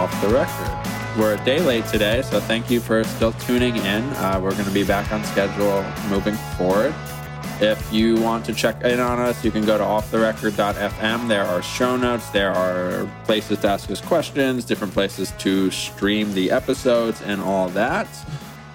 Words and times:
Off 0.00 0.22
the 0.22 0.28
Record. 0.28 1.18
We're 1.18 1.34
a 1.34 1.44
day 1.44 1.60
late 1.60 1.84
today, 1.84 2.22
so 2.22 2.40
thank 2.40 2.70
you 2.70 2.80
for 2.80 3.04
still 3.04 3.32
tuning 3.32 3.76
in. 3.76 4.02
Uh, 4.14 4.40
we're 4.42 4.52
going 4.52 4.64
to 4.64 4.70
be 4.70 4.82
back 4.82 5.12
on 5.12 5.22
schedule 5.24 5.84
moving 6.08 6.36
forward. 6.56 6.94
If 7.60 7.92
you 7.92 8.16
want 8.16 8.46
to 8.46 8.54
check 8.54 8.82
in 8.82 8.98
on 8.98 9.18
us, 9.18 9.44
you 9.44 9.50
can 9.50 9.66
go 9.66 9.76
to 9.76 9.84
offtherecord.fm. 9.84 11.28
There 11.28 11.44
are 11.44 11.60
show 11.60 11.98
notes, 11.98 12.30
there 12.30 12.50
are 12.50 13.06
places 13.26 13.58
to 13.58 13.68
ask 13.68 13.90
us 13.90 14.00
questions, 14.00 14.64
different 14.64 14.94
places 14.94 15.32
to 15.40 15.70
stream 15.70 16.32
the 16.32 16.50
episodes, 16.50 17.20
and 17.20 17.42
all 17.42 17.68
that. 17.68 18.08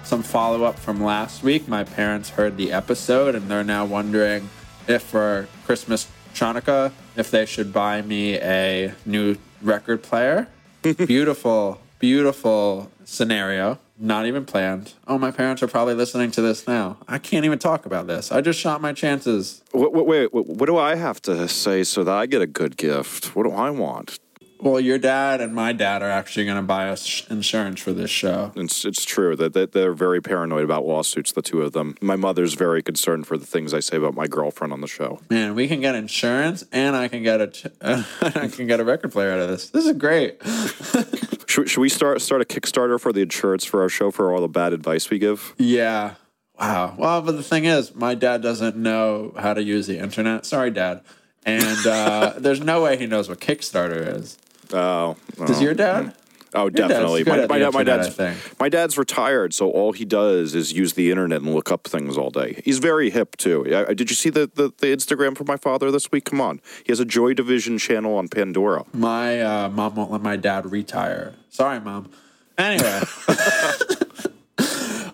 Some 0.04 0.22
follow 0.22 0.62
up 0.62 0.78
from 0.78 1.02
last 1.02 1.42
week. 1.42 1.66
My 1.66 1.82
parents 1.82 2.30
heard 2.30 2.56
the 2.56 2.70
episode 2.70 3.34
and 3.34 3.50
they're 3.50 3.64
now 3.64 3.84
wondering 3.84 4.48
if 4.86 5.02
for 5.02 5.48
Christmas 5.64 6.06
Chanukah, 6.34 6.92
if 7.16 7.32
they 7.32 7.46
should 7.46 7.72
buy 7.72 8.00
me 8.00 8.36
a 8.36 8.94
new 9.04 9.38
record 9.60 10.04
player. 10.04 10.46
Beautiful, 10.94 11.80
beautiful 11.98 12.90
scenario. 13.04 13.78
Not 13.98 14.26
even 14.26 14.44
planned. 14.44 14.92
Oh, 15.06 15.16
my 15.16 15.30
parents 15.30 15.62
are 15.62 15.68
probably 15.68 15.94
listening 15.94 16.30
to 16.32 16.42
this 16.42 16.66
now. 16.66 16.98
I 17.08 17.18
can't 17.18 17.46
even 17.46 17.58
talk 17.58 17.86
about 17.86 18.06
this. 18.06 18.30
I 18.30 18.42
just 18.42 18.60
shot 18.60 18.82
my 18.82 18.92
chances. 18.92 19.62
Wait, 19.72 19.90
wait, 19.92 20.32
wait, 20.32 20.46
what 20.46 20.66
do 20.66 20.76
I 20.76 20.96
have 20.96 21.22
to 21.22 21.48
say 21.48 21.82
so 21.82 22.04
that 22.04 22.14
I 22.14 22.26
get 22.26 22.42
a 22.42 22.46
good 22.46 22.76
gift? 22.76 23.34
What 23.34 23.44
do 23.44 23.52
I 23.52 23.70
want? 23.70 24.18
Well, 24.58 24.80
your 24.80 24.98
dad 24.98 25.40
and 25.40 25.54
my 25.54 25.72
dad 25.72 26.02
are 26.02 26.10
actually 26.10 26.44
going 26.46 26.56
to 26.56 26.62
buy 26.62 26.88
us 26.88 27.26
insurance 27.28 27.80
for 27.80 27.92
this 27.92 28.10
show. 28.10 28.52
It's, 28.56 28.84
it's 28.84 29.04
true 29.04 29.36
that 29.36 29.52
that 29.52 29.72
they're 29.72 29.92
very 29.92 30.20
paranoid 30.20 30.64
about 30.64 30.84
lawsuits, 30.84 31.32
the 31.32 31.42
two 31.42 31.62
of 31.62 31.72
them. 31.72 31.96
My 32.00 32.16
mother's 32.16 32.54
very 32.54 32.82
concerned 32.82 33.26
for 33.26 33.36
the 33.36 33.46
things 33.46 33.74
I 33.74 33.80
say 33.80 33.96
about 33.96 34.14
my 34.14 34.26
girlfriend 34.26 34.72
on 34.72 34.80
the 34.80 34.86
show. 34.86 35.20
Man, 35.30 35.54
we 35.54 35.68
can 35.68 35.80
get 35.80 35.94
insurance, 35.94 36.64
and 36.72 36.96
I 36.96 37.08
can 37.08 37.22
get 37.22 37.40
a 37.40 38.04
can 38.50 38.66
get 38.66 38.80
a 38.80 38.84
record 38.84 39.12
player 39.12 39.32
out 39.32 39.40
of 39.40 39.48
this. 39.48 39.70
This 39.70 39.86
is 39.86 39.96
great. 39.96 40.40
Should, 41.48 41.70
should 41.70 41.80
we 41.80 41.88
start 41.88 42.20
start 42.20 42.42
a 42.42 42.44
Kickstarter 42.44 43.00
for 43.00 43.12
the 43.12 43.20
insurance 43.20 43.64
for 43.64 43.80
our 43.80 43.88
show 43.88 44.10
for 44.10 44.34
all 44.34 44.40
the 44.40 44.48
bad 44.48 44.72
advice 44.72 45.08
we 45.08 45.18
give? 45.18 45.54
Yeah. 45.56 46.14
Wow. 46.58 46.94
Well, 46.98 47.22
but 47.22 47.32
the 47.32 47.42
thing 47.42 47.66
is, 47.66 47.94
my 47.94 48.14
dad 48.14 48.42
doesn't 48.42 48.76
know 48.76 49.32
how 49.38 49.54
to 49.54 49.62
use 49.62 49.86
the 49.86 49.98
internet. 49.98 50.44
Sorry, 50.46 50.70
Dad. 50.70 51.02
And 51.44 51.86
uh, 51.86 52.34
there's 52.38 52.60
no 52.60 52.82
way 52.82 52.96
he 52.96 53.06
knows 53.06 53.28
what 53.28 53.40
Kickstarter 53.40 54.16
is. 54.16 54.38
Oh, 54.72 55.16
Does 55.46 55.60
your 55.62 55.74
dad? 55.74 56.14
Oh, 56.54 56.70
dad's 56.70 56.88
definitely. 56.88 57.24
My, 57.24 57.46
my, 57.46 57.58
dad- 57.58 57.74
my 57.74 57.82
dad's 57.82 58.18
my 58.58 58.68
dad's 58.68 58.96
retired, 58.96 59.52
so 59.52 59.70
all 59.70 59.92
he 59.92 60.04
does 60.06 60.54
is 60.54 60.72
use 60.72 60.94
the 60.94 61.10
internet 61.10 61.42
and 61.42 61.54
look 61.54 61.70
up 61.70 61.86
things 61.86 62.16
all 62.16 62.30
day. 62.30 62.62
He's 62.64 62.78
very 62.78 63.10
hip 63.10 63.36
too. 63.36 63.66
I, 63.74 63.90
I- 63.90 63.94
did 63.94 64.08
you 64.10 64.16
see 64.16 64.30
the, 64.30 64.50
the 64.54 64.72
the 64.78 64.86
Instagram 64.86 65.36
from 65.36 65.46
my 65.48 65.56
father 65.56 65.90
this 65.90 66.10
week? 66.10 66.24
Come 66.24 66.40
on, 66.40 66.60
he 66.84 66.92
has 66.92 67.00
a 67.00 67.04
Joy 67.04 67.34
Division 67.34 67.76
channel 67.78 68.16
on 68.16 68.28
Pandora. 68.28 68.84
My 68.94 69.40
uh, 69.42 69.68
mom 69.68 69.96
won't 69.96 70.10
let 70.12 70.22
my 70.22 70.36
dad 70.36 70.70
retire. 70.70 71.34
Sorry, 71.50 71.80
mom. 71.80 72.10
Anyway. 72.56 73.02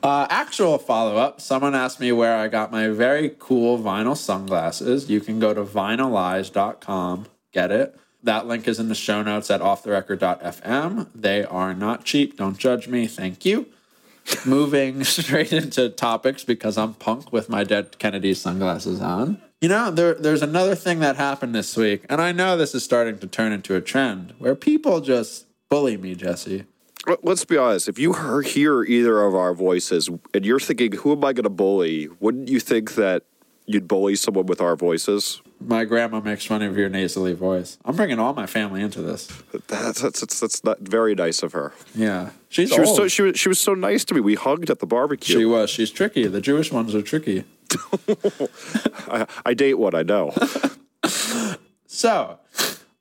Uh, 0.02 0.26
actual 0.30 0.78
follow 0.78 1.16
up. 1.16 1.40
Someone 1.40 1.76
asked 1.76 2.00
me 2.00 2.10
where 2.10 2.36
I 2.36 2.48
got 2.48 2.72
my 2.72 2.88
very 2.88 3.36
cool 3.38 3.78
vinyl 3.78 4.16
sunglasses. 4.16 5.08
You 5.08 5.20
can 5.20 5.38
go 5.38 5.54
to 5.54 5.62
vinylize.com, 5.64 7.26
get 7.52 7.70
it. 7.70 7.96
That 8.22 8.46
link 8.46 8.68
is 8.68 8.78
in 8.78 8.88
the 8.88 8.94
show 8.94 9.22
notes 9.22 9.50
at 9.50 9.60
offtherecord.fm. 9.60 11.08
They 11.14 11.44
are 11.44 11.74
not 11.74 12.04
cheap. 12.04 12.36
Don't 12.36 12.56
judge 12.58 12.88
me. 12.88 13.06
Thank 13.06 13.44
you. 13.44 13.66
Moving 14.46 15.02
straight 15.04 15.52
into 15.52 15.88
topics 15.88 16.44
because 16.44 16.78
I'm 16.78 16.94
punk 16.94 17.32
with 17.32 17.48
my 17.48 17.64
Dead 17.64 17.98
Kennedy 17.98 18.34
sunglasses 18.34 19.00
on. 19.00 19.42
You 19.60 19.68
know, 19.68 19.90
there, 19.90 20.14
there's 20.14 20.42
another 20.42 20.74
thing 20.74 21.00
that 21.00 21.16
happened 21.16 21.54
this 21.54 21.76
week, 21.76 22.04
and 22.08 22.20
I 22.20 22.32
know 22.32 22.56
this 22.56 22.74
is 22.74 22.82
starting 22.84 23.18
to 23.18 23.26
turn 23.28 23.52
into 23.52 23.76
a 23.76 23.80
trend 23.80 24.34
where 24.38 24.54
people 24.56 25.00
just 25.00 25.46
bully 25.68 25.96
me, 25.96 26.14
Jesse. 26.14 26.64
Let- 27.06 27.24
Let's 27.24 27.44
be 27.44 27.56
honest. 27.56 27.88
If 27.88 27.98
you 27.98 28.12
hear 28.44 28.82
either 28.84 29.22
of 29.22 29.34
our 29.34 29.54
voices 29.54 30.08
and 30.34 30.44
you're 30.44 30.60
thinking, 30.60 30.92
"Who 30.92 31.12
am 31.12 31.24
I 31.24 31.32
going 31.32 31.44
to 31.44 31.48
bully?" 31.50 32.08
Wouldn't 32.20 32.48
you 32.48 32.58
think 32.60 32.94
that 32.94 33.22
you'd 33.66 33.88
bully 33.88 34.16
someone 34.16 34.46
with 34.46 34.60
our 34.60 34.76
voices? 34.76 35.42
My 35.60 35.84
grandma 35.84 36.20
makes 36.20 36.44
fun 36.46 36.62
of 36.62 36.76
your 36.76 36.88
nasally 36.88 37.34
voice. 37.34 37.78
I'm 37.84 37.94
bringing 37.94 38.18
all 38.18 38.34
my 38.34 38.46
family 38.46 38.82
into 38.82 39.00
this. 39.00 39.28
That's 39.68 40.00
that's 40.00 40.20
that's, 40.20 40.40
that's 40.40 40.64
not 40.64 40.80
very 40.80 41.14
nice 41.14 41.42
of 41.42 41.52
her. 41.52 41.72
Yeah, 41.94 42.30
she's 42.48 42.70
She 42.70 42.80
was 42.80 42.96
so 42.96 43.08
she 43.08 43.22
was 43.22 43.38
she 43.38 43.48
was 43.48 43.58
so 43.58 43.74
nice 43.74 44.04
to 44.06 44.14
me. 44.14 44.20
We 44.20 44.34
hugged 44.34 44.70
at 44.70 44.80
the 44.80 44.86
barbecue. 44.86 45.38
She 45.38 45.44
was. 45.44 45.70
She's 45.70 45.90
tricky. 45.90 46.26
The 46.26 46.40
Jewish 46.40 46.72
ones 46.72 46.94
are 46.94 47.02
tricky. 47.02 47.44
I, 49.08 49.26
I 49.46 49.54
date 49.54 49.74
what 49.74 49.94
I 49.94 50.02
know. 50.02 50.34
So, 51.94 52.38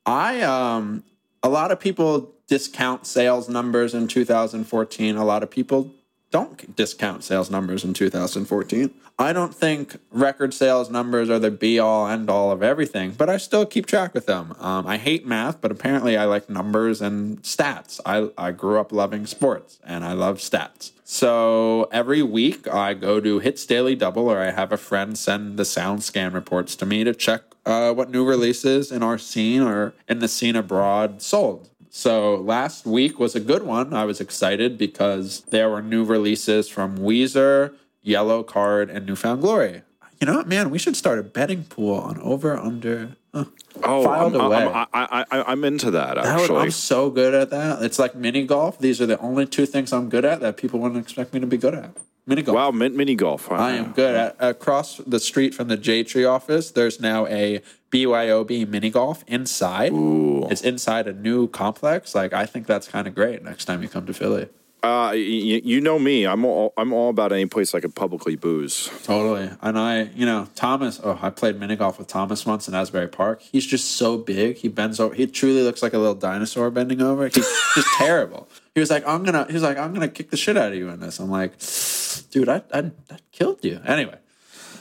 I 0.05 0.41
um, 0.41 1.05
a 1.41 1.47
lot 1.47 1.72
of 1.72 1.79
people 1.79 2.35
discount 2.47 3.07
sales 3.07 3.47
numbers 3.47 3.93
in 3.93 4.09
2014. 4.09 5.16
A 5.16 5.23
lot 5.23 5.43
of 5.43 5.49
people 5.49 5.95
don't 6.31 6.75
discount 6.75 7.24
sales 7.24 7.52
numbers 7.52 7.84
in 7.84 7.94
2014. 7.94 8.92
I 9.19 9.34
don't 9.34 9.53
think 9.53 9.97
record 10.09 10.53
sales 10.53 10.90
numbers 10.90 11.30
are 11.30 11.38
the 11.38 11.52
be 11.52 11.78
all 11.78 12.08
end 12.08 12.30
all 12.30 12.52
of 12.52 12.64
everything, 12.64 13.12
but 13.12 13.30
I 13.30 13.38
still 13.38 13.66
keep 13.66 13.86
track 13.86 14.14
with 14.14 14.25
them. 14.25 14.56
Um, 14.58 14.88
I 14.88 14.97
hate 14.97 15.28
math, 15.28 15.62
but 15.62 15.72
apparently 15.72 16.18
I 16.18 16.25
like 16.25 16.50
numbers 16.50 17.02
and 17.02 17.41
stats. 17.44 18.00
I, 18.06 18.30
I 18.38 18.52
grew 18.52 18.80
up 18.80 18.91
loving 18.91 19.28
sports 19.28 19.80
and 19.84 20.03
I 20.03 20.14
love 20.14 20.38
stats. 20.38 20.91
So 21.03 21.90
every 21.91 22.24
week 22.24 22.68
I 22.68 22.94
go 22.94 23.20
to 23.20 23.40
Hits 23.40 23.66
Daily 23.66 23.96
Double 23.96 24.30
or 24.30 24.40
I 24.40 24.52
have 24.52 24.72
a 24.72 24.78
friend 24.78 25.18
send 25.18 25.58
the 25.58 25.64
SoundScan 25.64 26.34
reports 26.34 26.75
to 26.78 26.86
me 26.86 27.03
to 27.03 27.14
check 27.14 27.44
uh, 27.66 27.94
what 27.94 28.09
new 28.09 28.25
releases 28.25 28.91
in 28.91 29.03
our 29.03 29.18
scene 29.18 29.62
or 29.62 29.94
in 30.08 30.20
the 30.20 30.28
scene 30.28 30.56
abroad 30.56 31.22
sold. 31.22 31.70
So 31.94 32.35
last 32.35 32.85
week 32.85 33.19
was 33.19 33.35
a 33.35 33.41
good 33.41 33.63
one. 33.63 33.94
I 33.94 34.06
was 34.06 34.22
excited 34.22 34.78
because 34.78 35.41
there 35.50 35.69
were 35.69 35.81
new 35.81 36.06
releases 36.06 36.69
from 36.69 36.97
Weezer, 36.97 37.75
Yellowcard, 38.06 38.90
and 38.90 39.06
New 39.06 39.18
Found 39.18 39.41
Glory. 39.41 39.81
You 40.22 40.28
know 40.28 40.36
what, 40.38 40.48
man? 40.48 40.70
We 40.70 40.78
should 40.78 40.96
start 40.96 41.18
a 41.18 41.24
betting 41.24 41.64
pool 41.64 41.96
on 41.96 42.20
over 42.20 42.56
under. 42.56 43.16
Huh. 43.34 43.46
Oh, 43.84 44.08
I'm. 44.08 44.36
I'm, 44.40 44.88
I, 44.94 45.26
I, 45.32 45.44
I'm 45.52 45.64
into 45.64 45.90
that 45.92 46.14
That 46.16 46.24
would- 46.36 46.42
actually. 46.44 46.59
I'm 46.59 46.72
so 46.72 47.09
good 47.09 47.34
at 47.34 47.50
that. 47.50 47.82
It's 47.82 47.98
like 47.98 48.14
mini 48.14 48.46
golf. 48.46 48.78
These 48.78 49.02
are 49.02 49.08
the 49.08 49.18
only 49.20 49.48
two 49.48 49.66
things 49.66 49.92
I'm 49.92 50.09
good 50.09 50.24
at 50.24 50.40
that 50.42 50.58
people 50.58 50.80
wouldn't 50.80 51.02
expect 51.02 51.34
me 51.34 51.40
to 51.40 51.48
be 51.48 51.58
good 51.58 51.74
at. 51.74 51.98
Mini 52.28 52.44
golf. 52.44 52.56
wow, 52.56 52.70
min- 52.70 52.96
mini 52.96 53.16
golf. 53.16 53.52
I 53.52 53.72
am 53.72 53.94
good 53.94 54.16
at 54.16 54.36
across 54.40 54.98
the 54.98 55.20
street 55.20 55.56
from 55.56 55.70
the 55.70 55.78
J 55.78 56.04
Tree 56.04 56.24
office. 56.26 56.70
There's 56.70 57.00
now 57.00 57.26
a 57.26 57.62
BYOB 57.90 58.68
mini 58.70 58.92
golf 58.92 59.24
inside. 59.28 59.92
It's 59.94 60.62
inside 60.62 61.08
a 61.08 61.14
new 61.14 61.48
complex. 61.48 62.14
Like 62.14 62.32
I 62.32 62.46
think 62.46 62.68
that's 62.68 62.88
kind 62.88 63.08
of 63.08 63.16
great. 63.16 63.44
Next 63.44 63.66
time 63.66 63.82
you 63.82 63.90
come 63.90 64.06
to 64.06 64.14
Philly, 64.14 64.50
Uh, 64.84 65.14
y- 65.14 65.18
y- 65.18 65.62
you 65.64 65.80
know 65.80 66.00
me. 66.00 66.25
I'm 66.25 66.44
all 66.44 66.74
I'm 66.75 66.92
all 66.92 67.09
about 67.12 67.31
any 67.31 67.46
place 67.46 67.75
I 67.75 67.80
could 67.80 67.94
publicly 67.94 68.36
booze. 68.36 68.90
totally. 69.03 69.50
And 69.62 69.78
I, 69.78 70.03
you 70.16 70.25
know, 70.25 70.47
Thomas. 70.56 71.00
Oh, 71.03 71.19
I 71.22 71.30
played 71.30 71.59
mini 71.59 71.75
golf 71.75 72.00
with 72.00 72.08
Thomas 72.08 72.47
once 72.47 72.68
in 72.68 72.74
Asbury 72.74 73.08
Park. 73.08 73.41
He's 73.41 73.66
just 73.68 73.91
so 73.91 74.18
big. 74.18 74.58
He 74.58 74.70
bends 74.70 75.00
over. 75.00 75.14
He 75.14 75.28
truly 75.28 75.62
looks 75.62 75.84
like 75.84 75.94
a 75.94 76.00
little 76.00 76.16
dinosaur 76.16 76.72
bending 76.72 77.00
over. 77.02 77.25
He's 77.25 77.36
just 77.75 77.88
terrible. 78.00 78.50
He 78.74 78.80
was 78.80 78.90
like, 78.90 79.08
I'm 79.08 79.24
gonna. 79.24 79.46
He 79.47 79.53
was 79.53 79.62
like, 79.64 79.78
I'm 79.78 79.94
gonna 79.94 80.08
kick 80.08 80.31
the 80.31 80.38
shit 80.38 80.58
out 80.58 80.72
of 80.72 80.78
you 80.78 80.90
in 80.90 81.00
this. 81.00 81.20
I'm 81.20 81.30
like, 81.30 81.53
dude, 82.31 82.50
I 82.50 82.64
I, 82.74 82.91
I 83.12 83.18
killed 83.31 83.64
you. 83.64 83.80
Anyway. 83.86 84.18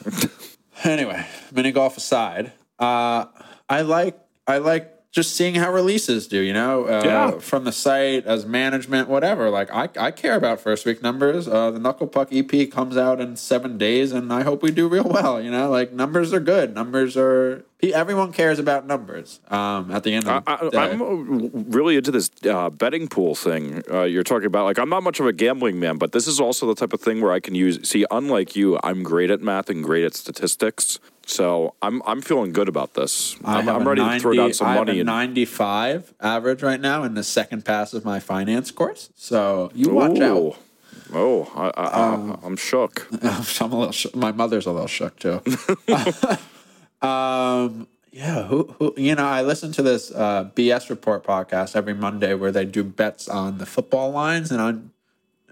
anyway, 0.84 1.27
mini 1.53 1.72
golf 1.72 1.97
aside, 1.99 2.53
uh, 2.78 3.27
I 3.69 3.83
like 3.83 4.19
I 4.47 4.59
like 4.59 4.91
just 5.12 5.34
seeing 5.34 5.56
how 5.56 5.72
releases 5.72 6.28
do. 6.28 6.41
You 6.41 6.53
know, 6.53 6.84
uh, 6.84 7.03
Yeah. 7.04 7.30
from 7.39 7.65
the 7.65 7.72
site 7.72 8.27
as 8.27 8.47
management, 8.47 9.09
whatever. 9.09 9.51
Like 9.51 9.71
I 9.72 9.89
I 9.98 10.10
care 10.10 10.36
about 10.36 10.60
first 10.60 10.86
week 10.86 11.03
numbers. 11.03 11.48
Uh, 11.48 11.71
the 11.71 11.78
Knuckle 11.80 12.07
Puck 12.07 12.28
EP 12.33 12.66
comes 12.71 12.97
out 12.97 13.21
in 13.21 13.36
seven 13.36 13.77
days, 13.77 14.12
and 14.12 14.33
I 14.33 14.42
hope 14.42 14.62
we 14.62 14.71
do 14.71 14.89
real 14.89 15.04
well. 15.09 15.41
You 15.41 15.51
know, 15.51 15.71
like 15.71 15.92
numbers 15.92 16.33
are 16.33 16.41
good. 16.41 16.74
Numbers 16.74 17.16
are 17.16 17.65
everyone 17.83 18.30
cares 18.33 18.59
about 18.59 18.86
numbers. 18.86 19.41
Um, 19.48 19.91
at 19.91 20.04
the 20.04 20.12
end 20.15 20.28
of 20.28 20.45
the 20.45 20.51
I, 20.51 20.68
day. 20.68 20.78
I'm 20.92 21.01
uh, 21.01 21.48
really 21.71 21.97
into 21.97 22.10
this 22.10 22.30
uh, 22.48 22.68
betting 22.71 23.09
pool 23.09 23.34
thing 23.34 23.83
uh, 23.91 24.03
you're 24.03 24.22
talking 24.22 24.47
about. 24.47 24.65
Like, 24.66 24.78
I'm 24.78 24.91
not 24.91 25.03
much 25.03 25.18
of 25.18 25.27
a 25.27 25.33
gambling 25.33 25.80
man, 25.80 25.97
but 25.97 26.12
this 26.12 26.27
is 26.27 26.41
also 26.41 26.66
the 26.66 26.74
type 26.74 26.92
of 26.92 27.01
thing 27.01 27.22
where 27.22 27.33
I 27.33 27.41
can 27.41 27.54
use. 27.54 27.89
See, 27.89 28.04
unlike 28.10 28.54
you, 28.54 28.78
I'm 28.83 29.03
great 29.03 29.30
at 29.30 29.41
math 29.41 29.71
and 29.71 29.83
great 29.83 30.04
at 30.04 30.15
statistics. 30.15 30.98
So 31.30 31.74
I'm 31.80 32.03
I'm 32.06 32.22
feeling 32.22 32.53
good 32.53 32.68
about 32.68 32.94
this. 32.94 33.36
I 33.44 33.59
I'm, 33.59 33.68
I'm 33.68 33.82
a 33.82 33.91
ready 33.91 34.03
to 34.03 34.21
throw 34.21 34.32
down 34.34 34.53
some 34.53 34.66
I 34.66 34.72
have 34.72 34.86
money. 34.86 34.98
a 34.98 35.03
and, 35.03 35.06
95 35.06 36.15
average 36.21 36.62
right 36.62 36.80
now 36.80 37.04
in 37.04 37.15
the 37.15 37.22
second 37.22 37.65
pass 37.65 37.94
of 37.94 38.04
my 38.04 38.18
finance 38.18 38.72
course. 38.72 39.10
So 39.15 39.71
you 39.72 39.91
watch 39.91 40.18
out. 40.18 40.56
Oh, 41.12 41.50
I, 41.54 41.80
I, 41.80 41.86
I, 41.86 42.38
I'm 42.42 42.56
shook. 42.56 43.06
I'm 43.22 43.72
a 43.72 43.78
little. 43.78 43.92
Sh- 43.92 44.15
my 44.15 44.32
mother's 44.32 44.66
a 44.66 44.72
little 44.72 44.88
shook 44.88 45.18
too. 45.18 45.41
um. 47.06 47.86
Yeah. 48.12 48.48
Who, 48.48 48.74
who? 48.80 48.94
You 48.97 49.15
know, 49.15 49.24
I 49.24 49.42
listen 49.42 49.71
to 49.72 49.83
this 49.83 50.10
uh, 50.10 50.50
BS 50.56 50.91
Report 50.91 51.22
podcast 51.24 51.76
every 51.76 51.94
Monday 51.94 52.34
where 52.34 52.50
they 52.50 52.65
do 52.65 52.83
bets 52.83 53.28
on 53.28 53.59
the 53.59 53.66
football 53.66 54.10
lines, 54.10 54.50
and 54.50 54.60
on 54.60 54.91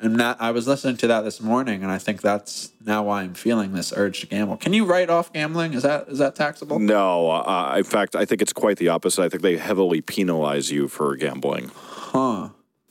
and 0.01 0.19
that 0.21 0.37
I 0.41 0.51
was 0.51 0.67
listening 0.69 0.97
to 0.99 1.07
that 1.09 1.23
this 1.23 1.41
morning, 1.41 1.83
and 1.83 1.91
I 1.91 1.99
think 1.99 2.21
that's 2.23 2.73
now 2.85 3.03
why 3.05 3.23
I'm 3.23 3.35
feeling 3.35 3.73
this 3.73 3.93
urge 3.97 4.21
to 4.21 4.27
gamble. 4.27 4.57
Can 4.57 4.73
you 4.73 4.85
write 4.85 5.11
off 5.11 5.33
gambling? 5.33 5.75
Is 5.75 5.83
that 5.83 6.09
is 6.09 6.19
that 6.19 6.35
taxable? 6.35 6.79
No, 6.79 7.31
uh, 7.31 7.75
in 7.77 7.85
fact, 7.85 8.15
I 8.17 8.25
think 8.25 8.43
it's 8.43 8.53
quite 8.53 8.79
the 8.79 8.89
opposite. 8.89 9.23
I 9.23 9.29
think 9.29 9.43
they 9.43 9.57
heavily 9.57 10.01
penalize 10.01 10.71
you 10.71 10.89
for 10.89 11.17
gambling. 11.17 11.71
Huh? 11.77 12.51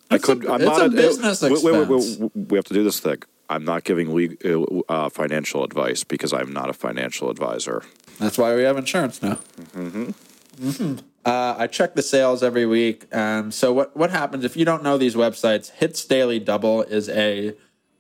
I 0.10 0.16
It's 0.16 0.26
could. 0.26 0.46
a, 0.46 0.52
I'm 0.54 0.62
it's 0.62 0.66
not 0.70 0.86
a 0.86 0.90
business 0.90 1.42
wait, 1.42 1.52
wait, 1.52 1.64
wait, 1.64 1.82
expense. 1.98 2.20
wait, 2.20 2.32
we 2.52 2.58
have 2.58 2.66
to 2.66 2.74
do 2.74 2.84
this 2.84 3.00
thing. 3.00 3.18
I'm 3.50 3.64
not 3.64 3.84
giving 3.86 4.14
legal, 4.14 4.84
uh, 4.90 5.08
financial 5.10 5.64
advice 5.64 6.04
because 6.04 6.34
I'm 6.34 6.52
not 6.52 6.70
a 6.70 6.74
financial 6.74 7.30
advisor. 7.30 7.84
That's 8.20 8.38
why 8.38 8.54
we 8.56 8.64
have 8.64 8.78
insurance 8.78 9.22
now. 9.22 9.40
Mm-hmm. 9.76 10.98
Uh, 11.28 11.56
I 11.58 11.68
check 11.68 11.94
the 11.94 12.02
sales 12.02 12.42
every 12.42 12.66
week, 12.66 13.06
and 13.12 13.54
so 13.54 13.74
what 13.74 13.98
what 13.98 14.12
happens 14.12 14.46
if 14.46 14.56
you 14.56 14.64
don't 14.64 14.82
know 14.82 14.98
these 14.98 15.14
websites? 15.14 15.72
Hits 15.72 16.06
Daily 16.06 16.40
Double 16.40 16.84
is 16.84 17.10
a 17.10 17.50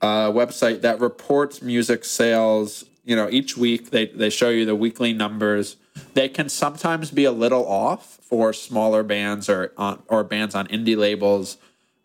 uh, 0.01 0.31
website 0.31 0.79
that 0.79 1.01
reports 1.01 1.61
music 1.61 2.05
sales. 2.05 2.85
You 3.03 3.17
know, 3.17 3.27
each 3.29 3.57
week 3.57 3.89
they 3.89 4.05
they 4.05 4.29
show 4.29 4.47
you 4.47 4.63
the 4.63 4.77
weekly 4.77 5.11
numbers. 5.11 5.75
They 6.13 6.29
can 6.29 6.47
sometimes 6.47 7.11
be 7.11 7.25
a 7.25 7.33
little 7.33 7.67
off 7.67 8.17
for 8.21 8.53
smaller 8.53 9.03
bands 9.03 9.49
or 9.49 9.73
on, 9.75 10.01
or 10.07 10.23
bands 10.23 10.55
on 10.55 10.65
indie 10.67 10.95
labels. 10.95 11.57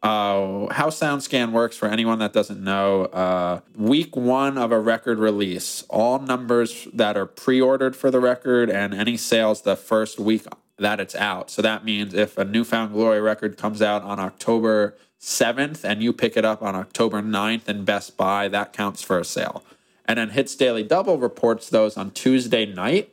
Uh, 0.02 0.66
how 0.72 0.88
SoundScan 0.88 1.52
works 1.52 1.76
for 1.76 1.86
anyone 1.86 2.18
that 2.18 2.32
doesn't 2.32 2.60
know, 2.60 3.04
uh, 3.04 3.60
week 3.76 4.16
one 4.16 4.58
of 4.58 4.72
a 4.72 4.80
record 4.80 5.20
release, 5.20 5.84
all 5.88 6.18
numbers 6.18 6.88
that 6.92 7.16
are 7.16 7.26
pre-ordered 7.26 7.94
for 7.94 8.10
the 8.10 8.18
record 8.18 8.68
and 8.68 8.92
any 8.92 9.16
sales 9.16 9.62
the 9.62 9.76
first 9.76 10.18
week 10.18 10.44
that 10.78 11.00
it's 11.00 11.14
out. 11.14 11.50
So 11.50 11.62
that 11.62 11.84
means 11.84 12.14
if 12.14 12.36
a 12.38 12.44
New 12.44 12.64
Found 12.64 12.92
Glory 12.92 13.20
record 13.20 13.56
comes 13.56 13.82
out 13.82 14.02
on 14.02 14.18
October 14.18 14.96
7th 15.20 15.84
and 15.84 16.02
you 16.02 16.12
pick 16.12 16.36
it 16.36 16.44
up 16.44 16.62
on 16.62 16.74
October 16.74 17.22
9th 17.22 17.68
in 17.68 17.84
Best 17.84 18.16
Buy, 18.16 18.48
that 18.48 18.72
counts 18.72 19.02
for 19.02 19.18
a 19.18 19.24
sale. 19.24 19.62
And 20.06 20.18
then 20.18 20.30
Hits 20.30 20.56
Daily 20.56 20.82
Double 20.82 21.18
reports 21.18 21.68
those 21.68 21.96
on 21.96 22.10
Tuesday 22.10 22.66
night. 22.66 23.10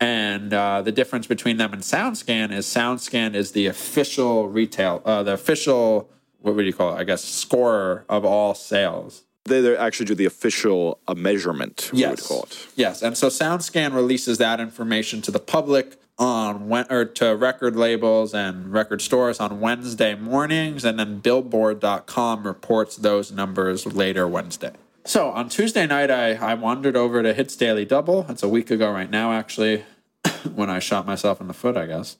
And 0.00 0.52
uh, 0.54 0.82
the 0.82 0.92
difference 0.92 1.26
between 1.26 1.56
them 1.56 1.72
and 1.72 1.82
SoundScan 1.82 2.52
is 2.52 2.66
SoundScan 2.66 3.34
is 3.34 3.50
the 3.52 3.66
official 3.66 4.48
retail, 4.48 5.02
uh, 5.04 5.24
the 5.24 5.32
official, 5.32 6.08
what 6.40 6.54
would 6.54 6.66
you 6.66 6.72
call 6.72 6.94
it? 6.94 7.00
I 7.00 7.04
guess 7.04 7.24
scorer 7.24 8.04
of 8.08 8.24
all 8.24 8.54
sales. 8.54 9.24
They, 9.46 9.60
they 9.60 9.76
actually 9.76 10.06
do 10.06 10.14
the 10.14 10.26
official 10.26 11.00
uh, 11.08 11.14
measurement. 11.14 11.90
We 11.92 12.02
would 12.02 12.10
Yes. 12.18 12.28
call 12.28 12.42
it. 12.44 12.68
Yes, 12.76 13.02
and 13.02 13.16
so 13.16 13.26
SoundScan 13.28 13.92
releases 13.92 14.38
that 14.38 14.60
information 14.60 15.20
to 15.22 15.32
the 15.32 15.40
public 15.40 15.96
on 16.18 16.70
or 16.90 17.04
to 17.04 17.36
record 17.36 17.76
labels 17.76 18.34
and 18.34 18.72
record 18.72 19.00
stores 19.00 19.38
on 19.38 19.60
Wednesday 19.60 20.14
mornings, 20.14 20.84
and 20.84 20.98
then 20.98 21.20
Billboard.com 21.20 22.44
reports 22.44 22.96
those 22.96 23.30
numbers 23.30 23.86
later 23.86 24.26
Wednesday. 24.26 24.72
So 25.04 25.30
on 25.30 25.48
Tuesday 25.48 25.86
night, 25.86 26.10
I, 26.10 26.34
I 26.34 26.54
wandered 26.54 26.96
over 26.96 27.22
to 27.22 27.32
Hits 27.32 27.56
Daily 27.56 27.84
Double. 27.84 28.26
It's 28.28 28.42
a 28.42 28.48
week 28.48 28.70
ago 28.70 28.92
right 28.92 29.08
now, 29.08 29.32
actually, 29.32 29.84
when 30.54 30.68
I 30.68 30.80
shot 30.80 31.06
myself 31.06 31.40
in 31.40 31.46
the 31.46 31.54
foot, 31.54 31.76
I 31.76 31.86
guess. 31.86 32.16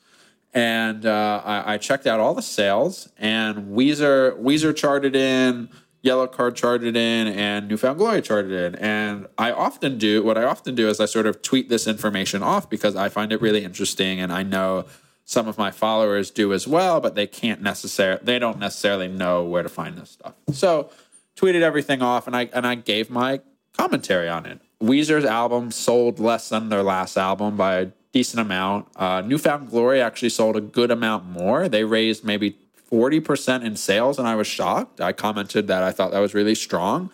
And 0.54 1.04
uh, 1.04 1.42
I, 1.44 1.74
I 1.74 1.78
checked 1.78 2.06
out 2.06 2.20
all 2.20 2.34
the 2.34 2.40
sales, 2.40 3.10
and 3.18 3.76
Weezer 3.76 4.40
Weezer 4.40 4.74
charted 4.74 5.14
in, 5.14 5.68
Yellowcard 6.08 6.54
charted 6.54 6.96
in, 6.96 7.28
and 7.28 7.68
New 7.68 7.76
Found 7.76 7.98
Glory 7.98 8.22
charted 8.22 8.52
in. 8.52 8.74
And 8.76 9.26
I 9.36 9.52
often 9.52 9.98
do 9.98 10.22
what 10.22 10.38
I 10.38 10.44
often 10.44 10.74
do 10.74 10.88
is 10.88 11.00
I 11.00 11.06
sort 11.06 11.26
of 11.26 11.42
tweet 11.42 11.68
this 11.68 11.86
information 11.86 12.42
off 12.42 12.68
because 12.70 12.96
I 12.96 13.08
find 13.08 13.32
it 13.32 13.40
really 13.40 13.64
interesting, 13.64 14.20
and 14.20 14.32
I 14.32 14.42
know 14.42 14.86
some 15.24 15.46
of 15.46 15.58
my 15.58 15.70
followers 15.70 16.30
do 16.30 16.54
as 16.54 16.66
well, 16.66 17.00
but 17.00 17.14
they 17.14 17.26
can't 17.26 17.60
necessarily 17.60 18.20
they 18.24 18.38
don't 18.38 18.58
necessarily 18.58 19.08
know 19.08 19.44
where 19.44 19.62
to 19.62 19.68
find 19.68 19.98
this 19.98 20.10
stuff. 20.10 20.32
So 20.52 20.90
tweeted 21.36 21.60
everything 21.60 22.00
off, 22.00 22.26
and 22.26 22.34
I 22.34 22.48
and 22.54 22.66
I 22.66 22.74
gave 22.76 23.10
my 23.10 23.40
commentary 23.76 24.28
on 24.28 24.46
it. 24.46 24.60
Weezer's 24.82 25.24
album 25.24 25.70
sold 25.70 26.18
less 26.18 26.48
than 26.48 26.70
their 26.70 26.82
last 26.82 27.16
album 27.16 27.56
by 27.56 27.74
a 27.74 27.86
decent 28.12 28.40
amount. 28.40 28.88
Uh, 28.96 29.20
New 29.20 29.38
Found 29.38 29.70
Glory 29.70 30.00
actually 30.00 30.30
sold 30.30 30.56
a 30.56 30.60
good 30.60 30.90
amount 30.90 31.26
more. 31.26 31.68
They 31.68 31.84
raised 31.84 32.24
maybe 32.24 32.56
40% 32.90 33.64
in 33.64 33.76
sales, 33.76 34.18
and 34.18 34.26
I 34.26 34.34
was 34.34 34.46
shocked. 34.46 35.00
I 35.00 35.12
commented 35.12 35.66
that 35.68 35.82
I 35.82 35.92
thought 35.92 36.10
that 36.12 36.20
was 36.20 36.34
really 36.34 36.54
strong. 36.54 37.10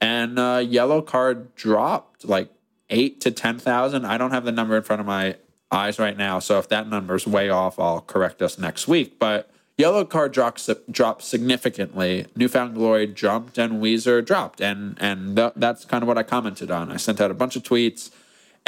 And 0.00 0.38
uh, 0.38 0.58
Yellowcard 0.58 1.54
dropped 1.54 2.24
like 2.24 2.50
eight 2.90 3.20
to 3.22 3.30
10,000. 3.30 4.04
I 4.04 4.16
don't 4.16 4.30
have 4.30 4.44
the 4.44 4.52
number 4.52 4.76
in 4.76 4.82
front 4.82 5.00
of 5.00 5.06
my 5.06 5.36
eyes 5.70 5.98
right 5.98 6.16
now. 6.16 6.38
So 6.38 6.58
if 6.58 6.68
that 6.68 6.88
number's 6.88 7.26
way 7.26 7.50
off, 7.50 7.78
I'll 7.78 8.00
correct 8.00 8.40
us 8.40 8.58
next 8.58 8.88
week. 8.88 9.18
But 9.18 9.50
Yellowcard 9.78 10.32
dropped, 10.32 10.68
dropped 10.90 11.22
significantly. 11.22 12.26
New 12.34 12.48
Found 12.48 12.74
Glory 12.74 13.06
jumped 13.06 13.58
and 13.58 13.82
Weezer 13.82 14.24
dropped. 14.24 14.60
And, 14.60 14.96
and 15.00 15.36
th- 15.36 15.52
that's 15.56 15.84
kind 15.84 16.02
of 16.02 16.08
what 16.08 16.18
I 16.18 16.22
commented 16.22 16.70
on. 16.70 16.90
I 16.90 16.96
sent 16.96 17.20
out 17.20 17.30
a 17.30 17.34
bunch 17.34 17.56
of 17.56 17.62
tweets. 17.62 18.10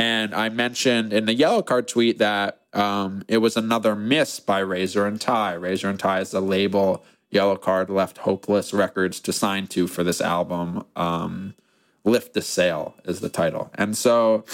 And 0.01 0.35
I 0.35 0.49
mentioned 0.49 1.13
in 1.13 1.27
the 1.27 1.37
Yellowcard 1.37 1.87
tweet 1.87 2.17
that 2.19 2.63
um, 2.73 3.23
it 3.29 3.39
was 3.39 3.55
another 3.55 3.95
miss 3.95 4.41
by 4.41 4.61
Razor 4.61 5.07
and 5.07 5.21
Tie. 5.21 5.53
Razor 5.53 5.91
and 5.91 5.99
Tie 5.99 6.21
is 6.21 6.31
the 6.31 6.41
label 6.41 7.05
Yellowcard 7.31 7.91
left 7.91 8.19
Hopeless 8.19 8.73
Records 8.73 9.21
to 9.21 9.33
sign 9.33 9.67
to 9.69 9.87
for 9.87 10.03
this 10.03 10.23
album. 10.23 10.87
Um, 10.97 11.55
Lift 12.03 12.33
the 12.33 12.41
Sail 12.41 12.95
is 13.05 13.21
the 13.21 13.29
title. 13.29 13.71
And 13.75 13.95
so 13.95 14.47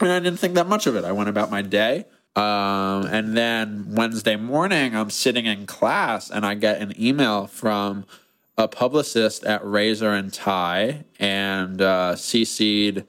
and 0.00 0.12
I 0.12 0.20
didn't 0.20 0.38
think 0.38 0.54
that 0.54 0.68
much 0.68 0.86
of 0.86 0.94
it. 0.94 1.04
I 1.04 1.10
went 1.10 1.28
about 1.28 1.50
my 1.50 1.62
day. 1.62 2.04
Um, 2.36 3.06
and 3.06 3.36
then 3.36 3.86
Wednesday 3.90 4.36
morning, 4.36 4.94
I'm 4.94 5.10
sitting 5.10 5.46
in 5.46 5.66
class 5.66 6.30
and 6.30 6.46
I 6.46 6.54
get 6.54 6.80
an 6.80 6.92
email 7.00 7.48
from 7.48 8.04
a 8.56 8.68
publicist 8.68 9.42
at 9.44 9.64
Razor 9.66 10.12
and 10.12 10.32
Tie, 10.32 11.04
and 11.18 11.82
uh, 11.82 12.14
CC'd 12.14 13.04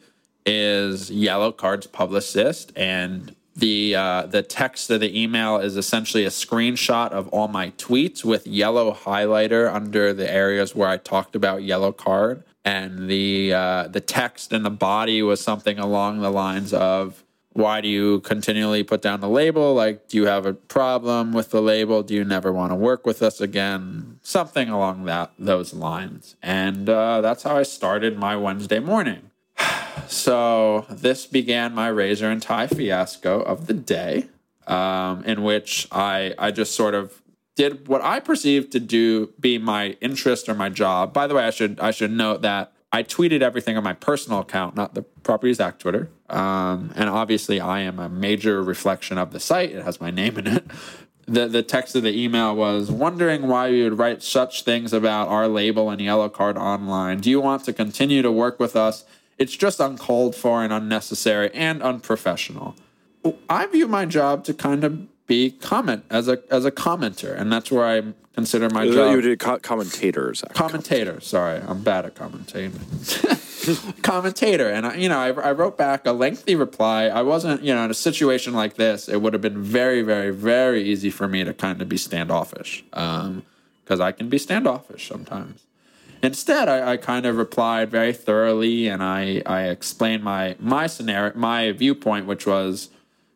is 0.46 1.10
Yellowcard's 1.10 1.88
publicist, 1.88 2.72
and 2.76 3.36
the 3.56 3.96
uh, 3.96 4.26
the 4.26 4.42
text 4.42 4.90
of 4.90 5.00
the 5.00 5.22
email 5.22 5.58
is 5.58 5.78
essentially 5.78 6.26
a 6.26 6.30
screenshot 6.30 7.12
of 7.12 7.28
all 7.30 7.48
my 7.48 7.72
tweets 7.72 8.24
with 8.24 8.46
yellow 8.46 8.94
highlighter 8.94 9.74
under 9.74 10.14
the 10.14 10.30
areas 10.30 10.76
where 10.76 10.90
I 10.90 10.98
talked 10.98 11.36
about 11.36 11.62
Yellowcard, 11.62 12.44
and 12.64 13.10
the 13.10 13.54
uh, 13.54 13.88
the 13.88 14.02
text 14.02 14.52
in 14.52 14.64
the 14.64 14.70
body 14.70 15.22
was 15.22 15.42
something 15.42 15.80
along 15.80 16.22
the 16.22 16.32
lines 16.32 16.74
of. 16.74 17.22
Why 17.54 17.80
do 17.80 17.88
you 17.88 18.20
continually 18.20 18.84
put 18.84 19.02
down 19.02 19.22
the 19.22 19.30
label? 19.30 19.74
Like, 19.74 20.10
do 20.10 20.18
you 20.18 20.26
have 20.26 20.46
a 20.46 20.54
problem 20.54 21.32
with 21.32 21.52
the 21.52 21.62
label? 21.62 22.04
Do 22.04 22.14
you 22.14 22.26
never 22.26 22.52
want 22.52 22.74
to 22.74 22.76
work 22.76 23.06
with 23.06 23.22
us 23.22 23.40
again? 23.40 24.20
Something 24.24 24.68
along 24.68 25.06
that 25.06 25.32
those 25.40 25.74
lines. 25.74 26.36
And 26.44 26.90
uh, 26.90 27.22
that's 27.22 27.44
how 27.44 27.56
I 27.56 27.64
started 27.64 28.18
my 28.20 28.36
Wednesday 28.36 28.80
morning. 28.80 29.32
So 30.08 30.86
this 30.90 31.26
began 31.26 31.74
my 31.74 31.88
razor 31.88 32.30
and 32.30 32.42
tie 32.42 32.68
fiasco 32.68 33.42
of 33.42 33.68
the 33.68 33.74
day, 33.74 34.28
um, 34.68 35.24
in 35.24 35.44
which 35.44 35.88
I 35.92 36.34
I 36.38 36.52
just 36.52 36.76
sort 36.76 36.96
of 36.96 37.22
did 37.56 37.88
what 37.88 38.02
I 38.02 38.20
perceived 38.20 38.72
to 38.74 38.80
do 38.80 39.34
be 39.40 39.58
my 39.58 39.98
interest 40.02 40.50
or 40.50 40.54
my 40.54 40.70
job. 40.70 41.14
By 41.14 41.28
the 41.28 41.36
way, 41.36 41.46
I 41.46 41.52
should 41.52 41.80
I 41.80 41.92
should 41.92 42.12
note 42.12 42.42
that 42.42 42.74
I 42.92 43.04
tweeted 43.04 43.42
everything 43.42 43.76
on 43.76 43.84
my 43.84 43.94
personal 43.94 44.40
account, 44.40 44.78
not 44.78 44.94
the 44.94 45.04
PropertyOfZack 45.24 45.80
Twitter. 45.80 46.10
Um, 46.30 46.94
and 46.96 47.10
obviously, 47.10 47.60
I 47.60 47.82
am 47.82 48.00
a 48.00 48.08
major 48.08 48.64
reflection 48.64 49.18
of 49.18 49.34
the 49.34 49.40
site. 49.40 49.72
It 49.72 49.84
has 49.84 50.00
my 50.00 50.12
name 50.12 50.38
in 50.38 50.48
it. 50.48 50.66
The, 51.28 51.48
the 51.48 51.64
text 51.64 51.96
of 51.96 52.04
the 52.04 52.16
email 52.16 52.56
was 52.56 52.92
wondering 52.92 53.48
why 53.48 53.70
you 53.70 53.86
would 53.86 53.98
write 53.98 54.22
such 54.22 54.62
things 54.62 54.94
about 54.94 55.28
our 55.28 55.48
label 55.48 55.90
and 55.90 56.00
Yellowcard 56.00 56.56
online. 56.56 57.20
Do 57.20 57.32
you 57.32 57.42
want 57.42 57.64
to 57.64 57.74
continue 57.74 58.22
to 58.22 58.32
work 58.32 58.60
with 58.60 58.76
us? 58.76 59.06
It's 59.38 59.56
just 59.56 59.80
uncalled 59.80 60.36
for 60.36 60.64
and 60.64 60.72
unnecessary 60.72 61.50
and 61.54 61.82
unprofessional. 61.82 62.76
I 63.50 63.66
view 63.68 63.88
my 63.88 64.06
job 64.06 64.44
to 64.46 64.54
kind 64.54 64.84
of 64.84 65.08
be 65.28 65.52
comment 65.52 66.06
as 66.10 66.28
a 66.28 66.42
as 66.52 66.66
a 66.66 66.72
commenter, 66.72 67.38
and 67.38 67.52
that's 67.52 67.72
where 67.72 67.86
I 67.86 68.14
consider 68.36 68.70
my 68.70 68.88
uh, 68.88 68.92
job. 68.92 69.16
You 69.16 69.22
did 69.22 69.40
co- 69.40 69.60
commentators. 69.60 70.44
Commentator. 70.54 71.20
Sorry, 71.22 71.62
I'm 71.68 71.82
bad 71.82 72.06
at 72.06 72.16
commentating. 72.16 72.74
Commentator, 74.04 74.70
and 74.70 74.86
I, 74.86 74.96
you 74.96 75.10
know, 75.10 75.18
I, 75.18 75.30
I 75.30 75.52
wrote 75.52 75.76
back 75.76 76.06
a 76.06 76.12
lengthy 76.12 76.54
reply. 76.54 77.06
I 77.06 77.24
wasn't, 77.24 77.64
you 77.64 77.74
know, 77.74 77.84
in 77.84 77.90
a 77.90 77.96
situation 77.96 78.54
like 78.54 78.76
this, 78.76 79.10
it 79.10 79.24
would 79.24 79.34
have 79.34 79.42
been 79.42 79.64
very, 79.64 80.04
very, 80.04 80.30
very 80.30 80.84
easy 80.84 81.10
for 81.10 81.28
me 81.28 81.44
to 81.44 81.52
kind 81.52 81.82
of 81.82 81.90
be 81.90 81.98
standoffish, 81.98 82.84
um, 82.94 83.42
because 83.84 84.00
I 84.00 84.12
can 84.12 84.30
be 84.30 84.38
standoffish 84.38 85.08
sometimes. 85.08 85.64
Instead, 86.26 86.68
I, 86.68 86.94
I 86.94 86.98
kind 86.98 87.28
of 87.28 87.38
replied 87.38 87.92
very 87.92 88.12
thoroughly, 88.12 88.88
and 88.88 89.04
I 89.04 89.44
I 89.46 89.64
explained 89.70 90.24
my 90.24 90.56
my 90.60 90.88
scenario, 90.88 91.38
my 91.38 91.72
viewpoint, 91.72 92.26
which 92.26 92.48
was 92.48 92.90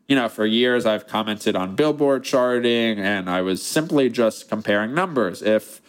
you 0.08 0.16
know, 0.16 0.28
for 0.28 0.44
years 0.44 0.88
I've 0.88 1.06
commented 1.06 1.56
on 1.56 1.76
Billboard 1.76 2.24
charting, 2.24 2.98
and 2.98 3.30
I 3.30 3.44
was 3.44 3.64
simply 3.64 4.10
just 4.10 4.50
comparing 4.50 4.96
numbers. 4.96 5.44
If 5.44 5.82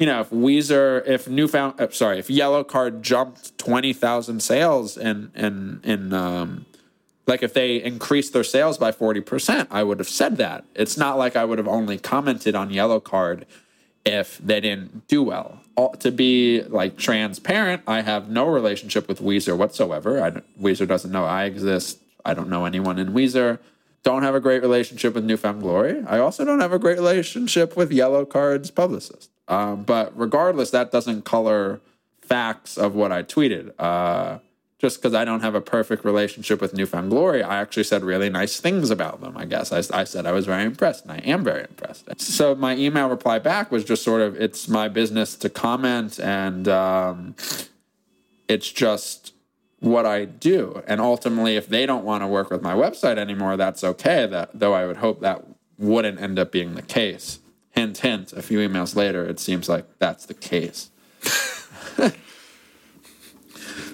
you 0.00 0.06
know, 0.06 0.20
if 0.20 0.30
Weezer, 0.30 1.06
if 1.06 1.28
New 1.28 1.46
Found, 1.46 1.80
uh, 1.80 1.90
sorry, 1.90 2.18
if 2.18 2.26
Yellowcard 2.26 3.02
jumped 3.02 3.56
twenty 3.56 3.92
thousand 3.92 4.42
sales, 4.42 4.96
and 4.98 5.30
and 5.36 5.84
in 5.84 6.12
um, 6.12 6.66
like 7.28 7.44
if 7.44 7.54
they 7.54 7.80
increased 7.80 8.32
their 8.32 8.42
sales 8.42 8.78
by 8.78 8.90
forty 8.90 9.20
percent, 9.20 9.68
I 9.70 9.84
would 9.84 10.00
have 10.00 10.08
said 10.08 10.38
that. 10.38 10.64
It's 10.74 10.96
not 10.96 11.18
like 11.18 11.36
I 11.36 11.44
would 11.44 11.58
have 11.58 11.68
only 11.68 11.98
commented 11.98 12.56
on 12.56 12.70
Yellowcard 12.70 13.44
if 14.04 14.38
they 14.38 14.60
didn't 14.60 15.06
do 15.06 15.22
well. 15.22 15.60
To 16.00 16.10
be 16.10 16.62
like 16.62 16.96
transparent, 16.96 17.82
I 17.86 18.00
have 18.00 18.28
no 18.28 18.48
relationship 18.48 19.06
with 19.06 19.20
Weezer 19.20 19.56
whatsoever. 19.56 20.20
I 20.20 20.30
Weezer 20.60 20.88
doesn't 20.88 21.12
know 21.12 21.24
I 21.24 21.44
exist. 21.44 22.00
I 22.24 22.34
don't 22.34 22.48
know 22.48 22.64
anyone 22.64 22.98
in 22.98 23.12
Weezer. 23.12 23.60
Don't 24.02 24.24
have 24.24 24.34
a 24.34 24.40
great 24.40 24.60
relationship 24.62 25.14
with 25.14 25.24
New 25.24 25.36
Found 25.36 25.62
Glory. 25.62 26.02
I 26.06 26.18
also 26.18 26.44
don't 26.44 26.60
have 26.60 26.72
a 26.72 26.78
great 26.80 26.98
relationship 26.98 27.76
with 27.76 27.90
Yellowcard's 27.90 28.72
publicist. 28.72 29.30
Um, 29.46 29.84
but 29.84 30.12
regardless, 30.18 30.70
that 30.70 30.90
doesn't 30.90 31.24
color 31.24 31.80
facts 32.20 32.76
of 32.76 32.94
what 32.94 33.12
I 33.12 33.22
tweeted. 33.22 33.72
Uh, 33.78 34.38
just 34.78 34.98
because 34.98 35.12
I 35.12 35.24
don't 35.24 35.40
have 35.40 35.56
a 35.56 35.60
perfect 35.60 36.04
relationship 36.04 36.60
with 36.60 36.72
New 36.72 36.86
Found 36.86 37.10
Glory, 37.10 37.42
I 37.42 37.60
actually 37.60 37.84
said 37.84 38.04
really 38.04 38.30
nice 38.30 38.60
things 38.60 38.90
about 38.90 39.20
them. 39.20 39.36
I 39.36 39.44
guess 39.44 39.72
I, 39.72 39.78
I 39.98 40.04
said 40.04 40.24
I 40.24 40.32
was 40.32 40.46
very 40.46 40.64
impressed, 40.64 41.04
and 41.04 41.12
I 41.12 41.18
am 41.18 41.42
very 41.42 41.62
impressed. 41.62 42.08
So 42.20 42.54
my 42.54 42.76
email 42.76 43.08
reply 43.08 43.40
back 43.40 43.72
was 43.72 43.84
just 43.84 44.04
sort 44.04 44.20
of, 44.20 44.36
it's 44.40 44.68
my 44.68 44.88
business 44.88 45.34
to 45.36 45.48
comment, 45.48 46.20
and 46.20 46.68
um, 46.68 47.34
it's 48.46 48.70
just 48.70 49.34
what 49.80 50.06
I 50.06 50.24
do. 50.24 50.82
And 50.86 51.00
ultimately, 51.00 51.56
if 51.56 51.68
they 51.68 51.84
don't 51.84 52.04
want 52.04 52.22
to 52.22 52.28
work 52.28 52.50
with 52.50 52.62
my 52.62 52.74
website 52.74 53.18
anymore, 53.18 53.56
that's 53.56 53.82
okay. 53.82 54.26
That 54.26 54.50
though 54.54 54.74
I 54.74 54.86
would 54.86 54.98
hope 54.98 55.20
that 55.20 55.44
wouldn't 55.76 56.20
end 56.20 56.38
up 56.38 56.52
being 56.52 56.74
the 56.74 56.82
case. 56.82 57.40
Hint, 57.70 57.98
hint. 57.98 58.32
A 58.32 58.42
few 58.42 58.58
emails 58.58 58.96
later, 58.96 59.24
it 59.24 59.38
seems 59.38 59.68
like 59.68 59.86
that's 59.98 60.26
the 60.26 60.34
case. 60.34 60.90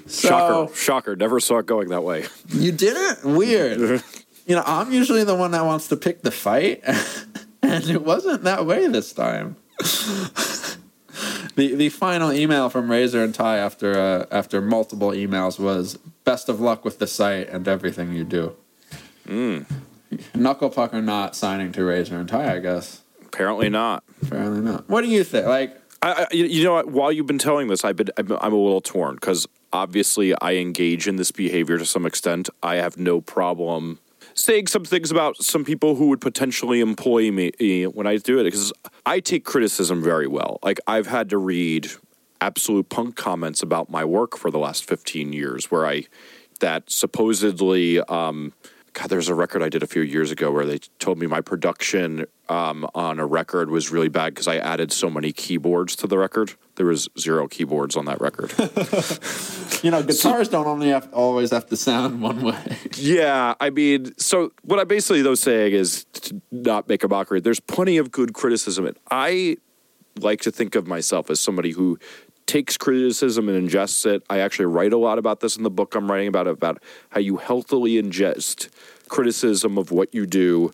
so, 0.06 0.28
Shocker. 0.28 0.74
Shocker. 0.74 1.16
Never 1.16 1.40
saw 1.40 1.58
it 1.58 1.66
going 1.66 1.88
that 1.88 2.02
way. 2.02 2.26
you 2.48 2.72
didn't? 2.72 3.36
Weird. 3.36 3.78
you 4.46 4.54
know, 4.54 4.62
I'm 4.66 4.92
usually 4.92 5.24
the 5.24 5.34
one 5.34 5.52
that 5.52 5.64
wants 5.64 5.88
to 5.88 5.96
pick 5.96 6.22
the 6.22 6.30
fight, 6.30 6.82
and 7.62 7.88
it 7.88 8.02
wasn't 8.02 8.44
that 8.44 8.66
way 8.66 8.86
this 8.88 9.12
time. 9.12 9.56
the 11.56 11.74
the 11.74 11.88
final 11.88 12.32
email 12.32 12.68
from 12.68 12.90
Razor 12.90 13.22
and 13.24 13.34
Tie 13.34 13.58
after 13.58 13.98
uh, 13.98 14.26
after 14.30 14.60
multiple 14.60 15.10
emails 15.10 15.58
was 15.58 15.96
best 16.24 16.48
of 16.48 16.60
luck 16.60 16.84
with 16.84 16.98
the 16.98 17.06
site 17.06 17.48
and 17.48 17.66
everything 17.66 18.12
you 18.12 18.24
do. 18.24 18.56
Knuckle 20.34 20.70
pucker 20.70 21.02
not 21.02 21.34
signing 21.34 21.72
to 21.72 21.84
Razor 21.84 22.18
and 22.18 22.28
Tie, 22.28 22.54
I 22.54 22.58
guess. 22.60 23.02
Apparently 23.34 23.68
not. 23.68 24.04
Apparently 24.22 24.60
not. 24.60 24.88
What 24.88 25.00
do 25.02 25.08
you 25.08 25.24
think? 25.24 25.46
Like, 25.46 25.83
I, 26.04 26.26
you 26.32 26.64
know? 26.64 26.82
While 26.82 27.12
you've 27.12 27.26
been 27.26 27.38
telling 27.38 27.68
this, 27.68 27.84
I've 27.84 27.96
been 27.96 28.10
I'm, 28.16 28.30
I'm 28.32 28.52
a 28.52 28.56
little 28.56 28.80
torn 28.80 29.14
because 29.14 29.46
obviously 29.72 30.34
I 30.40 30.54
engage 30.54 31.08
in 31.08 31.16
this 31.16 31.30
behavior 31.30 31.78
to 31.78 31.86
some 31.86 32.04
extent. 32.06 32.48
I 32.62 32.76
have 32.76 32.96
no 32.96 33.20
problem 33.20 34.00
saying 34.34 34.66
some 34.66 34.84
things 34.84 35.10
about 35.10 35.36
some 35.36 35.64
people 35.64 35.94
who 35.94 36.08
would 36.08 36.20
potentially 36.20 36.80
employ 36.80 37.30
me 37.30 37.52
eh, 37.60 37.84
when 37.86 38.06
I 38.06 38.16
do 38.16 38.38
it 38.38 38.44
because 38.44 38.72
I 39.06 39.20
take 39.20 39.44
criticism 39.44 40.02
very 40.02 40.26
well. 40.26 40.58
Like 40.62 40.78
I've 40.86 41.06
had 41.06 41.30
to 41.30 41.38
read 41.38 41.90
AbsolutePunk 42.40 43.16
comments 43.16 43.62
about 43.62 43.90
my 43.90 44.04
work 44.04 44.36
for 44.36 44.50
the 44.50 44.58
last 44.58 44.84
15 44.84 45.32
years 45.32 45.70
where 45.70 45.86
I 45.86 46.04
that 46.60 46.90
supposedly 46.90 48.00
um 48.00 48.52
God, 48.94 49.08
there's 49.08 49.28
a 49.28 49.34
record 49.34 49.60
I 49.60 49.68
did 49.68 49.82
a 49.82 49.88
few 49.88 50.02
years 50.02 50.30
ago 50.30 50.52
where 50.52 50.64
they 50.64 50.78
told 51.00 51.18
me 51.18 51.26
my 51.26 51.40
production 51.40 52.26
um, 52.48 52.88
on 52.94 53.18
a 53.18 53.26
record 53.26 53.68
was 53.68 53.90
really 53.90 54.08
bad 54.08 54.34
because 54.34 54.46
I 54.46 54.56
added 54.58 54.92
so 54.92 55.10
many 55.10 55.32
keyboards 55.32 55.96
to 55.96 56.06
the 56.06 56.16
record. 56.16 56.54
There 56.76 56.86
was 56.86 57.08
zero 57.18 57.48
keyboards 57.48 57.96
on 57.96 58.04
that 58.04 58.20
record. 58.20 58.52
you 59.82 59.90
know, 59.90 60.00
guitars 60.00 60.48
don't 60.48 60.68
only 60.68 60.90
have 60.90 61.12
always 61.12 61.50
have 61.50 61.66
to 61.70 61.76
sound 61.76 62.22
one 62.22 62.40
way. 62.42 62.78
yeah, 62.94 63.54
I 63.58 63.70
mean, 63.70 64.16
so 64.16 64.52
what 64.62 64.78
I 64.78 64.84
basically 64.84 65.22
though 65.22 65.34
saying 65.34 65.72
is 65.72 66.04
to 66.04 66.40
not 66.52 66.88
make 66.88 67.02
a 67.02 67.08
mockery. 67.08 67.40
There's 67.40 67.60
plenty 67.60 67.96
of 67.96 68.12
good 68.12 68.32
criticism, 68.32 68.86
and 68.86 68.96
I 69.10 69.56
like 70.20 70.40
to 70.42 70.52
think 70.52 70.76
of 70.76 70.86
myself 70.86 71.30
as 71.30 71.40
somebody 71.40 71.72
who 71.72 71.98
takes 72.46 72.76
criticism 72.76 73.48
and 73.48 73.68
ingests 73.68 74.06
it. 74.06 74.22
I 74.28 74.38
actually 74.38 74.66
write 74.66 74.92
a 74.92 74.98
lot 74.98 75.18
about 75.18 75.40
this 75.40 75.56
in 75.56 75.62
the 75.62 75.70
book 75.70 75.94
I'm 75.94 76.10
writing 76.10 76.28
about 76.28 76.46
about 76.46 76.82
how 77.10 77.20
you 77.20 77.38
healthily 77.38 77.94
ingest 77.94 78.68
criticism 79.08 79.78
of 79.78 79.90
what 79.90 80.14
you 80.14 80.26
do. 80.26 80.72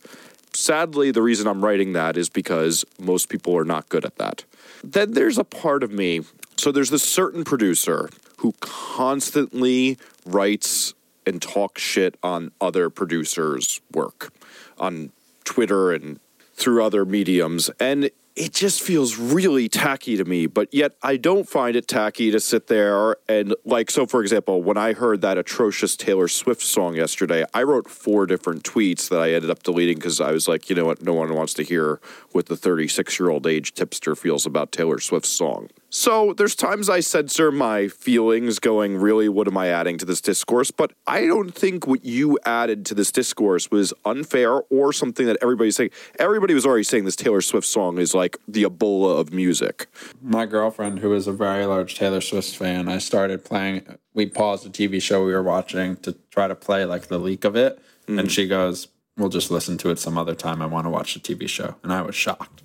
Sadly, 0.52 1.10
the 1.10 1.22
reason 1.22 1.46
I'm 1.46 1.64
writing 1.64 1.92
that 1.92 2.16
is 2.16 2.28
because 2.28 2.84
most 2.98 3.28
people 3.28 3.56
are 3.56 3.64
not 3.64 3.88
good 3.88 4.04
at 4.04 4.16
that. 4.16 4.44
Then 4.82 5.12
there's 5.12 5.38
a 5.38 5.44
part 5.44 5.82
of 5.82 5.92
me. 5.92 6.22
So 6.56 6.72
there's 6.72 6.90
this 6.90 7.02
certain 7.02 7.44
producer 7.44 8.10
who 8.38 8.54
constantly 8.60 9.98
writes 10.26 10.94
and 11.26 11.40
talks 11.40 11.82
shit 11.82 12.16
on 12.22 12.50
other 12.60 12.90
producers' 12.90 13.80
work 13.92 14.32
on 14.78 15.12
Twitter 15.44 15.92
and 15.92 16.18
through 16.54 16.84
other 16.84 17.04
mediums. 17.04 17.70
And 17.78 18.10
it 18.40 18.54
just 18.54 18.80
feels 18.80 19.18
really 19.18 19.68
tacky 19.68 20.16
to 20.16 20.24
me, 20.24 20.46
but 20.46 20.72
yet 20.72 20.92
I 21.02 21.18
don't 21.18 21.46
find 21.46 21.76
it 21.76 21.86
tacky 21.86 22.30
to 22.30 22.40
sit 22.40 22.68
there 22.68 23.16
and, 23.28 23.54
like, 23.66 23.90
so 23.90 24.06
for 24.06 24.22
example, 24.22 24.62
when 24.62 24.78
I 24.78 24.94
heard 24.94 25.20
that 25.20 25.36
atrocious 25.36 25.94
Taylor 25.94 26.26
Swift 26.26 26.62
song 26.62 26.96
yesterday, 26.96 27.44
I 27.52 27.64
wrote 27.64 27.90
four 27.90 28.24
different 28.24 28.62
tweets 28.62 29.10
that 29.10 29.20
I 29.20 29.32
ended 29.32 29.50
up 29.50 29.62
deleting 29.62 29.96
because 29.96 30.22
I 30.22 30.32
was 30.32 30.48
like, 30.48 30.70
you 30.70 30.74
know 30.74 30.86
what, 30.86 31.02
no 31.02 31.12
one 31.12 31.34
wants 31.34 31.52
to 31.54 31.62
hear 31.62 32.00
what 32.32 32.46
the 32.46 32.56
36 32.56 33.20
year 33.20 33.28
old 33.28 33.46
age 33.46 33.74
tipster 33.74 34.16
feels 34.16 34.46
about 34.46 34.72
Taylor 34.72 35.00
Swift's 35.00 35.28
song. 35.28 35.68
So 35.92 36.32
there's 36.34 36.54
times 36.54 36.88
I 36.88 37.00
censor 37.00 37.50
my 37.50 37.88
feelings 37.88 38.60
going, 38.60 38.96
really, 38.96 39.28
what 39.28 39.48
am 39.48 39.56
I 39.56 39.68
adding 39.68 39.98
to 39.98 40.04
this 40.04 40.20
discourse? 40.20 40.70
But 40.70 40.92
I 41.04 41.26
don't 41.26 41.52
think 41.52 41.84
what 41.84 42.04
you 42.04 42.38
added 42.46 42.86
to 42.86 42.94
this 42.94 43.10
discourse 43.10 43.72
was 43.72 43.92
unfair 44.04 44.62
or 44.70 44.92
something 44.92 45.26
that 45.26 45.36
everybody's 45.42 45.74
saying. 45.74 45.90
Everybody 46.20 46.54
was 46.54 46.64
already 46.64 46.84
saying 46.84 47.06
this 47.06 47.16
Taylor 47.16 47.40
Swift 47.40 47.66
song 47.66 47.98
is 47.98 48.14
like 48.14 48.38
the 48.46 48.62
Ebola 48.62 49.18
of 49.18 49.32
music. 49.32 49.88
My 50.22 50.46
girlfriend, 50.46 51.00
who 51.00 51.12
is 51.12 51.26
a 51.26 51.32
very 51.32 51.66
large 51.66 51.96
Taylor 51.96 52.20
Swift 52.20 52.56
fan, 52.56 52.88
I 52.88 52.98
started 52.98 53.44
playing. 53.44 53.98
We 54.14 54.26
paused 54.26 54.64
a 54.64 54.70
TV 54.70 55.02
show 55.02 55.24
we 55.24 55.32
were 55.32 55.42
watching 55.42 55.96
to 55.96 56.16
try 56.30 56.46
to 56.46 56.54
play 56.54 56.84
like 56.84 57.08
the 57.08 57.18
leak 57.18 57.44
of 57.44 57.56
it, 57.56 57.80
and 58.06 58.20
mm. 58.20 58.30
she 58.30 58.46
goes, 58.46 58.86
"We'll 59.16 59.28
just 59.28 59.50
listen 59.50 59.76
to 59.78 59.90
it 59.90 59.98
some 59.98 60.16
other 60.16 60.36
time. 60.36 60.62
I 60.62 60.66
want 60.66 60.86
to 60.86 60.90
watch 60.90 61.14
the 61.14 61.20
TV 61.20 61.48
show," 61.48 61.74
and 61.82 61.92
I 61.92 62.02
was 62.02 62.14
shocked. 62.14 62.62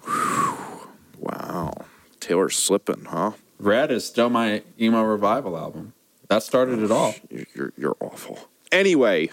Wow. 1.18 1.86
Taylor 2.26 2.50
slipping, 2.50 3.06
huh? 3.06 3.34
Red 3.60 3.92
is 3.92 4.04
still 4.04 4.32
my 4.32 4.64
emo 4.82 5.04
revival 5.04 5.56
album. 5.56 5.94
That 6.28 6.42
started 6.42 6.80
it 6.80 6.90
all. 6.90 7.14
You're, 7.30 7.46
you're, 7.54 7.74
you're 7.78 7.98
awful. 8.00 8.50
Anyway, 8.72 9.30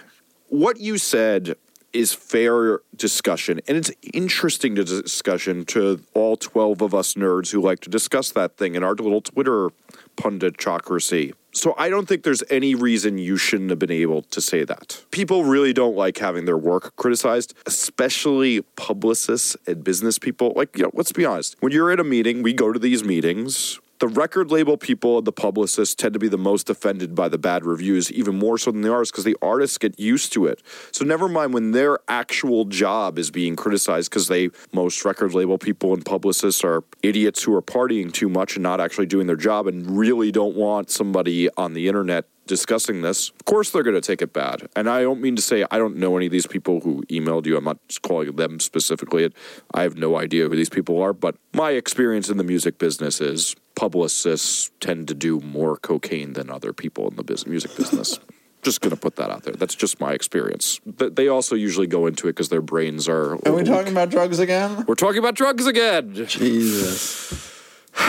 what 0.49 0.79
you 0.79 0.99
said 0.99 1.55
is 1.91 2.13
fair 2.13 2.81
discussion, 2.95 3.61
and 3.67 3.77
it's 3.77 3.91
interesting 4.13 4.75
to 4.75 4.83
discussion 4.83 5.65
to 5.65 6.01
all 6.13 6.37
12 6.37 6.83
of 6.83 6.93
us 6.93 7.15
nerds 7.15 7.51
who 7.51 7.61
like 7.61 7.79
to 7.79 7.89
discuss 7.89 8.31
that 8.31 8.57
thing 8.57 8.75
in 8.75 8.83
our 8.83 8.93
little 8.93 9.21
Twitter 9.21 9.69
punditocracy. 10.15 11.33
So 11.53 11.75
I 11.77 11.89
don't 11.89 12.07
think 12.07 12.23
there's 12.23 12.43
any 12.49 12.73
reason 12.73 13.17
you 13.17 13.37
shouldn't 13.37 13.69
have 13.69 13.79
been 13.79 13.91
able 13.91 14.23
to 14.23 14.41
say 14.41 14.63
that. 14.63 15.03
People 15.11 15.43
really 15.43 15.71
don't 15.71 15.95
like 15.95 16.17
having 16.17 16.45
their 16.45 16.57
work 16.57 16.95
criticized, 16.95 17.53
especially 17.67 18.61
publicists 18.75 19.55
and 19.67 19.83
business 19.83 20.17
people. 20.17 20.53
Like, 20.55 20.75
you 20.75 20.83
know, 20.83 20.91
let's 20.93 21.11
be 21.11 21.25
honest. 21.25 21.55
When 21.59 21.71
you're 21.71 21.91
in 21.91 21.99
a 21.99 22.03
meeting, 22.03 22.41
we 22.41 22.53
go 22.53 22.73
to 22.73 22.79
these 22.79 23.03
meetings. 23.03 23.79
The 24.03 24.09
record 24.09 24.51
label 24.51 24.75
people 24.75 25.19
and 25.19 25.25
the 25.25 25.31
publicists 25.31 25.95
tend 25.95 26.11
to 26.11 26.19
be 26.19 26.27
the 26.27 26.37
most 26.37 26.69
offended 26.69 27.15
by 27.15 27.29
the 27.29 27.37
bad 27.37 27.63
reviews, 27.63 28.11
even 28.11 28.37
more 28.37 28.57
so 28.57 28.69
than 28.69 28.81
the 28.81 28.91
artists, 28.91 29.13
because 29.13 29.23
the 29.23 29.37
artists 29.41 29.77
get 29.77 29.97
used 29.97 30.33
to 30.33 30.45
it. 30.45 30.61
So 30.91 31.05
never 31.05 31.29
mind 31.29 31.53
when 31.53 31.71
their 31.71 31.99
actual 32.09 32.65
job 32.65 33.17
is 33.17 33.31
being 33.31 33.55
criticized, 33.55 34.11
because 34.11 34.27
they 34.27 34.49
most 34.73 35.05
record 35.05 35.33
label 35.33 35.57
people 35.57 35.93
and 35.93 36.05
publicists 36.05 36.65
are 36.65 36.83
idiots 37.01 37.43
who 37.43 37.55
are 37.55 37.61
partying 37.61 38.11
too 38.11 38.27
much 38.27 38.57
and 38.57 38.63
not 38.63 38.81
actually 38.81 39.05
doing 39.05 39.25
their 39.25 39.37
job 39.37 39.67
and 39.67 39.97
really 39.97 40.33
don't 40.33 40.57
want 40.57 40.89
somebody 40.89 41.49
on 41.55 41.73
the 41.73 41.87
internet 41.87 42.25
discussing 42.45 43.01
this, 43.01 43.29
of 43.29 43.45
course 43.45 43.71
they're 43.71 43.83
going 43.83 43.95
to 43.95 44.01
take 44.01 44.21
it 44.21 44.33
bad. 44.33 44.67
And 44.75 44.89
I 44.89 45.01
don't 45.01 45.21
mean 45.21 45.35
to 45.35 45.41
say 45.41 45.65
I 45.71 45.77
don't 45.77 45.97
know 45.97 46.17
any 46.17 46.27
of 46.27 46.31
these 46.31 46.47
people 46.47 46.81
who 46.81 47.03
emailed 47.03 47.45
you. 47.45 47.57
I'm 47.57 47.63
not 47.63 47.77
calling 48.01 48.35
them 48.35 48.59
specifically. 48.59 49.31
I 49.73 49.83
have 49.83 49.97
no 49.97 50.17
idea 50.17 50.47
who 50.49 50.55
these 50.55 50.69
people 50.69 51.01
are. 51.01 51.13
But 51.13 51.35
my 51.53 51.71
experience 51.71 52.29
in 52.29 52.37
the 52.37 52.43
music 52.43 52.77
business 52.77 53.21
is 53.21 53.55
publicists 53.75 54.71
tend 54.79 55.07
to 55.07 55.13
do 55.13 55.39
more 55.39 55.77
cocaine 55.77 56.33
than 56.33 56.49
other 56.49 56.73
people 56.73 57.09
in 57.09 57.15
the 57.15 57.43
music 57.47 57.75
business. 57.75 58.19
just 58.63 58.81
going 58.81 58.91
to 58.91 58.99
put 58.99 59.17
that 59.17 59.29
out 59.29 59.43
there. 59.43 59.53
That's 59.53 59.75
just 59.75 59.99
my 59.99 60.13
experience. 60.13 60.79
But 60.85 61.15
they 61.15 61.27
also 61.27 61.55
usually 61.55 61.87
go 61.87 62.07
into 62.07 62.27
it 62.27 62.31
because 62.31 62.49
their 62.49 62.61
brains 62.61 63.07
are. 63.07 63.33
Are 63.45 63.53
we 63.53 63.63
talking 63.63 63.91
about 63.91 64.09
drugs 64.09 64.39
again? 64.39 64.85
We're 64.87 64.95
talking 64.95 65.19
about 65.19 65.35
drugs 65.35 65.67
again. 65.67 66.25
Jesus. 66.25 67.51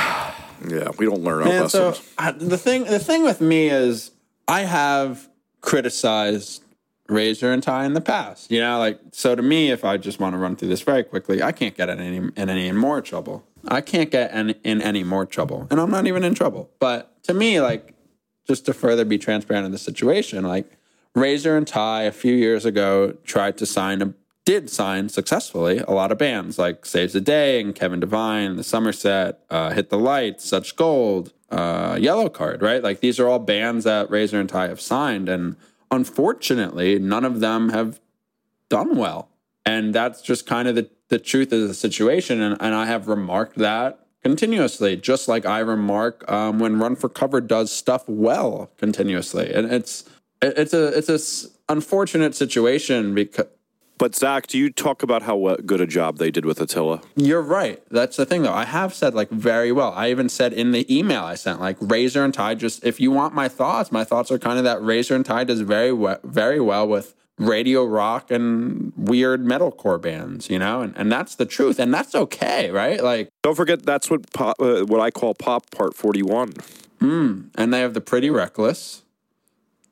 Yeah, 0.67 0.89
we 0.97 1.05
don't 1.05 1.23
learn 1.23 1.41
our 1.41 1.45
Man, 1.45 1.63
lessons. 1.63 1.99
so 1.99 2.03
I, 2.17 2.31
the 2.31 2.57
thing 2.57 2.85
the 2.85 2.99
thing 2.99 3.23
with 3.23 3.43
me 3.43 3.69
is 3.69 4.13
I 4.49 4.63
have 4.63 5.29
criticized 5.61 6.63
Razor 7.09 7.53
and 7.53 7.63
Tie 7.63 7.85
in 7.85 7.95
the 7.95 8.01
past. 8.01 8.51
You 8.51 8.61
know, 8.61 8.79
like 8.79 9.01
so 9.13 9.35
to 9.35 9.43
me, 9.43 9.71
if 9.71 9.85
I 9.85 9.97
just 9.97 10.21
want 10.21 10.35
to 10.35 10.39
run 10.39 10.57
through 10.57 10.69
this 10.69 10.83
very 10.83 11.03
quickly, 11.03 11.43
I 11.43 11.53
can't 11.53 11.77
get 11.77 11.89
in 11.89 12.01
any 12.01 12.17
in 12.17 12.51
any 12.51 12.73
more 12.73 13.01
trouble. 13.01 13.45
I 13.69 13.81
can't 13.81 14.11
get 14.11 14.33
in, 14.35 14.51
in 14.63 14.83
any 14.83 15.05
more 15.05 15.25
trouble, 15.25 15.67
and 15.71 15.81
I'm 15.81 15.91
not 15.91 16.07
even 16.07 16.25
in 16.25 16.35
trouble. 16.35 16.71
But 16.79 17.23
to 17.25 17.35
me, 17.35 17.61
like 17.61 17.95
just 18.47 18.67
to 18.67 18.75
further 18.75 19.05
be 19.05 19.19
transparent 19.19 19.67
in 19.67 19.73
the 19.73 19.79
situation, 19.79 20.45
like 20.45 20.71
Razor 21.15 21.57
and 21.57 21.67
Tie 21.67 22.03
a 22.03 22.13
few 22.13 22.35
years 22.35 22.65
ago 22.65 23.17
tried 23.25 23.57
to 23.59 23.67
sign 23.67 24.03
a 24.03 24.15
did 24.45 24.69
sign 24.69 25.09
successfully 25.09 25.79
a 25.79 25.91
lot 25.91 26.13
of 26.13 26.19
bands 26.19 26.59
like 26.59 26.85
Saves 26.85 27.15
the 27.15 27.21
Day 27.21 27.61
and 27.61 27.75
Kevin 27.75 28.01
Devine, 28.01 28.57
The 28.57 28.65
Summer 28.65 28.93
Set, 28.93 29.41
uh, 29.51 29.71
Hit 29.71 29.91
the 29.91 29.99
Lights, 29.99 30.45
Such 30.45 30.77
Gold, 30.77 31.33
uh, 31.51 31.95
Yellowcard, 31.95 32.61
right? 32.61 32.83
Like 32.83 33.01
these 33.01 33.19
are 33.19 33.29
all 33.29 33.39
bands 33.39 33.85
that 33.85 34.11
Razor 34.11 34.39
and 34.39 34.49
Tie 34.49 34.69
have 34.69 34.81
signed. 34.81 35.29
And 35.29 35.57
unfortunately, 35.91 36.99
none 36.99 37.25
of 37.25 37.41
them 37.41 37.71
have 37.71 38.01
done 38.69 38.97
well. 38.97 39.31
And 39.65 39.95
that's 39.95 40.21
just 40.21 40.47
kind 40.47 40.69
of 40.69 40.75
the, 40.75 40.91
the 41.09 41.19
truth 41.19 41.53
of 41.53 41.67
the 41.67 41.75
situation. 41.75 42.43
And, 42.43 42.57
and 42.61 42.75
I 42.75 42.87
have 42.87 43.09
remarked 43.09 43.57
that 43.57 44.07
continuously, 44.23 44.97
just 44.97 45.27
like 45.27 45.47
I 45.47 45.61
remark 45.61 46.31
um, 46.31 46.59
when 46.59 46.79
Run 46.79 46.97
for 46.97 47.09
Cover 47.09 47.41
does 47.41 47.73
stuff 47.73 48.05
well 48.09 48.71
continuously. 48.77 49.53
And 49.53 49.73
it's 49.73 50.05
it's 50.43 50.75
a 50.75 50.89
it's 50.89 51.09
a, 51.09 51.49
unfortunate 51.69 52.35
situation 52.35 53.15
because 53.15 53.47
But 53.97 54.15
Zack, 54.15 54.49
do 54.49 54.59
you 54.59 54.71
talk 54.71 55.03
about 55.03 55.23
how 55.23 55.57
good 55.65 55.81
a 55.81 55.87
job 55.87 56.19
they 56.19 56.31
did 56.31 56.45
with 56.45 56.61
Attila? 56.61 57.01
You're 57.17 57.41
right. 57.43 57.83
That's 57.91 58.17
the 58.17 58.27
thing, 58.27 58.43
though. 58.43 58.53
I 58.53 58.65
have 58.65 58.93
said 58.93 59.15
like 59.15 59.31
very 59.31 59.71
well. 59.73 59.93
I 59.95 60.11
even 60.11 60.29
said 60.29 60.53
in 60.53 60.73
the 60.73 60.85
email 60.95 61.23
I 61.23 61.37
sent 61.37 61.61
like 61.61 61.77
Razor 61.81 62.25
and 62.25 62.35
Tie. 62.35 62.57
Just 62.57 62.85
if 62.85 63.01
you 63.01 63.11
want 63.13 63.35
my 63.35 63.49
thoughts, 63.49 63.93
my 63.93 64.03
thoughts 64.05 64.31
are 64.33 64.39
kind 64.39 64.59
of 64.59 64.65
that 64.65 64.83
Razor 64.83 65.15
and 65.15 65.25
Tie 65.25 65.45
does 65.45 65.61
very 65.61 65.93
we- 65.93 66.15
very 66.25 66.61
well 66.61 66.87
with 66.89 67.15
radio 67.39 67.85
rock 67.85 68.31
and 68.31 68.93
weird 68.97 69.45
metalcore 69.45 70.01
bands, 70.01 70.51
you 70.51 70.59
know, 70.59 70.83
and 70.83 70.93
and 70.97 71.11
that's 71.11 71.37
the 71.37 71.47
truth, 71.47 71.79
and 71.79 71.95
that's 71.95 72.15
okay, 72.15 72.71
right? 72.71 73.03
Like, 73.03 73.29
Don't 73.43 73.57
forget 73.57 73.85
that's 73.87 74.11
what 74.11 74.33
pop, 74.33 74.57
uh, 74.61 74.83
what 74.85 75.01
I 75.01 75.11
call 75.13 75.35
pop 75.35 75.71
part 75.71 75.95
forty 75.95 76.23
one. 76.23 76.53
and 77.01 77.73
they 77.73 77.81
have 77.81 77.95
the 77.95 78.01
Pretty 78.01 78.31
Reckless, 78.31 79.03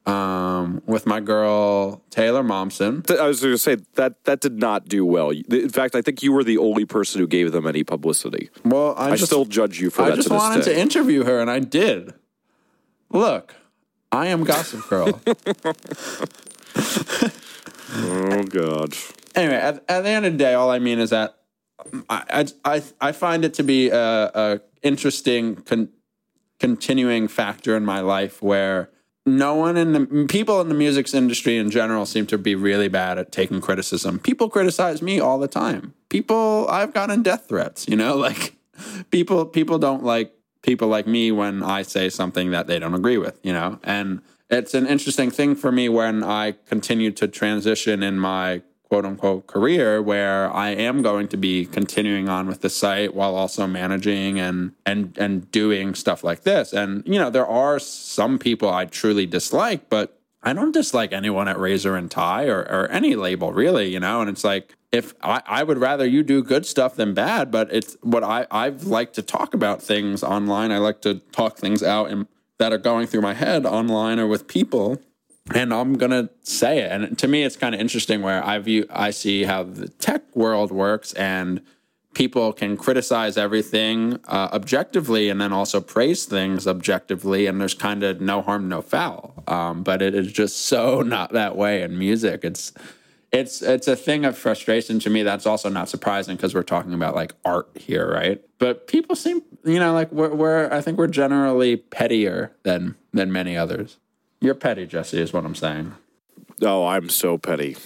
um, 0.07 0.83
with 0.87 1.07
my 1.07 1.21
girl 1.21 2.03
Taylor 2.11 2.43
Momsen. 2.43 3.09
I 3.19 3.27
was 3.27 3.41
going 3.41 3.55
to 3.55 3.59
say 3.59 3.77
that 3.95 4.25
that 4.25 4.41
did 4.41 4.59
not 4.59 4.89
do 4.89 5.05
well. 5.05 5.31
In 5.31 5.69
fact, 5.69 5.95
I 5.95 6.03
think 6.03 6.23
you 6.23 6.33
were 6.33 6.45
the 6.45 6.59
only 6.59 6.85
person 6.85 7.21
who 7.21 7.27
gave 7.27 7.53
them 7.53 7.67
any 7.67 7.85
publicity. 7.85 8.51
Well, 8.65 8.95
I, 8.97 9.11
I 9.11 9.17
just 9.17 9.27
still 9.27 9.45
judge 9.45 9.81
you 9.81 9.91
for 9.91 10.03
I 10.03 10.07
that 10.07 10.13
I 10.13 10.17
just 10.17 10.29
to 10.29 10.35
wanted 10.35 10.65
day. 10.65 10.75
to 10.75 10.81
interview 10.81 11.25
her, 11.25 11.41
and 11.41 11.51
I 11.51 11.61
did. 11.61 12.15
Look, 13.11 13.55
I 14.11 14.27
am 14.27 14.45
Gossip 14.45 14.89
Girl. 14.89 15.21
oh 17.95 18.43
God. 18.45 18.97
anyway, 19.35 19.57
at, 19.57 19.85
at 19.89 20.03
the 20.03 20.09
end 20.09 20.27
of 20.27 20.33
the 20.33 20.39
day, 20.39 20.55
all 20.55 20.71
I 20.71 20.79
mean 20.79 20.99
is 20.99 21.11
that 21.11 21.39
I 22.09 22.47
I 22.65 22.75
I, 22.77 22.83
I 23.01 23.13
find 23.13 23.45
it 23.45 23.55
to 23.55 23.63
be 23.63 23.91
a, 23.91 24.31
a 24.35 24.61
interesting 24.83 25.57
con, 25.57 25.91
continuing 26.59 27.29
factor 27.29 27.77
in 27.77 27.85
my 27.85 28.01
life 28.01 28.43
where 28.43 28.92
no 29.25 29.55
one 29.55 29.77
in 29.77 29.93
the 29.93 30.27
people 30.29 30.61
in 30.61 30.69
the 30.69 30.75
music 30.75 31.13
industry 31.15 31.57
in 31.57 31.71
general 31.71 32.07
seem 32.07 32.27
to 32.27 32.39
be 32.39 32.55
really 32.55 32.89
bad 32.89 33.19
at 33.19 33.31
taking 33.31 33.61
criticism. 33.61 34.19
People 34.19 34.49
criticize 34.49 35.01
me 35.01 35.21
all 35.21 35.39
the 35.39 35.49
time. 35.49 35.95
People 36.09 36.67
I've 36.69 36.93
gotten 36.93 37.23
death 37.23 37.47
threats, 37.49 37.87
you 37.89 37.97
know, 37.97 38.17
like 38.27 38.55
people 39.11 39.47
people 39.47 39.79
don't 39.79 40.03
like 40.03 40.35
people 40.63 40.89
like 40.89 41.07
me 41.07 41.31
when 41.33 41.63
I 41.63 41.83
say 41.83 42.09
something 42.09 42.51
that 42.51 42.67
they 42.67 42.79
don't 42.79 42.95
agree 42.95 43.19
with, 43.19 43.39
you 43.43 43.53
know. 43.53 43.79
And 43.83 44.23
it's 44.51 44.75
an 44.75 44.87
interesting 44.87 45.31
thing 45.31 45.55
for 45.55 45.73
me 45.73 45.89
when 45.89 46.23
I 46.23 46.53
continue 46.67 47.11
to 47.13 47.29
transition 47.29 48.03
in 48.03 48.19
my 48.19 48.63
quote 48.93 49.07
unquote 49.07 49.47
career 49.47 50.03
where 50.03 50.53
I 50.53 50.69
am 50.69 51.01
going 51.01 51.27
to 51.29 51.39
be 51.39 51.65
continuing 51.65 52.29
on 52.29 52.47
with 52.47 52.61
the 52.61 52.69
site 52.69 53.15
while 53.15 53.35
also 53.35 53.67
managing 53.67 54.39
and 54.39 54.73
and 54.85 55.17
and 55.17 55.51
doing 55.51 55.95
stuff 55.95 56.23
like 56.23 56.43
this. 56.43 56.75
And 56.75 57.03
you 57.07 57.19
know, 57.19 57.31
there 57.31 57.47
are 57.47 57.79
some 57.79 58.39
people 58.39 58.69
I 58.69 58.85
truly 58.85 59.25
dislike, 59.25 59.89
but 59.89 60.21
I 60.43 60.53
don't 60.53 60.73
dislike 60.73 61.11
anyone 61.11 61.49
at 61.49 61.59
Razor 61.59 61.97
and 61.97 62.11
Tie 62.11 62.45
or, 62.49 62.59
or 62.59 62.87
any 62.91 63.15
label 63.15 63.55
really, 63.55 63.91
you 63.91 63.99
know, 63.99 64.21
and 64.21 64.29
it's 64.29 64.45
like 64.45 64.77
if 64.93 65.15
I, 65.23 65.41
I 65.47 65.63
would 65.63 65.79
rather 65.79 66.05
you 66.05 66.23
do 66.23 66.43
good 66.43 66.67
stuff 66.67 66.95
than 66.95 67.15
bad, 67.15 67.51
but 67.51 67.73
it's 67.73 67.97
what 68.03 68.23
I, 68.23 68.47
I've 68.51 68.85
like 68.85 69.15
to 69.15 69.23
talk 69.23 69.55
about 69.55 69.83
things 69.83 70.23
online. 70.23 70.71
I 70.71 70.77
like 70.77 71.01
to 71.01 71.15
talk 71.33 71.57
things 71.57 71.83
out 71.83 72.11
and 72.11 72.27
that 72.59 72.75
are 72.75 72.79
going 72.79 73.07
through 73.07 73.23
my 73.23 73.33
head 73.33 73.65
online 73.65 74.19
or 74.19 74.27
with 74.27 74.47
people 74.47 75.01
and 75.55 75.73
I'm 75.73 75.95
gonna 75.95 76.31
say 76.43 76.79
it. 76.81 76.93
And 76.93 77.19
to 77.19 77.29
me, 77.29 77.43
it's 77.43 77.57
kind 77.57 77.75
of 77.75 77.81
interesting 77.81 78.23
where 78.23 78.45
I 78.45 78.59
view, 78.59 78.87
I 78.91 79.11
see 79.11 79.45
how 79.45 79.65
the 79.65 79.89
tech 79.89 80.23
world 80.35 80.71
works, 80.71 81.13
and 81.15 81.63
people 82.15 82.53
can 82.53 82.77
criticize 82.77 83.37
everything 83.37 84.21
uh, 84.27 84.49
objectively, 84.53 85.29
and 85.29 85.41
then 85.41 85.53
also 85.53 85.81
praise 85.81 86.25
things 86.25 86.67
objectively, 86.67 87.47
and 87.47 87.61
there's 87.61 87.75
kind 87.75 88.03
of 88.03 88.21
no 88.21 88.43
harm, 88.43 88.69
no 88.69 88.83
foul. 88.83 89.43
Um, 89.47 89.83
but 89.83 90.03
it 90.03 90.15
is 90.15 90.33
just 90.33 90.59
so 90.59 91.01
not 91.03 91.33
that 91.33 91.57
way 91.57 91.83
in 91.83 91.99
music. 91.99 92.45
It's 92.45 92.73
it's 93.33 93.63
it's 93.63 93.89
a 93.89 93.97
thing 93.97 94.25
of 94.25 94.37
frustration 94.37 94.99
to 95.01 95.11
me. 95.11 95.23
That's 95.23 95.47
also 95.47 95.71
not 95.71 95.89
surprising 95.89 96.37
because 96.37 96.55
we're 96.55 96.63
talking 96.63 96.93
about 96.93 97.15
like 97.15 97.35
art 97.45 97.69
here, 97.75 98.11
right? 98.11 98.43
But 98.59 98.87
people 98.87 99.17
seem, 99.17 99.43
you 99.65 99.79
know, 99.79 99.95
like 99.95 100.13
we're, 100.13 100.35
we're 100.35 100.71
I 100.71 100.83
think 100.83 100.99
we're 100.99 101.07
generally 101.07 101.77
pettier 101.79 102.53
than 102.63 102.95
than 103.13 103.33
many 103.33 103.57
others. 103.57 103.99
You're 104.43 104.55
petty, 104.57 104.87
Jesse, 104.87 105.21
is 105.21 105.33
what 105.33 105.45
I'm 105.47 105.55
saying. 105.55 105.95
Oh, 106.61 106.87
I'm 106.87 107.09
so 107.09 107.39
petty. 107.39 107.77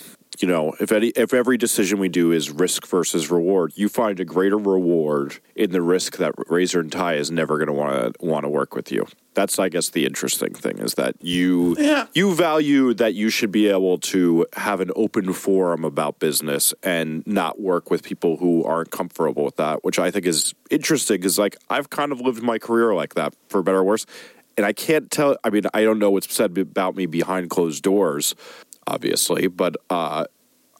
You 0.41 0.49
know, 0.49 0.75
if 0.81 0.93
any, 0.93 1.09
if 1.09 1.33
every 1.33 1.57
decision 1.57 1.99
we 1.99 2.09
do 2.11 2.31
is 2.33 2.51
risk 2.51 2.87
versus 2.87 3.31
reward, 3.31 3.73
you 3.75 3.89
find 3.89 4.21
a 4.21 4.25
greater 4.25 4.59
reward 4.59 5.39
in 5.55 5.71
the 5.71 5.81
risk 5.81 6.17
that 6.19 6.33
Razor 6.49 6.81
and 6.81 6.93
Tie 6.93 7.15
is 7.15 7.31
never 7.31 7.57
going 7.57 7.69
to 7.69 7.73
want 7.73 8.19
to 8.19 8.27
want 8.27 8.45
to 8.45 8.49
work 8.51 8.75
with 8.75 8.93
you. 8.93 9.07
That's, 9.33 9.59
I 9.59 9.69
guess, 9.71 9.91
the 9.91 10.05
interesting 10.05 10.53
thing 10.53 10.79
is 10.79 10.95
that 10.95 11.15
you 11.23 11.75
Yeah. 11.79 12.07
you 12.15 12.35
value 12.35 12.93
that 12.95 13.15
you 13.15 13.31
should 13.31 13.51
be 13.51 13.69
able 13.69 13.97
to 13.99 14.47
have 14.55 14.81
an 14.81 14.91
open 14.95 15.33
forum 15.33 15.85
about 15.85 16.19
business 16.19 16.75
and 16.83 17.27
not 17.27 17.59
work 17.61 17.91
with 17.91 18.03
people 18.03 18.37
who 18.37 18.63
aren't 18.65 18.91
comfortable 18.91 19.45
with 19.45 19.57
that, 19.57 19.85
which 19.85 19.99
I 19.99 20.11
think 20.11 20.27
is 20.27 20.55
interesting. 20.71 21.17
Because 21.19 21.39
like 21.39 21.57
I've 21.71 21.89
kind 21.89 22.13
of 22.13 22.21
lived 22.21 22.43
my 22.43 22.59
career 22.59 22.95
like 22.95 23.15
that, 23.15 23.35
for 23.49 23.63
better 23.63 23.79
or 23.79 23.85
worse. 23.85 24.05
And 24.57 24.65
I 24.65 24.73
can't 24.73 25.11
tell. 25.11 25.37
I 25.45 25.51
mean, 25.51 25.65
I 25.75 25.83
don't 25.83 25.99
know 25.99 26.11
what's 26.11 26.33
said 26.35 26.57
about 26.57 26.97
me 26.97 27.07
behind 27.07 27.51
closed 27.51 27.83
doors, 27.83 28.35
obviously, 28.87 29.49
but 29.49 29.77
uh, 29.91 30.25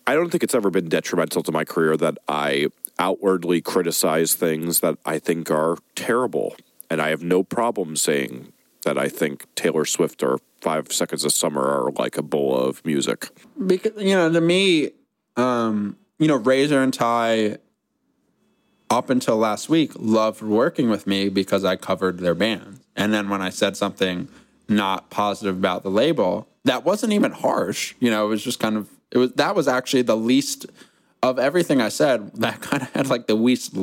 I 0.07 0.15
don't 0.15 0.31
think 0.31 0.43
it's 0.43 0.55
ever 0.55 0.71
been 0.71 0.89
detrimental 0.89 1.43
to 1.43 1.53
my 1.53 1.65
career 1.65 1.97
that 1.97 2.17
I 2.29 2.69
outwardly 2.99 3.61
criticize 3.61 4.35
things 4.35 4.81
that 4.81 4.97
I 5.05 5.19
think 5.19 5.51
are 5.51 5.77
terrible. 5.95 6.57
And 6.89 7.03
I 7.03 7.11
have 7.11 7.23
no 7.23 7.43
problem 7.43 7.97
saying 7.97 8.53
that 8.85 8.97
I 8.97 9.09
think 9.09 9.45
Taylor 9.57 9.85
Swift 9.85 10.23
or 10.23 10.39
Five 10.61 10.93
Seconds 10.93 11.25
of 11.25 11.33
Summer 11.33 11.61
are 11.61 11.91
like 11.93 12.13
Ebola 12.13 12.69
of 12.69 12.85
music. 12.85 13.29
because 13.67 13.93
you 13.99 14.15
know 14.15 14.33
to 14.33 14.41
me 14.41 14.91
um 15.37 15.97
you 16.19 16.29
know 16.29 16.37
razor 16.37 16.81
and 16.83 16.95
tie 16.95 17.59
up 18.89 19.11
until 19.11 19.37
last 19.37 19.69
week 19.69 19.93
loved 19.97 20.41
working 20.41 20.89
with 20.89 21.07
me 21.07 21.29
because 21.29 21.65
i 21.65 21.77
covered 21.77 22.19
their 22.19 22.35
band 22.35 22.76
and 22.97 23.13
then 23.13 23.29
when 23.29 23.43
i 23.43 23.51
said 23.51 23.77
something 23.77 24.29
not 24.69 25.11
positive 25.11 25.57
about 25.57 25.83
the 25.85 25.91
label 25.91 26.49
that 26.67 26.85
wasn't 26.85 27.13
even 27.13 27.33
harsh. 27.33 27.95
You 28.01 28.11
know 28.11 28.27
it 28.27 28.29
was 28.29 28.43
just 28.43 28.59
kind 28.59 28.77
of 28.77 28.91
it 29.11 29.19
was 29.19 29.33
that 29.33 29.55
was 29.55 29.69
actually 29.69 30.03
the 30.03 30.17
least 30.17 30.67
of 31.23 31.39
everything 31.39 31.81
i 31.81 31.89
said. 31.89 32.33
That 32.35 32.61
kind 32.69 32.83
of 32.83 32.93
had 32.93 33.09
like 33.09 33.27
the 33.27 33.35
least 33.35 33.75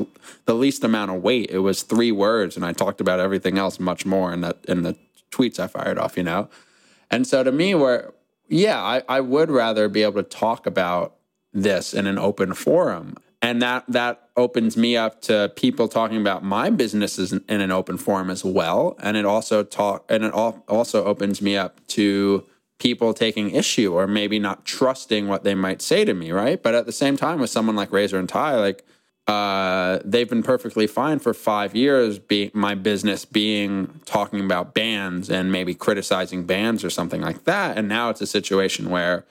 the 0.46 0.54
least 0.54 0.84
amount 0.84 1.12
of 1.12 1.24
weight. 1.24 1.50
It 1.50 1.60
was 1.60 1.82
three 1.82 2.12
words 2.12 2.56
and 2.56 2.66
i 2.66 2.74
talked 2.74 3.02
about 3.02 3.20
everything 3.20 3.58
else 3.58 3.80
much 3.80 4.06
more 4.06 4.32
in 4.32 4.42
that 4.42 4.58
in 4.68 4.84
the 4.84 4.96
tweets 5.32 5.60
i 5.60 5.68
fired 5.68 5.98
off 5.98 6.16
you 6.18 6.24
know? 6.24 6.50
And 7.10 7.28
so 7.28 7.44
to 7.44 7.52
me, 7.52 7.74
where 7.76 8.14
yeah, 8.50 8.82
I, 8.82 9.04
I 9.08 9.22
would 9.22 9.50
rather 9.50 9.88
be 9.88 10.04
able 10.04 10.22
to 10.22 10.30
talk 10.30 10.66
about 10.68 11.16
this 11.54 11.94
in 11.94 12.08
an 12.08 12.20
open 12.20 12.54
forum. 12.54 13.16
And 13.44 13.62
that 13.62 13.84
that 13.90 14.30
opens 14.38 14.78
me 14.78 14.96
up 14.96 15.22
to 15.24 15.52
people 15.58 15.90
talking 15.90 16.18
about 16.18 16.44
my 16.44 16.70
businesses 16.70 17.34
in, 17.34 17.44
in 17.50 17.60
an 17.60 17.72
open 17.72 17.98
forum 17.98 18.30
as 18.30 18.44
well. 18.44 18.96
And 19.00 19.18
it 19.18 19.26
also 19.26 19.64
talk 19.64 20.06
and 20.10 20.24
it 20.24 20.34
al- 20.34 20.64
also 20.70 21.04
opens 21.04 21.42
me 21.42 21.58
up 21.58 21.86
to 21.88 22.46
people 22.80 23.14
taking 23.14 23.52
issue 23.52 23.94
or 23.94 24.08
maybe 24.08 24.40
not 24.40 24.66
trusting 24.66 25.28
what 25.28 25.44
they 25.44 25.56
might 25.56 25.82
say 25.82 26.06
to 26.06 26.14
me, 26.14 26.32
right? 26.32 26.64
But 26.64 26.74
at 26.74 26.86
the 26.86 26.94
same 26.94 27.18
time, 27.18 27.40
with 27.42 27.50
someone 27.50 27.76
like 27.76 27.92
Razor 27.92 28.18
and 28.18 28.30
Tie, 28.30 28.56
like 28.56 28.86
uh, 29.28 30.00
they've 30.06 30.30
been 30.30 30.44
perfectly 30.44 30.88
fine 30.88 31.20
for 31.20 31.34
five 31.34 31.76
years. 31.76 32.20
Be 32.20 32.50
my 32.54 32.76
business 32.76 33.26
being 33.26 34.00
talking 34.06 34.40
about 34.40 34.74
bands 34.74 35.30
and 35.30 35.52
maybe 35.52 35.74
criticizing 35.74 36.46
bands 36.46 36.84
or 36.84 36.90
something 36.90 37.22
like 37.22 37.44
that, 37.44 37.78
and 37.78 37.90
now 37.90 38.10
it's 38.10 38.22
a 38.22 38.28
situation 38.28 38.90
where, 38.90 39.26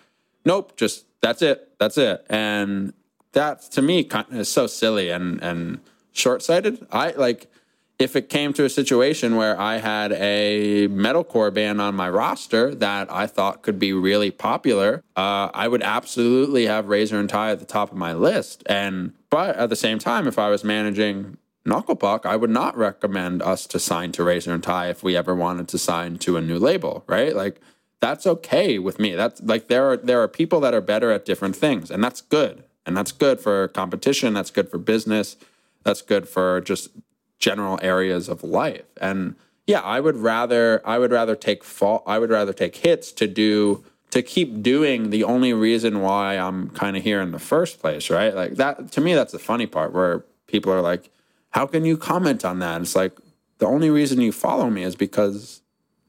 nope, 0.45 0.77
just 0.77 1.07
that's 1.23 1.41
it, 1.41 1.73
that's 1.79 1.97
it, 1.97 2.25
and 2.29 2.93
that 3.33 3.63
to 3.73 3.83
me 3.83 4.09
is 4.31 4.51
so 4.51 4.67
silly 4.67 5.11
and 5.11 5.43
and 5.43 5.81
short 6.13 6.43
sighted. 6.43 6.87
I 6.91 7.11
like 7.13 7.51
if 7.99 8.17
it 8.17 8.29
came 8.29 8.53
to 8.55 8.65
a 8.65 8.69
situation 8.69 9.37
where 9.37 9.59
I 9.59 9.77
had 9.77 10.13
a 10.13 10.89
metalcore 10.89 11.55
band 11.55 11.81
on 11.81 11.95
my 11.95 12.09
roster 12.09 12.75
that 12.75 13.11
I 13.13 13.27
thought 13.27 13.63
could 13.63 13.79
be 13.79 13.93
really 13.93 14.31
popular, 14.31 15.05
uh, 15.17 15.51
I 15.55 15.69
would 15.69 15.83
absolutely 15.83 16.67
have 16.67 16.89
Razor 16.89 17.19
and 17.19 17.29
Tie 17.29 17.53
at 17.53 17.61
the 17.61 17.65
top 17.65 17.93
of 17.93 17.97
my 17.97 18.13
list. 18.13 18.63
And 18.67 19.13
but 19.31 19.57
at 19.57 19.71
the 19.71 19.77
same 19.77 19.99
time, 19.99 20.27
if 20.27 20.39
I 20.39 20.49
was 20.49 20.65
managing 20.65 21.39
Knuckle 21.65 21.97
Puck, 21.97 22.27
I 22.27 22.37
would 22.37 22.51
not 22.51 22.77
recommend 22.77 23.41
us 23.41 23.67
to 23.69 23.79
sign 23.79 24.11
to 24.13 24.25
Razor 24.25 24.53
and 24.53 24.63
Tie 24.63 24.89
if 24.89 25.03
we 25.03 25.17
ever 25.17 25.35
wanted 25.35 25.69
to 25.69 25.79
sign 25.79 26.19
to 26.19 26.37
a 26.37 26.41
new 26.43 26.59
label, 26.59 27.05
right? 27.07 27.35
Like 27.37 27.61
that's 28.01 28.27
okay 28.27 28.79
with 28.81 28.99
me. 28.99 29.15
That's 29.15 29.41
like 29.43 29.69
there 29.69 29.91
are 29.91 29.97
there 29.97 30.21
are 30.23 30.29
people 30.29 30.61
that 30.61 30.75
are 30.75 30.81
better 30.81 31.13
at 31.13 31.25
different 31.25 31.55
things, 31.55 31.91
and 31.91 32.03
that's 32.03 32.21
good. 32.21 32.65
And 32.85 32.97
that's 32.97 33.13
good 33.13 33.41
for 33.41 33.69
competition. 33.69 34.35
That's 34.35 34.51
good 34.51 34.69
for 34.69 34.79
business. 34.79 35.37
That's 35.85 36.03
good 36.03 36.29
for 36.29 36.61
just 36.61 36.91
general 37.39 37.79
areas 37.83 38.29
of 38.29 38.43
life. 38.43 38.85
And 39.01 39.37
yeah, 39.67 39.81
I 39.81 40.01
would 40.01 40.17
rather 40.17 40.81
I 40.85 40.99
would 40.99 41.13
rather 41.13 41.37
take 41.37 41.65
fall 41.65 42.03
I 42.07 42.19
would 42.19 42.31
rather 42.31 42.53
take 42.53 42.77
hits 42.77 43.13
to 43.13 43.27
do 43.27 43.85
to 44.11 44.23
keep 44.23 44.63
doing 44.63 45.11
the 45.11 45.25
only 45.25 45.53
reason 45.53 46.01
why 46.01 46.37
I'm 46.37 46.71
kind 46.71 46.97
of 46.97 47.03
here 47.03 47.21
in 47.21 47.33
the 47.33 47.39
first 47.39 47.81
place, 47.81 48.11
right? 48.11 48.35
Like 48.35 48.55
that 48.57 48.93
to 48.93 49.01
me, 49.01 49.15
that's 49.15 49.33
the 49.33 49.39
funny 49.39 49.67
part 49.67 49.93
where 49.93 50.25
people 50.47 50.73
are 50.73 50.81
like, 50.81 51.11
"How 51.51 51.67
can 51.67 51.85
you 51.85 51.97
comment 51.97 52.45
on 52.45 52.59
that?" 52.59 52.81
It's 52.81 52.97
like 52.97 53.17
the 53.59 53.67
only 53.67 53.91
reason 53.91 54.21
you 54.21 54.33
follow 54.33 54.69
me 54.71 54.83
is 54.83 54.97
because 54.97 55.63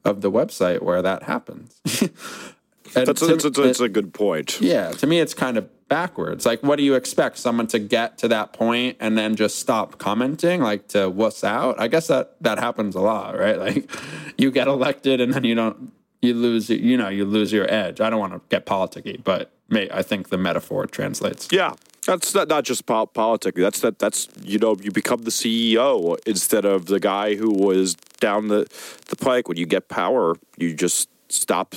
of 0.04 0.20
the 0.20 0.30
website 0.30 0.82
where 0.82 1.00
that 1.02 1.22
happens. 1.22 1.80
that's, 1.84 3.22
a, 3.22 3.26
that's, 3.26 3.44
a, 3.44 3.50
that's 3.50 3.80
a 3.80 3.88
good 3.88 4.12
point. 4.12 4.60
Yeah, 4.60 4.90
to 4.92 5.06
me, 5.06 5.20
it's 5.20 5.34
kind 5.34 5.56
of 5.56 5.68
backwards. 5.88 6.46
Like, 6.46 6.62
what 6.62 6.76
do 6.76 6.82
you 6.82 6.94
expect 6.94 7.38
someone 7.38 7.66
to 7.68 7.78
get 7.78 8.18
to 8.18 8.28
that 8.28 8.52
point 8.52 8.96
and 9.00 9.16
then 9.16 9.36
just 9.36 9.58
stop 9.58 9.98
commenting, 9.98 10.60
like 10.60 10.88
to 10.88 11.08
wuss 11.08 11.44
out? 11.44 11.80
I 11.80 11.88
guess 11.88 12.08
that 12.08 12.36
that 12.40 12.58
happens 12.58 12.94
a 12.94 13.00
lot, 13.00 13.38
right? 13.38 13.58
Like, 13.64 13.90
you 14.36 14.50
get 14.50 14.68
elected 14.68 15.22
and 15.22 15.32
then 15.32 15.44
you 15.44 15.54
don't, 15.54 15.92
you 16.20 16.34
lose, 16.34 16.68
you 16.68 16.96
know, 16.98 17.08
you 17.08 17.24
lose 17.24 17.50
your 17.50 17.72
edge. 17.72 18.00
I 18.00 18.10
don't 18.10 18.20
want 18.20 18.34
to 18.34 18.40
get 18.50 18.66
politicky, 18.66 19.22
but 19.22 19.52
may, 19.68 19.88
I 19.90 20.02
think 20.02 20.28
the 20.28 20.36
metaphor 20.36 20.86
translates. 20.86 21.48
Yeah, 21.50 21.74
that's 22.06 22.34
not, 22.34 22.48
not 22.48 22.64
just 22.64 22.84
po- 22.84 23.06
politics. 23.06 23.58
That's 23.58 23.80
that. 23.80 23.98
That's 23.98 24.28
you 24.42 24.58
know, 24.58 24.76
you 24.80 24.90
become 24.90 25.22
the 25.22 25.30
CEO 25.30 26.18
instead 26.26 26.64
of 26.64 26.86
the 26.86 27.00
guy 27.00 27.36
who 27.36 27.50
was 27.50 27.94
down 28.20 28.48
the 28.48 28.66
the 29.08 29.16
pike. 29.16 29.48
When 29.48 29.56
you 29.56 29.66
get 29.66 29.88
power, 29.88 30.36
you 30.58 30.74
just 30.74 31.08
stop 31.28 31.74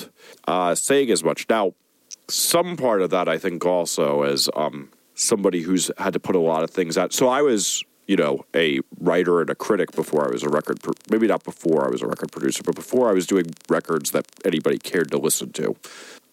uh, 0.48 0.76
saying 0.76 1.12
as 1.12 1.24
much. 1.24 1.46
Now, 1.50 1.74
some 2.30 2.78
part 2.78 3.02
of 3.02 3.10
that, 3.12 3.28
I 3.28 3.38
think, 3.38 3.66
also 3.66 4.24
as 4.24 4.50
um, 4.56 4.90
somebody 5.14 5.62
who's 5.62 5.92
had 5.98 6.14
to 6.14 6.20
put 6.20 6.36
a 6.36 6.40
lot 6.40 6.64
of 6.64 6.70
things 6.70 6.98
out. 6.98 7.14
So 7.14 7.28
I 7.28 7.42
was, 7.42 7.84
you 8.08 8.16
know, 8.16 8.46
a 8.56 8.80
writer 9.00 9.42
and 9.42 9.50
a 9.50 9.56
critic 9.56 9.92
before 9.94 10.28
I 10.28 10.32
was 10.32 10.44
a 10.44 10.50
record. 10.50 10.82
Pro- 10.82 10.94
maybe 11.10 11.28
not 11.28 11.44
before 11.44 11.86
I 11.86 11.90
was 11.90 12.02
a 12.02 12.08
record 12.08 12.32
producer, 12.32 12.64
but 12.64 12.76
before 12.76 13.10
I 13.10 13.14
was 13.14 13.28
doing 13.28 13.46
records 13.70 14.12
that 14.12 14.26
anybody 14.46 14.78
cared 14.78 15.12
to 15.12 15.18
listen 15.18 15.52
to. 15.54 15.76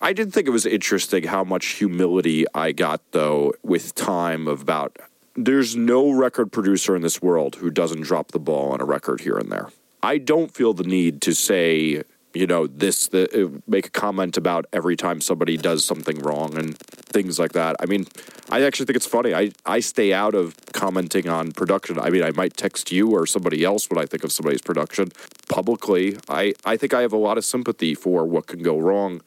I 0.01 0.13
did 0.13 0.33
think 0.33 0.47
it 0.47 0.51
was 0.51 0.67
interesting 0.67 1.25
how 1.25 1.45
much 1.45 1.67
humility 1.67 2.45
I 2.55 2.73
got, 2.73 3.01
though, 3.13 3.55
with 3.63 3.95
time 3.95 4.49
about 4.49 4.99
there's 5.37 5.75
no 5.75 6.11
record 6.11 6.53
producer 6.53 6.95
in 6.95 7.03
this 7.03 7.21
world 7.21 7.57
who 7.57 7.71
doesn't 7.71 8.03
drop 8.03 8.33
the 8.33 8.39
ball 8.39 8.73
on 8.73 8.81
a 8.81 8.85
record 8.85 9.21
here 9.21 9.37
and 9.37 9.51
there. 9.51 9.71
I 10.03 10.19
don't 10.19 10.53
feel 10.55 10.75
the 10.75 10.85
need 10.85 11.23
to 11.23 11.35
say 11.35 12.03
you 12.35 12.47
know 12.47 12.67
this 12.67 13.09
the 13.09 13.25
uh, 13.45 13.61
make 13.67 13.87
a 13.87 13.91
comment 13.91 14.37
about 14.37 14.67
every 14.73 14.97
time 14.97 15.21
somebody 15.21 15.57
does 15.57 15.85
something 15.85 16.19
wrong 16.19 16.57
and 16.59 16.77
things 16.79 17.39
like 17.39 17.53
that 17.53 17.77
i 17.81 17.87
mean 17.87 18.07
i 18.51 18.63
actually 18.63 18.85
think 18.85 18.97
it's 18.97 19.07
funny 19.07 19.35
i 19.35 19.51
i 19.65 19.81
stay 19.81 20.13
out 20.13 20.35
of 20.35 20.57
commenting 20.73 21.29
on 21.29 21.53
production 21.53 21.99
i 21.99 22.11
mean 22.11 22.23
i 22.23 22.31
might 22.33 22.57
text 22.57 22.91
you 22.91 23.11
or 23.11 23.27
somebody 23.27 23.65
else 23.65 23.89
when 23.89 23.99
i 23.99 24.05
think 24.05 24.25
of 24.25 24.33
somebody's 24.33 24.63
production 24.63 25.11
publicly 25.49 26.17
i 26.29 26.53
i 26.65 26.77
think 26.77 26.93
i 26.93 27.01
have 27.01 27.13
a 27.13 27.17
lot 27.17 27.39
of 27.39 27.45
sympathy 27.45 27.95
for 27.95 28.27
what 28.27 28.47
can 28.47 28.63
go 28.63 28.79
wrong 28.79 29.21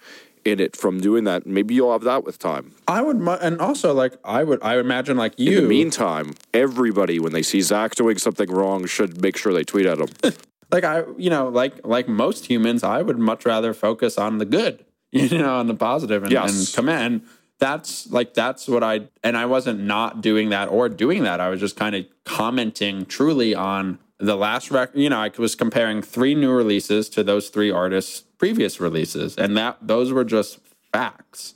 in 0.46 0.62
it 0.62 0.78
from 0.78 1.02
doing 1.02 1.26
that. 1.26 1.46
Maybe 1.46 1.76
you'll 1.76 1.92
have 1.92 2.04
that 2.04 2.24
with 2.24 2.40
time. 2.40 2.74
I 2.88 3.02
would, 3.02 3.18
and 3.18 3.60
also 3.60 3.94
like 3.94 4.14
I 4.24 4.46
would, 4.46 4.64
I 4.64 4.80
imagine 4.80 5.18
like 5.18 5.38
you. 5.38 5.58
In 5.58 5.64
the 5.64 5.70
meantime, 5.70 6.36
everybody 6.54 7.20
when 7.20 7.34
they 7.34 7.42
see 7.42 7.60
Zack 7.60 7.96
doing 7.96 8.18
something 8.18 8.50
wrong 8.50 8.86
should 8.86 9.22
make 9.22 9.36
sure 9.36 9.54
they 9.54 9.66
tweet 9.66 9.86
at 9.86 10.00
him. 10.00 10.08
like 10.72 10.84
I, 10.84 11.04
you 11.18 11.30
know, 11.30 11.50
like 11.50 11.86
like 11.86 12.08
most 12.08 12.48
humans, 12.48 12.84
I 12.84 13.02
would 13.02 13.18
much 13.18 13.46
rather 13.46 13.74
focus 13.74 14.18
on 14.18 14.38
the 14.38 14.46
good, 14.46 14.86
you 15.12 15.38
know, 15.38 15.56
on 15.56 15.68
the 15.68 15.76
positive 15.76 16.24
and, 16.24 16.32
yes. 16.32 16.54
and 16.54 16.76
commend. 16.76 17.22
That's 17.60 18.10
like 18.12 18.34
that's 18.34 18.68
what 18.68 18.84
I 18.84 19.08
and 19.24 19.36
I 19.36 19.46
wasn't 19.46 19.80
not 19.80 20.22
doing 20.22 20.50
that 20.50 20.70
or 20.70 20.90
doing 20.90 21.24
that. 21.24 21.40
I 21.40 21.50
was 21.50 21.60
just 21.60 21.76
kind 21.76 21.96
of 21.96 22.06
commenting 22.24 23.06
truly 23.06 23.56
on 23.56 24.00
the 24.20 24.36
last 24.36 24.70
record. 24.70 25.00
You 25.00 25.10
know, 25.10 25.20
I 25.20 25.32
was 25.38 25.56
comparing 25.56 26.02
three 26.02 26.36
new 26.36 26.52
releases 26.52 27.10
to 27.10 27.24
those 27.24 27.50
three 27.50 27.72
artists' 27.72 28.22
previous 28.38 28.80
releases, 28.80 29.36
and 29.38 29.58
that 29.58 29.78
those 29.82 30.12
were 30.12 30.26
just 30.26 30.60
facts. 30.92 31.56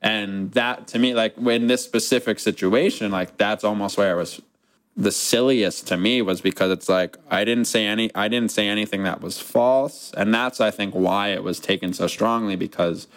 And 0.00 0.50
that 0.52 0.88
to 0.88 0.98
me, 0.98 1.14
like 1.14 1.36
in 1.36 1.66
this 1.66 1.84
specific 1.84 2.38
situation, 2.38 3.12
like 3.12 3.36
that's 3.36 3.62
almost 3.62 3.98
where 3.98 4.10
I 4.10 4.14
was 4.14 4.40
the 4.96 5.12
silliest 5.12 5.86
to 5.88 5.96
me 5.96 6.20
was 6.20 6.40
because 6.40 6.70
it's 6.70 6.88
like 6.88 7.16
I 7.30 7.44
didn't 7.44 7.64
say 7.64 7.86
any 7.86 8.10
I 8.14 8.28
didn't 8.28 8.50
say 8.50 8.68
anything 8.68 9.04
that 9.04 9.20
was 9.20 9.40
false 9.40 10.12
and 10.16 10.34
that's 10.34 10.60
I 10.60 10.70
think 10.70 10.94
why 10.94 11.28
it 11.28 11.42
was 11.42 11.60
taken 11.60 11.94
so 11.94 12.06
strongly 12.06 12.56
because 12.56 13.08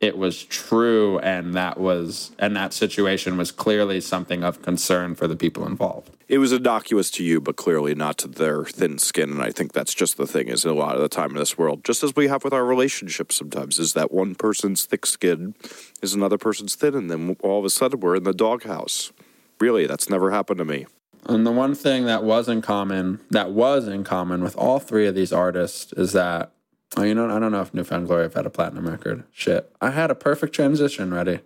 it 0.00 0.18
was 0.18 0.42
true 0.44 1.18
and 1.20 1.54
that 1.54 1.78
was 1.78 2.32
and 2.38 2.54
that 2.56 2.74
situation 2.74 3.38
was 3.38 3.50
clearly 3.50 4.00
something 4.00 4.44
of 4.44 4.60
concern 4.60 5.14
for 5.14 5.26
the 5.26 5.36
people 5.36 5.64
involved. 5.64 6.10
It 6.28 6.38
was 6.38 6.52
innocuous 6.52 7.10
to 7.12 7.24
you 7.24 7.40
but 7.40 7.56
clearly 7.56 7.94
not 7.94 8.18
to 8.18 8.28
their 8.28 8.64
thin 8.64 8.98
skin 8.98 9.30
and 9.30 9.42
I 9.42 9.52
think 9.52 9.72
that's 9.72 9.94
just 9.94 10.18
the 10.18 10.26
thing 10.26 10.48
is 10.48 10.66
a 10.66 10.74
lot 10.74 10.96
of 10.96 11.00
the 11.00 11.08
time 11.08 11.30
in 11.30 11.36
this 11.36 11.56
world 11.56 11.82
just 11.82 12.02
as 12.02 12.14
we 12.14 12.28
have 12.28 12.44
with 12.44 12.52
our 12.52 12.64
relationships 12.64 13.36
sometimes 13.36 13.78
is 13.78 13.94
that 13.94 14.12
one 14.12 14.34
person's 14.34 14.84
thick 14.84 15.06
skin 15.06 15.54
is 16.02 16.12
another 16.12 16.36
person's 16.36 16.74
thin 16.74 16.94
and 16.94 17.10
then 17.10 17.36
all 17.40 17.58
of 17.58 17.64
a 17.64 17.70
sudden 17.70 18.00
we're 18.00 18.16
in 18.16 18.24
the 18.24 18.34
doghouse. 18.34 19.12
Really, 19.60 19.86
that's 19.86 20.10
never 20.10 20.30
happened 20.32 20.58
to 20.58 20.64
me. 20.64 20.86
And 21.26 21.46
the 21.46 21.52
one 21.52 21.74
thing 21.74 22.04
that 22.06 22.24
was 22.24 22.48
in 22.48 22.62
common, 22.62 23.20
that 23.30 23.52
was 23.52 23.86
in 23.86 24.02
common 24.04 24.42
with 24.42 24.56
all 24.56 24.78
three 24.78 25.06
of 25.06 25.14
these 25.14 25.32
artists, 25.32 25.92
is 25.92 26.12
that, 26.12 26.52
oh, 26.96 27.02
you 27.02 27.14
know, 27.14 27.30
I 27.30 27.38
don't 27.38 27.52
know 27.52 27.60
if 27.60 27.72
New 27.72 27.84
Found 27.84 28.08
Glory 28.08 28.24
have 28.24 28.34
had 28.34 28.46
a 28.46 28.50
platinum 28.50 28.88
record. 28.88 29.24
Shit, 29.30 29.72
I 29.80 29.90
had 29.90 30.10
a 30.10 30.16
perfect 30.16 30.52
transition 30.52 31.14
ready. 31.14 31.40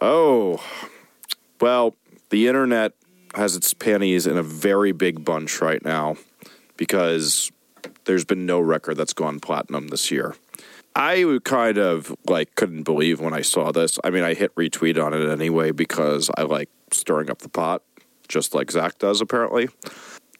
Oh, 0.00 0.62
well, 1.60 1.94
the 2.30 2.48
internet 2.48 2.94
has 3.34 3.56
its 3.56 3.74
panties 3.74 4.26
in 4.26 4.36
a 4.36 4.42
very 4.42 4.92
big 4.92 5.24
bunch 5.24 5.60
right 5.60 5.84
now 5.84 6.16
because 6.76 7.52
there's 8.04 8.24
been 8.24 8.46
no 8.46 8.58
record 8.58 8.96
that's 8.96 9.12
gone 9.12 9.38
platinum 9.38 9.88
this 9.88 10.10
year. 10.10 10.34
I 10.96 11.38
kind 11.44 11.78
of 11.78 12.14
like 12.26 12.54
couldn't 12.56 12.82
believe 12.82 13.20
when 13.20 13.32
I 13.32 13.42
saw 13.42 13.70
this. 13.70 13.98
I 14.02 14.10
mean, 14.10 14.24
I 14.24 14.34
hit 14.34 14.54
retweet 14.56 15.02
on 15.02 15.14
it 15.14 15.28
anyway 15.30 15.70
because 15.70 16.30
I 16.36 16.42
like 16.42 16.68
stirring 16.90 17.30
up 17.30 17.38
the 17.38 17.48
pot 17.48 17.82
just 18.30 18.54
like 18.54 18.70
Zack 18.70 18.98
does, 18.98 19.20
apparently. 19.20 19.68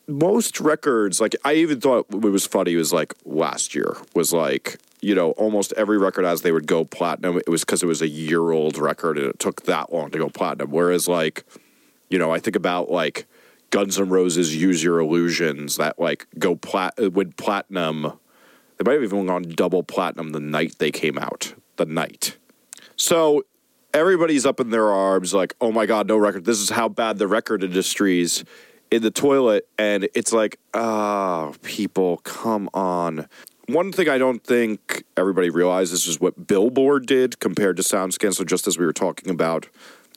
Most 0.07 0.61
records, 0.61 1.21
like 1.21 1.37
I 1.45 1.55
even 1.55 1.81
thought 1.81 2.07
it 2.11 2.23
was 2.23 2.47
funny, 2.47 2.75
was 2.77 2.93
like 2.93 3.15
last 3.25 3.75
year 3.75 3.97
was 4.15 4.33
like, 4.33 4.79
you 5.01 5.15
know, 5.15 5.33
almost 5.33 5.73
every 5.77 5.99
record 5.99 6.25
as 6.25 6.43
they 6.43 6.53
would 6.53 6.67
go 6.67 6.85
platinum, 6.85 7.37
it 7.39 7.49
was 7.49 7.65
because 7.65 7.83
it 7.83 7.87
was 7.87 8.03
a 8.03 8.09
year 8.09 8.51
old 8.51 8.79
record 8.79 9.19
and 9.19 9.27
it 9.29 9.39
took 9.39 9.63
that 9.63 9.93
long 9.93 10.11
to 10.11 10.19
go 10.19 10.29
platinum. 10.29 10.71
Whereas, 10.71 11.07
like, 11.07 11.45
you 12.09 12.19
know, 12.19 12.33
I 12.33 12.39
think 12.39 12.57
about 12.57 12.91
like 12.91 13.27
Guns 13.71 14.01
N' 14.01 14.09
Roses 14.09 14.57
Use 14.57 14.83
Your 14.83 14.99
Illusions 14.99 15.77
that 15.77 15.99
like 15.99 16.27
go 16.39 16.57
plat 16.57 16.95
uh, 17.01 17.11
with 17.11 17.37
platinum. 17.37 18.19
They 18.79 18.85
might 18.85 18.95
have 18.95 19.03
even 19.03 19.27
gone 19.27 19.43
double 19.43 19.83
platinum 19.83 20.31
the 20.31 20.41
night 20.41 20.77
they 20.79 20.91
came 20.91 21.19
out. 21.19 21.55
The 21.77 21.87
night. 21.87 22.37
So 22.97 23.45
everybody's 23.95 24.47
up 24.47 24.61
in 24.61 24.71
their 24.71 24.91
arms, 24.91 25.35
like, 25.35 25.55
oh 25.61 25.73
my 25.73 25.87
God, 25.87 26.09
no 26.09 26.17
record. 26.17 26.45
This 26.45 26.59
is 26.59 26.71
how 26.71 26.89
bad 26.89 27.19
the 27.19 27.29
record 27.29 27.65
industry's 27.65 28.45
in 28.91 29.03
the 29.03 29.11
toilet. 29.11 29.69
And 29.79 30.09
it's 30.15 30.33
like, 30.33 30.59
ah, 30.75 31.49
oh, 31.49 31.55
people, 31.63 32.19
come 32.19 32.69
on. 32.75 33.29
One 33.67 33.93
thing 33.93 34.09
I 34.09 34.19
don't 34.19 34.43
think 34.43 35.05
everybody 35.17 35.49
realizes 35.49 36.07
is 36.07 36.21
what 36.21 36.47
Billboard 36.47 37.07
did 37.07 37.39
compared 37.39 37.77
to 37.77 37.83
SoundScan. 37.83 38.35
So, 38.35 38.43
just 38.43 38.67
as 38.67 38.79
we 38.79 38.85
were 38.85 38.93
talking 38.93 39.31
about 39.31 39.69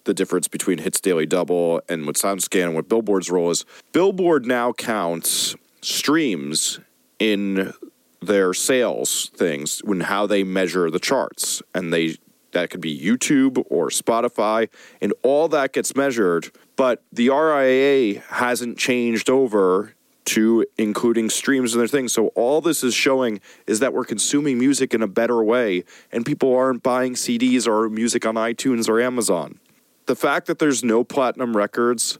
the 0.05 0.13
difference 0.13 0.47
between 0.47 0.79
Hits 0.79 0.99
Daily 0.99 1.27
Double 1.27 1.81
and 1.87 2.07
what 2.07 2.15
SoundScan 2.15 2.65
and 2.65 2.75
what 2.75 2.89
Billboard's 2.89 3.29
role 3.29 3.51
is, 3.51 3.63
Billboard 3.91 4.47
now 4.47 4.73
counts 4.73 5.55
streams 5.81 6.79
in 7.19 7.73
their 8.21 8.53
sales 8.53 9.29
things 9.35 9.79
when 9.83 10.01
how 10.01 10.25
they 10.25 10.43
measure 10.43 10.89
the 10.89 10.99
charts 10.99 11.61
and 11.75 11.93
they 11.93 12.15
that 12.53 12.69
could 12.69 12.81
be 12.81 12.97
YouTube 12.97 13.63
or 13.69 13.89
Spotify, 13.89 14.69
and 15.01 15.13
all 15.21 15.47
that 15.49 15.73
gets 15.73 15.95
measured. 15.95 16.51
But 16.75 17.03
the 17.11 17.27
RIAA 17.27 18.21
hasn't 18.23 18.77
changed 18.77 19.29
over 19.29 19.93
to 20.25 20.65
including 20.77 21.29
streams 21.29 21.73
and 21.73 21.81
their 21.81 21.87
things. 21.87 22.13
So 22.13 22.27
all 22.27 22.61
this 22.61 22.83
is 22.83 22.93
showing 22.93 23.41
is 23.67 23.79
that 23.79 23.93
we're 23.93 24.05
consuming 24.05 24.57
music 24.57 24.93
in 24.93 25.01
a 25.01 25.07
better 25.07 25.43
way, 25.43 25.83
and 26.11 26.25
people 26.25 26.55
aren't 26.55 26.83
buying 26.83 27.13
CDs 27.13 27.67
or 27.67 27.89
music 27.89 28.25
on 28.25 28.35
iTunes 28.35 28.87
or 28.87 29.01
Amazon. 29.01 29.59
The 30.05 30.15
fact 30.15 30.47
that 30.47 30.59
there's 30.59 30.83
no 30.83 31.03
platinum 31.03 31.55
records, 31.55 32.19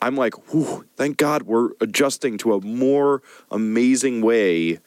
I'm 0.00 0.16
like, 0.16 0.52
whew, 0.52 0.86
thank 0.96 1.16
God 1.16 1.42
we're 1.42 1.70
adjusting 1.80 2.38
to 2.38 2.54
a 2.54 2.60
more 2.60 3.22
amazing 3.50 4.22
way 4.22 4.78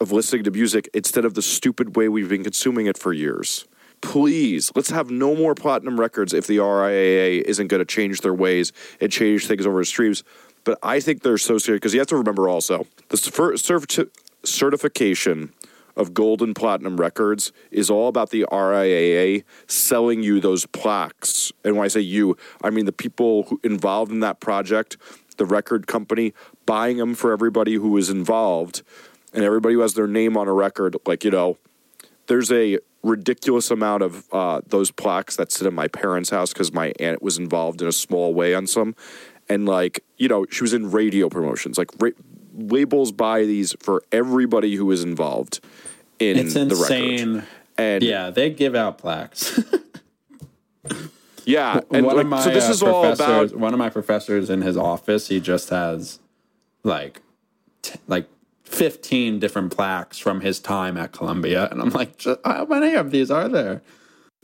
of 0.00 0.12
listening 0.12 0.44
to 0.44 0.50
music 0.50 0.88
instead 0.94 1.24
of 1.24 1.34
the 1.34 1.42
stupid 1.42 1.96
way 1.96 2.08
we've 2.08 2.28
been 2.28 2.44
consuming 2.44 2.86
it 2.86 2.96
for 2.96 3.12
years 3.12 3.66
please 4.00 4.72
let's 4.74 4.90
have 4.90 5.10
no 5.10 5.34
more 5.34 5.54
platinum 5.54 5.98
records 5.98 6.32
if 6.32 6.46
the 6.46 6.58
RIAA 6.58 7.42
isn't 7.42 7.68
going 7.68 7.80
to 7.80 7.84
change 7.84 8.20
their 8.20 8.34
ways 8.34 8.72
and 9.00 9.10
change 9.12 9.46
things 9.46 9.66
over 9.66 9.84
streams. 9.84 10.24
But 10.64 10.78
I 10.82 11.00
think 11.00 11.22
they're 11.22 11.38
so 11.38 11.58
because 11.58 11.94
you 11.94 12.00
have 12.00 12.08
to 12.08 12.16
remember 12.16 12.48
also 12.48 12.86
the 13.08 14.08
certification 14.44 15.52
of 15.96 16.14
gold 16.14 16.40
and 16.40 16.54
platinum 16.54 16.96
records 16.98 17.52
is 17.70 17.90
all 17.90 18.08
about 18.08 18.30
the 18.30 18.46
RIAA 18.50 19.44
selling 19.66 20.22
you 20.22 20.40
those 20.40 20.66
plaques. 20.66 21.52
And 21.64 21.76
when 21.76 21.84
I 21.84 21.88
say 21.88 22.00
you, 22.00 22.36
I 22.62 22.70
mean 22.70 22.86
the 22.86 22.92
people 22.92 23.58
involved 23.62 24.12
in 24.12 24.20
that 24.20 24.40
project, 24.40 24.96
the 25.36 25.44
record 25.44 25.86
company 25.86 26.32
buying 26.66 26.98
them 26.98 27.14
for 27.14 27.32
everybody 27.32 27.74
who 27.74 27.90
was 27.90 28.10
involved 28.10 28.82
and 29.32 29.44
everybody 29.44 29.74
who 29.74 29.80
has 29.80 29.94
their 29.94 30.06
name 30.06 30.36
on 30.36 30.48
a 30.48 30.52
record. 30.52 30.96
Like, 31.06 31.24
you 31.24 31.30
know, 31.30 31.58
there's 32.26 32.52
a 32.52 32.78
ridiculous 33.02 33.70
amount 33.70 34.02
of 34.02 34.26
uh, 34.32 34.60
those 34.66 34.90
plaques 34.90 35.36
that 35.36 35.50
sit 35.52 35.66
in 35.66 35.74
my 35.74 35.88
parents' 35.88 36.30
house 36.30 36.52
because 36.52 36.72
my 36.72 36.92
aunt 37.00 37.22
was 37.22 37.38
involved 37.38 37.80
in 37.82 37.88
a 37.88 37.92
small 37.92 38.34
way 38.34 38.54
on 38.54 38.66
some. 38.66 38.94
And 39.48 39.66
like, 39.66 40.04
you 40.16 40.28
know, 40.28 40.46
she 40.50 40.62
was 40.62 40.72
in 40.72 40.90
radio 40.90 41.28
promotions. 41.28 41.78
Like, 41.78 41.90
ra- 41.98 42.10
labels 42.56 43.10
buy 43.12 43.44
these 43.44 43.74
for 43.80 44.02
everybody 44.12 44.76
who 44.76 44.90
is 44.90 45.02
involved 45.02 45.60
in 46.18 46.36
It's 46.36 46.54
the 46.54 46.60
insane. 46.62 47.34
record. 47.36 47.48
And 47.78 48.02
yeah, 48.02 48.26
Yeah, 48.26 48.30
they 48.30 48.50
give 48.50 48.74
out 48.74 48.98
plaques. 48.98 49.58
Yeah, 51.46 51.80
and 51.90 52.04
one 52.06 52.16
like, 52.16 52.24
of 52.24 52.30
my 52.30 52.40
so 52.42 52.50
this 52.50 52.68
uh, 52.68 52.70
is 52.70 52.82
all 52.82 53.04
about 53.12 53.56
one 53.56 53.72
of 53.72 53.78
my 53.78 53.88
professors 53.88 54.50
in 54.50 54.60
his 54.62 54.76
office. 54.76 55.28
He 55.28 55.40
just 55.40 55.70
has 55.70 56.20
like 56.84 57.22
t- 57.82 57.98
like 58.06 58.28
fifteen 58.70 59.38
different 59.38 59.74
plaques 59.76 60.18
from 60.18 60.40
his 60.40 60.60
time 60.60 60.96
at 60.96 61.12
Columbia, 61.12 61.68
and 61.70 61.80
I'm 61.80 61.90
like, 61.90 62.22
how 62.44 62.64
many 62.66 62.94
of 62.94 63.10
these 63.10 63.30
are 63.30 63.48
there? 63.48 63.82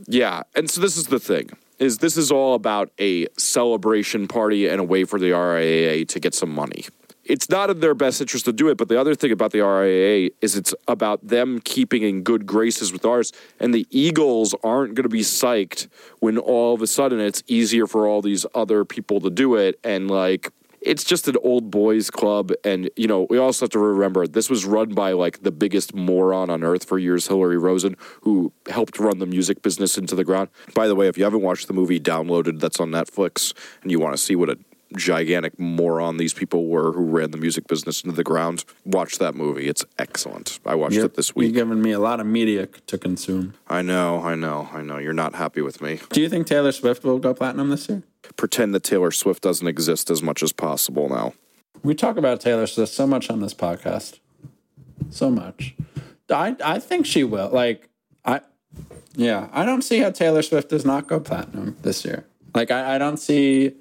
Yeah, 0.07 0.43
and 0.55 0.69
so 0.69 0.81
this 0.81 0.97
is 0.97 1.07
the 1.07 1.21
thing: 1.21 1.51
is 1.79 1.99
this 1.99 2.17
is 2.17 2.31
all 2.31 2.55
about 2.55 2.91
a 2.99 3.27
celebration 3.39 4.29
party 4.29 4.67
and 4.67 4.81
a 4.81 4.85
way 4.85 5.05
for 5.05 5.19
the 5.19 5.31
RIAA 5.31 6.09
to 6.09 6.21
get 6.21 6.35
some 6.35 6.51
money. 6.51 6.85
It's 7.25 7.49
not 7.51 7.71
in 7.71 7.81
their 7.81 7.95
best 7.95 8.21
interest 8.21 8.45
to 8.45 8.53
do 8.53 8.69
it, 8.69 8.77
but 8.79 8.89
the 8.89 9.01
other 9.01 9.17
thing 9.17 9.33
about 9.33 9.51
the 9.51 9.59
RIAA 9.59 10.31
is 10.41 10.55
it's 10.55 10.73
about 10.87 11.27
them 11.27 11.61
keeping 11.61 12.03
in 12.03 12.23
good 12.23 12.47
graces 12.47 12.93
with 12.93 13.05
ours, 13.05 13.33
and 13.59 13.75
the 13.75 13.87
Eagles 13.91 14.55
aren't 14.62 14.95
going 14.95 15.05
to 15.05 15.09
be 15.09 15.23
psyched 15.23 15.89
when 16.21 16.39
all 16.39 16.75
of 16.75 16.83
a 16.83 16.87
sudden 16.87 17.19
it's 17.19 17.43
easier 17.49 17.87
for 17.87 18.07
all 18.07 18.23
these 18.23 18.47
other 18.55 18.85
people 18.85 19.21
to 19.21 19.31
do 19.31 19.55
it, 19.57 19.79
and 19.83 20.11
like 20.11 20.51
it's 20.87 21.05
just 21.05 21.27
an 21.27 21.37
old 21.42 21.70
boys 21.70 22.11
club 22.11 22.53
and 22.64 22.88
you 22.96 23.09
know 23.09 23.27
we 23.29 23.37
also 23.37 23.64
have 23.64 23.70
to 23.70 23.79
remember 23.79 24.27
this 24.27 24.49
was 24.49 24.64
run 24.64 24.94
by 24.94 25.12
like 25.12 25.42
the 25.42 25.51
biggest 25.51 25.94
moron 25.94 26.49
on 26.49 26.62
earth 26.62 26.85
for 26.85 26.99
years 26.99 27.27
Hilary 27.27 27.59
Rosen 27.59 27.96
who 28.22 28.53
helped 28.68 28.99
run 28.99 29.18
the 29.18 29.27
music 29.27 29.62
business 29.62 29.99
into 29.99 30.14
the 30.14 30.25
ground. 30.25 30.49
By 30.75 30.87
the 30.87 30.94
way 30.94 31.09
if 31.09 31.18
you 31.18 31.25
haven't 31.25 31.42
watched 31.42 31.66
the 31.66 31.75
movie 31.75 32.01
downloaded 32.01 32.61
that's 32.61 32.79
on 32.81 32.90
netflix 32.90 33.53
and 33.83 33.90
you 33.90 33.99
want 33.99 34.14
to 34.14 34.22
see 34.22 34.37
what 34.37 34.49
a 34.49 34.59
gigantic 34.94 35.59
moron 35.59 36.16
these 36.16 36.33
people 36.33 36.66
were 36.68 36.92
who 36.92 37.05
ran 37.05 37.31
the 37.33 37.37
music 37.37 37.66
business 37.66 38.03
into 38.05 38.14
the 38.14 38.22
ground 38.22 38.64
watch 38.85 39.18
that 39.18 39.35
movie 39.35 39.66
it's 39.66 39.85
excellent 39.99 40.61
i 40.64 40.75
watched 40.75 40.96
it 40.96 41.14
this 41.14 41.35
week. 41.35 41.46
You're 41.53 41.64
giving 41.64 41.83
me 41.83 41.90
a 41.92 41.99
lot 41.99 42.20
of 42.20 42.27
media 42.27 42.66
to 42.66 42.96
consume. 42.99 43.55
i 43.68 43.83
know 43.83 44.22
i 44.22 44.35
know 44.37 44.68
i 44.72 44.83
know 44.83 44.99
you're 44.99 45.12
not 45.12 45.35
happy 45.35 45.61
with 45.61 45.81
me 45.83 45.99
Do 46.11 46.20
you 46.20 46.29
think 46.29 46.46
Taylor 46.46 46.72
Swift 46.72 47.03
will 47.05 47.18
go 47.18 47.35
platinum 47.35 47.70
this 47.70 47.88
year? 47.88 48.03
pretend 48.37 48.75
that 48.75 48.85
taylor 48.85 49.11
swift 49.11 49.42
doesn't 49.42 49.66
exist 49.66 50.11
as 50.11 50.22
much 50.22 50.42
as 50.42 50.53
possible 50.53 51.09
now 51.09 51.33
We 51.83 51.94
talk 51.94 52.16
about 52.16 52.40
Taylor 52.40 52.66
Swift 52.66 52.92
so 52.92 53.07
much 53.07 53.29
on 53.31 53.40
this 53.40 53.55
podcast, 53.55 54.18
so 55.11 55.31
much. 55.31 55.75
I 56.31 56.57
I 56.64 56.79
think 56.81 57.07
she 57.07 57.22
will. 57.22 57.51
Like 57.53 57.88
I, 58.25 58.40
yeah, 59.14 59.49
I 59.53 59.64
don't 59.64 59.83
see 59.83 59.99
how 60.01 60.11
Taylor 60.11 60.42
Swift 60.42 60.70
does 60.70 60.85
not 60.85 61.07
go 61.07 61.20
platinum 61.20 61.77
this 61.83 62.05
year. 62.05 62.25
Like 62.55 62.70
I, 62.72 62.94
I 62.94 62.99
don't 62.99 63.18
see. 63.18 63.75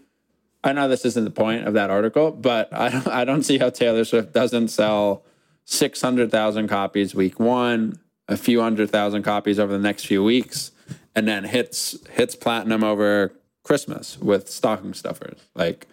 I 0.66 0.74
know 0.74 0.88
this 0.90 1.06
isn't 1.06 1.24
the 1.24 1.32
point 1.32 1.68
of 1.68 1.76
that 1.76 1.90
article, 1.90 2.32
but 2.32 2.74
I 2.74 2.90
don't, 2.90 3.08
I 3.08 3.24
don't 3.24 3.44
see 3.44 3.60
how 3.60 3.70
Taylor 3.70 4.04
Swift 4.04 4.34
doesn't 4.34 4.70
sell 4.70 5.24
six 5.64 6.02
hundred 6.02 6.32
thousand 6.32 6.68
copies 6.68 7.16
week 7.16 7.40
one, 7.40 8.00
a 8.28 8.36
few 8.36 8.62
hundred 8.62 8.90
thousand 8.90 9.24
copies 9.24 9.60
over 9.60 9.72
the 9.72 9.80
next 9.80 10.08
few 10.08 10.24
weeks, 10.24 10.72
and 11.16 11.28
then 11.28 11.44
hits 11.44 11.96
hits 12.10 12.36
platinum 12.36 12.84
over 12.84 13.32
Christmas 13.64 14.18
with 14.18 14.50
stocking 14.50 14.94
stuffers. 14.94 15.40
Like 15.54 15.88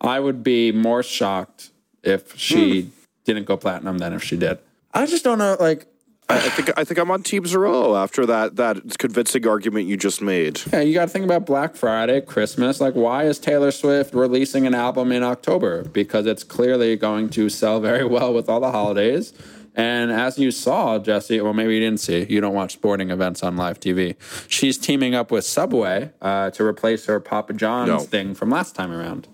I 0.00 0.20
would 0.20 0.42
be 0.42 0.72
more 0.72 1.02
shocked 1.02 1.70
if 2.02 2.36
she 2.36 2.82
hmm. 2.82 2.88
didn't 3.24 3.44
go 3.44 3.56
platinum 3.56 3.98
than 3.98 4.12
if 4.12 4.22
she 4.22 4.36
did. 4.36 4.58
I 4.94 5.06
just 5.06 5.24
don't 5.24 5.38
know. 5.38 5.56
Like, 5.58 5.86
I 6.30 6.50
think 6.50 6.70
I 6.76 6.84
think 6.84 6.98
I'm 6.98 7.10
on 7.10 7.22
Team 7.22 7.46
Zero 7.46 7.96
after 7.96 8.26
that 8.26 8.56
that 8.56 8.98
convincing 8.98 9.46
argument 9.48 9.86
you 9.86 9.96
just 9.96 10.20
made. 10.20 10.60
yeah, 10.72 10.80
you 10.80 10.92
got 10.92 11.06
to 11.06 11.10
think 11.10 11.24
about 11.24 11.46
Black 11.46 11.74
Friday, 11.74 12.20
Christmas. 12.20 12.80
Like, 12.82 12.94
why 12.94 13.24
is 13.24 13.38
Taylor 13.38 13.70
Swift 13.70 14.12
releasing 14.14 14.66
an 14.66 14.74
album 14.74 15.10
in 15.10 15.22
October? 15.22 15.84
Because 15.84 16.26
it's 16.26 16.44
clearly 16.44 16.96
going 16.96 17.30
to 17.30 17.48
sell 17.48 17.80
very 17.80 18.04
well 18.04 18.34
with 18.34 18.48
all 18.50 18.60
the 18.60 18.70
holidays. 18.72 19.32
And 19.74 20.10
as 20.10 20.38
you 20.38 20.50
saw, 20.50 20.98
Jesse, 20.98 21.40
well, 21.40 21.54
maybe 21.54 21.72
you 21.74 21.80
didn't 21.80 22.00
see, 22.00 22.26
you 22.28 22.40
don't 22.40 22.52
watch 22.54 22.72
sporting 22.72 23.10
events 23.10 23.42
on 23.44 23.56
live 23.56 23.78
TV. 23.78 24.16
She's 24.48 24.76
teaming 24.76 25.14
up 25.14 25.30
with 25.30 25.44
Subway 25.44 26.10
uh, 26.20 26.50
to 26.50 26.64
replace 26.64 27.06
her 27.06 27.20
Papa 27.20 27.52
John's 27.54 27.88
No. 27.88 27.98
thing 28.00 28.34
from 28.34 28.50
last 28.50 28.74
time 28.74 28.90
around. 28.90 29.28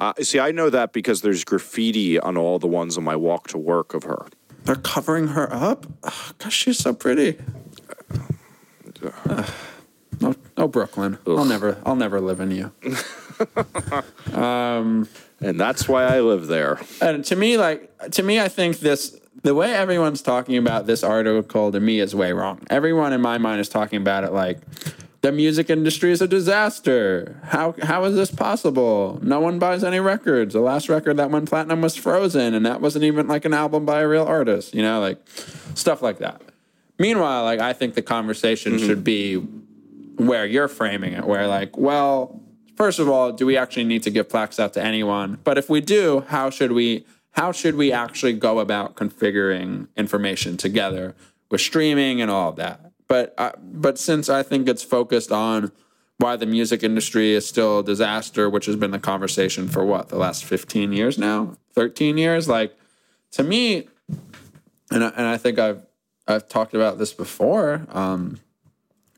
Uh, 0.00 0.12
see, 0.20 0.40
I 0.40 0.50
know 0.50 0.68
that 0.68 0.92
because 0.92 1.20
there's 1.22 1.44
graffiti 1.44 2.18
on 2.18 2.36
all 2.36 2.58
the 2.58 2.66
ones 2.66 2.98
on 2.98 3.04
my 3.04 3.14
walk 3.14 3.46
to 3.48 3.58
work 3.58 3.94
of 3.94 4.02
her. 4.02 4.26
They're 4.64 4.76
covering 4.76 5.28
her 5.28 5.52
up. 5.52 5.86
Ugh, 6.02 6.34
gosh, 6.38 6.54
she's 6.54 6.78
so 6.78 6.94
pretty. 6.94 7.38
Ugh. 9.28 9.50
no, 10.20 10.34
no, 10.56 10.68
Brooklyn. 10.68 11.18
I'll 11.26 11.44
never, 11.44 11.78
I'll 11.84 11.96
never 11.96 12.20
live 12.20 12.40
in 12.40 12.50
you. 12.50 12.72
Um, 14.32 15.08
and 15.40 15.58
that's 15.58 15.88
why 15.88 16.04
I 16.04 16.20
live 16.20 16.46
there. 16.46 16.80
And 17.00 17.24
to 17.26 17.36
me, 17.36 17.58
like 17.58 17.90
to 18.12 18.22
me, 18.22 18.40
I 18.40 18.48
think 18.48 18.78
this 18.78 19.18
the 19.42 19.54
way 19.54 19.74
everyone's 19.74 20.22
talking 20.22 20.56
about 20.56 20.86
this 20.86 21.02
article 21.02 21.72
to 21.72 21.80
me 21.80 22.00
is 22.00 22.14
way 22.14 22.32
wrong. 22.32 22.60
Everyone 22.70 23.12
in 23.12 23.20
my 23.20 23.38
mind 23.38 23.60
is 23.60 23.68
talking 23.68 24.00
about 24.00 24.24
it 24.24 24.32
like 24.32 24.58
the 25.22 25.32
music 25.32 25.70
industry 25.70 26.10
is 26.10 26.20
a 26.20 26.28
disaster. 26.28 27.40
How 27.44 27.74
how 27.80 28.04
is 28.04 28.16
this 28.16 28.30
possible? 28.30 29.20
No 29.22 29.40
one 29.40 29.58
buys 29.58 29.84
any 29.84 30.00
records. 30.00 30.52
The 30.52 30.60
last 30.60 30.88
record 30.88 31.16
that 31.16 31.30
went 31.30 31.48
platinum 31.48 31.80
was 31.80 31.96
Frozen, 31.96 32.54
and 32.54 32.66
that 32.66 32.80
wasn't 32.80 33.04
even 33.04 33.28
like 33.28 33.44
an 33.44 33.54
album 33.54 33.86
by 33.86 34.00
a 34.00 34.08
real 34.08 34.24
artist. 34.24 34.74
You 34.74 34.82
know, 34.82 35.00
like 35.00 35.18
stuff 35.74 36.02
like 36.02 36.18
that. 36.18 36.42
Meanwhile, 36.98 37.44
like 37.44 37.60
I 37.60 37.72
think 37.72 37.94
the 37.94 38.02
conversation 38.02 38.74
mm-hmm. 38.74 38.86
should 38.86 39.04
be 39.04 39.36
where 40.16 40.44
you're 40.44 40.68
framing 40.68 41.12
it, 41.14 41.24
where 41.24 41.46
like, 41.46 41.76
well, 41.76 42.40
first 42.76 42.98
of 42.98 43.08
all, 43.08 43.32
do 43.32 43.46
we 43.46 43.56
actually 43.56 43.84
need 43.84 44.02
to 44.02 44.10
give 44.10 44.28
plaques 44.28 44.58
out 44.58 44.74
to 44.74 44.84
anyone? 44.84 45.38
But 45.44 45.56
if 45.56 45.70
we 45.70 45.80
do, 45.80 46.24
how 46.28 46.50
should 46.50 46.72
we 46.72 47.06
how 47.30 47.52
should 47.52 47.76
we 47.76 47.92
actually 47.92 48.34
go 48.34 48.58
about 48.58 48.96
configuring 48.96 49.86
information 49.96 50.56
together 50.56 51.14
with 51.48 51.60
streaming 51.60 52.20
and 52.20 52.30
all 52.30 52.50
of 52.50 52.56
that? 52.56 52.91
But 53.12 53.34
uh, 53.36 53.52
but 53.62 53.98
since 53.98 54.30
I 54.30 54.42
think 54.42 54.66
it's 54.66 54.82
focused 54.82 55.30
on 55.30 55.70
why 56.16 56.36
the 56.36 56.46
music 56.46 56.82
industry 56.82 57.34
is 57.34 57.46
still 57.46 57.80
a 57.80 57.84
disaster, 57.84 58.48
which 58.48 58.64
has 58.64 58.74
been 58.74 58.90
the 58.90 58.98
conversation 58.98 59.68
for 59.68 59.84
what 59.84 60.08
the 60.08 60.16
last 60.16 60.46
15 60.46 60.94
years 60.94 61.18
now, 61.18 61.58
13 61.74 62.16
years, 62.16 62.48
like 62.48 62.74
to 63.32 63.42
me, 63.42 63.86
and 64.90 65.04
I, 65.04 65.08
and 65.08 65.26
I 65.26 65.36
think 65.36 65.58
I've 65.58 65.82
I've 66.26 66.48
talked 66.48 66.72
about 66.72 66.96
this 66.96 67.12
before. 67.12 67.86
Um, 67.90 68.40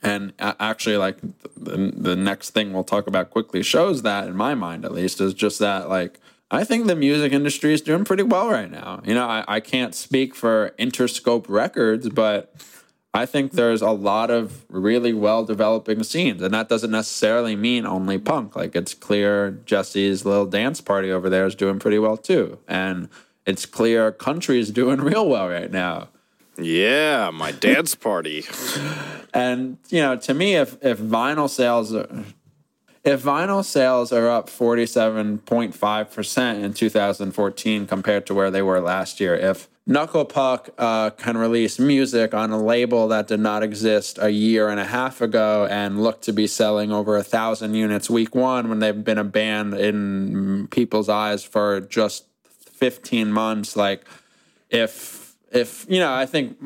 and 0.03 0.33
actually, 0.41 0.97
like 0.97 1.19
the, 1.57 1.93
the 1.97 2.17
next 2.17 2.51
thing 2.51 2.73
we'll 2.73 2.83
talk 2.83 3.07
about 3.07 3.31
quickly 3.31 3.63
shows 3.63 4.03
that, 4.03 4.27
in 4.27 4.35
my 4.35 4.57
mind 4.57 4.85
at 4.85 4.91
least, 4.91 5.21
is 5.21 5.35
just 5.35 5.61
that 5.61 5.89
like 5.89 6.19
I 6.51 6.65
think 6.65 6.89
the 6.89 6.97
music 6.97 7.33
industry 7.33 7.73
is 7.73 7.81
doing 7.81 8.05
pretty 8.05 8.25
well 8.25 8.51
right 8.51 8.73
now. 8.73 9.03
You 9.05 9.15
know, 9.15 9.29
I, 9.29 9.45
I 9.47 9.61
can't 9.61 9.95
speak 9.95 10.35
for 10.35 10.75
Interscope 10.81 11.47
Records, 11.49 12.09
but 12.09 12.53
I 13.15 13.27
think 13.27 13.53
there's 13.53 13.81
a 13.81 13.93
lot 13.93 14.33
of 14.33 14.65
really 14.69 15.13
well 15.13 15.45
developing 15.45 16.03
scenes, 16.03 16.43
and 16.43 16.53
that 16.53 16.69
doesn't 16.69 16.91
necessarily 16.91 17.55
mean 17.55 17.87
only 17.87 18.19
punk. 18.19 18.57
Like 18.57 18.75
it's 18.75 18.93
clear 18.93 19.53
Jesse's 19.65 20.25
little 20.25 20.47
dance 20.47 20.81
party 20.81 21.13
over 21.13 21.31
there 21.31 21.47
is 21.47 21.55
doing 21.55 21.79
pretty 21.79 22.01
well 22.01 22.17
too, 22.17 22.59
and 22.67 23.09
it's 23.47 23.67
clear 23.67 24.11
country 24.11 24.59
is 24.59 24.73
doing 24.73 25.01
real 25.01 25.29
well 25.29 25.49
right 25.49 25.71
now. 25.71 26.09
Yeah, 26.59 27.31
my 27.33 27.53
dance 27.53 27.95
party. 27.95 28.45
And 29.33 29.79
you 29.91 30.01
know, 30.01 30.17
to 30.17 30.35
me, 30.35 30.57
if 30.57 30.77
if 30.83 30.99
vinyl 30.99 31.49
sales 31.49 31.95
are, 31.95 32.25
if 33.05 33.23
vinyl 33.23 33.65
sales 33.65 34.13
are 34.13 34.29
up 34.29 34.49
forty 34.49 34.87
seven 34.87 35.39
point 35.39 35.73
five 35.77 36.11
percent 36.13 36.65
in 36.65 36.75
two 36.75 36.89
thousand 36.89 37.31
fourteen 37.31 37.87
compared 37.87 38.27
to 38.27 38.35
where 38.35 38.51
they 38.51 38.63
were 38.63 38.81
last 38.81 39.21
year, 39.21 39.37
if 39.37 39.69
Knuckle 39.87 40.25
Puck 40.25 40.71
uh, 40.79 41.11
can 41.11 41.37
release 41.37 41.79
music 41.79 42.33
on 42.33 42.51
a 42.51 42.59
label 42.59 43.09
that 43.09 43.27
did 43.27 43.41
not 43.41 43.63
exist 43.63 44.19
a 44.21 44.31
year 44.31 44.71
and 44.71 44.81
a 44.81 44.85
half 44.85 45.21
ago 45.21 45.67
and 45.71 46.03
look 46.03 46.23
to 46.23 46.33
be 46.33 46.47
selling 46.47 46.91
over 46.91 47.19
a 47.19 47.23
thousand 47.23 47.75
units 47.75 48.09
week 48.09 48.35
one 48.35 48.71
when 48.71 48.79
they've 48.79 49.05
been 49.05 49.19
a 49.19 49.25
band 49.25 49.75
in 49.75 50.69
people's 50.69 51.11
eyes 51.11 51.45
for 51.45 51.83
just 51.83 52.25
fifteen 52.45 53.31
months, 53.31 53.77
like 53.77 54.07
if 54.71 55.37
if 55.53 55.87
you 55.89 55.99
know, 55.99 56.13
I 56.13 56.25
think 56.25 56.57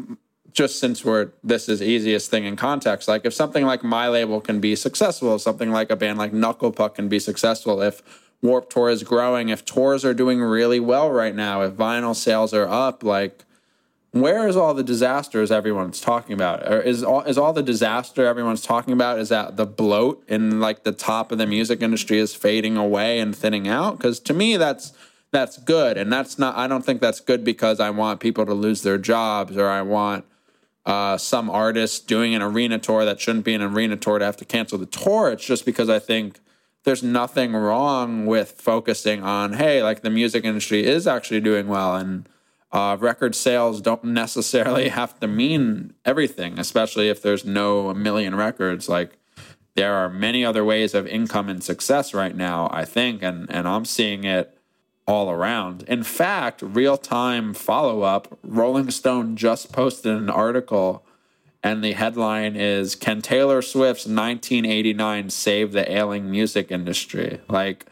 just 0.53 0.79
since 0.79 1.05
we're 1.05 1.31
this 1.43 1.69
is 1.69 1.83
easiest 1.83 2.31
thing 2.31 2.45
in 2.45 2.55
context, 2.55 3.09
like 3.09 3.25
if 3.25 3.35
something 3.35 3.67
like 3.67 3.83
my 3.83 4.09
label 4.09 4.41
can 4.41 4.61
be 4.61 4.77
successful, 4.77 5.41
something 5.41 5.73
like 5.73 5.91
a 5.91 5.97
band 5.97 6.19
like 6.19 6.33
Knuckle 6.33 6.71
Puck 6.71 6.95
can 6.95 7.09
be 7.09 7.19
successful, 7.19 7.83
if 7.83 8.01
Warped 8.41 8.73
Tour 8.73 8.89
is 8.89 9.03
growing, 9.03 9.49
if 9.49 9.65
tours 9.65 10.05
are 10.05 10.15
doing 10.15 10.41
really 10.41 10.79
well 10.79 11.11
right 11.11 11.35
now, 11.35 11.63
if 11.63 11.73
vinyl 11.73 12.15
sales 12.15 12.55
are 12.55 12.69
up, 12.69 13.03
like 13.03 13.45
where 14.13 14.49
is 14.49 14.57
all 14.57 14.75
the 14.75 14.83
disasters 14.83 15.51
everyone's 15.51 16.01
talking 16.01 16.33
about? 16.33 16.67
Or 16.67 16.81
is 16.81 17.03
all 17.03 17.23
is 17.23 17.37
all 17.37 17.53
the 17.53 17.63
disaster 17.63 18.27
everyone's 18.27 18.63
talking 18.63 18.93
about 18.95 19.19
is 19.19 19.29
that 19.29 19.57
the 19.57 19.67
bloat 19.67 20.25
in 20.29 20.61
like 20.61 20.85
the 20.85 20.93
top 20.93 21.31
of 21.33 21.39
the 21.39 21.47
music 21.47 21.83
industry 21.83 22.19
is 22.19 22.35
fading 22.35 22.77
away 22.77 23.19
and 23.19 23.37
thinning 23.37 23.69
out? 23.69 23.99
Because 23.99 24.21
to 24.21 24.35
me, 24.35 24.57
that's 24.57 24.93
that's 25.31 25.59
good, 25.59 25.99
and 25.99 26.11
that's 26.13 26.39
not. 26.39 26.57
I 26.57 26.67
don't 26.67 26.85
think 26.85 27.01
that's 27.01 27.21
good 27.21 27.45
because 27.45 27.81
I 27.81 27.91
want 27.91 28.21
people 28.21 28.47
to 28.47 28.55
lose 28.55 28.83
their 28.83 28.99
jobs 28.99 29.57
or 29.57 29.69
I 29.69 29.83
want 29.83 30.25
uh, 30.87 31.19
some 31.19 31.51
artists 31.51 31.99
doing 31.99 32.35
an 32.35 32.41
arena 32.41 32.79
tour 32.79 33.05
that 33.05 33.21
shouldn't 33.21 33.45
be 33.45 33.53
an 33.53 33.61
arena 33.61 33.97
tour 33.97 34.19
to 34.19 34.25
have 34.25 34.39
to 34.39 34.47
cancel 34.47 34.79
the 34.79 34.87
tour. 34.87 35.31
It's 35.31 35.45
just 35.45 35.67
because 35.67 35.91
I 35.91 35.99
think 35.99 36.41
there's 36.85 37.03
nothing 37.03 37.53
wrong 37.53 38.27
with 38.27 38.53
focusing 38.53 39.23
on 39.23 39.55
hey, 39.55 39.83
like 39.83 40.03
the 40.03 40.11
music 40.11 40.45
industry 40.45 40.85
is 40.85 41.07
actually 41.07 41.41
doing 41.41 41.69
well 41.69 41.97
and 41.97 42.29
uh, 42.71 42.97
record 43.01 43.35
sales 43.35 43.81
don't 43.81 44.05
necessarily 44.05 44.89
have 45.01 45.19
to 45.21 45.27
mean 45.27 45.95
everything, 46.05 46.59
especially 46.59 47.09
if 47.09 47.23
there's 47.23 47.45
no 47.45 47.93
million 47.95 48.35
records. 48.35 48.89
Like 48.89 49.19
there 49.75 49.95
are 49.95 50.09
many 50.09 50.45
other 50.45 50.65
ways 50.65 50.95
of 50.95 51.07
income 51.07 51.49
and 51.49 51.63
success 51.63 52.13
right 52.13 52.35
now, 52.37 52.69
I 52.71 52.85
think, 52.85 53.23
and 53.23 53.51
and 53.51 53.67
I'm 53.67 53.85
seeing 53.85 54.25
it 54.25 54.59
all 55.07 55.31
around. 55.31 55.85
In 55.85 56.03
fact, 56.03 56.61
real 56.61 56.99
time 56.99 57.55
follow 57.55 58.03
up, 58.03 58.39
Rolling 58.43 58.91
Stone 58.91 59.37
just 59.37 59.73
posted 59.73 60.13
an 60.13 60.29
article, 60.29 61.07
and 61.63 61.83
the 61.83 61.93
headline 61.93 62.57
is 62.57 62.95
Can 62.95 63.21
Taylor 63.21 63.63
Swift's 63.63 64.07
1989 64.07 65.31
save 65.31 65.73
the 65.73 65.91
ailing 65.91 66.31
music 66.31 66.71
industry? 66.71 67.41
Like, 67.49 67.87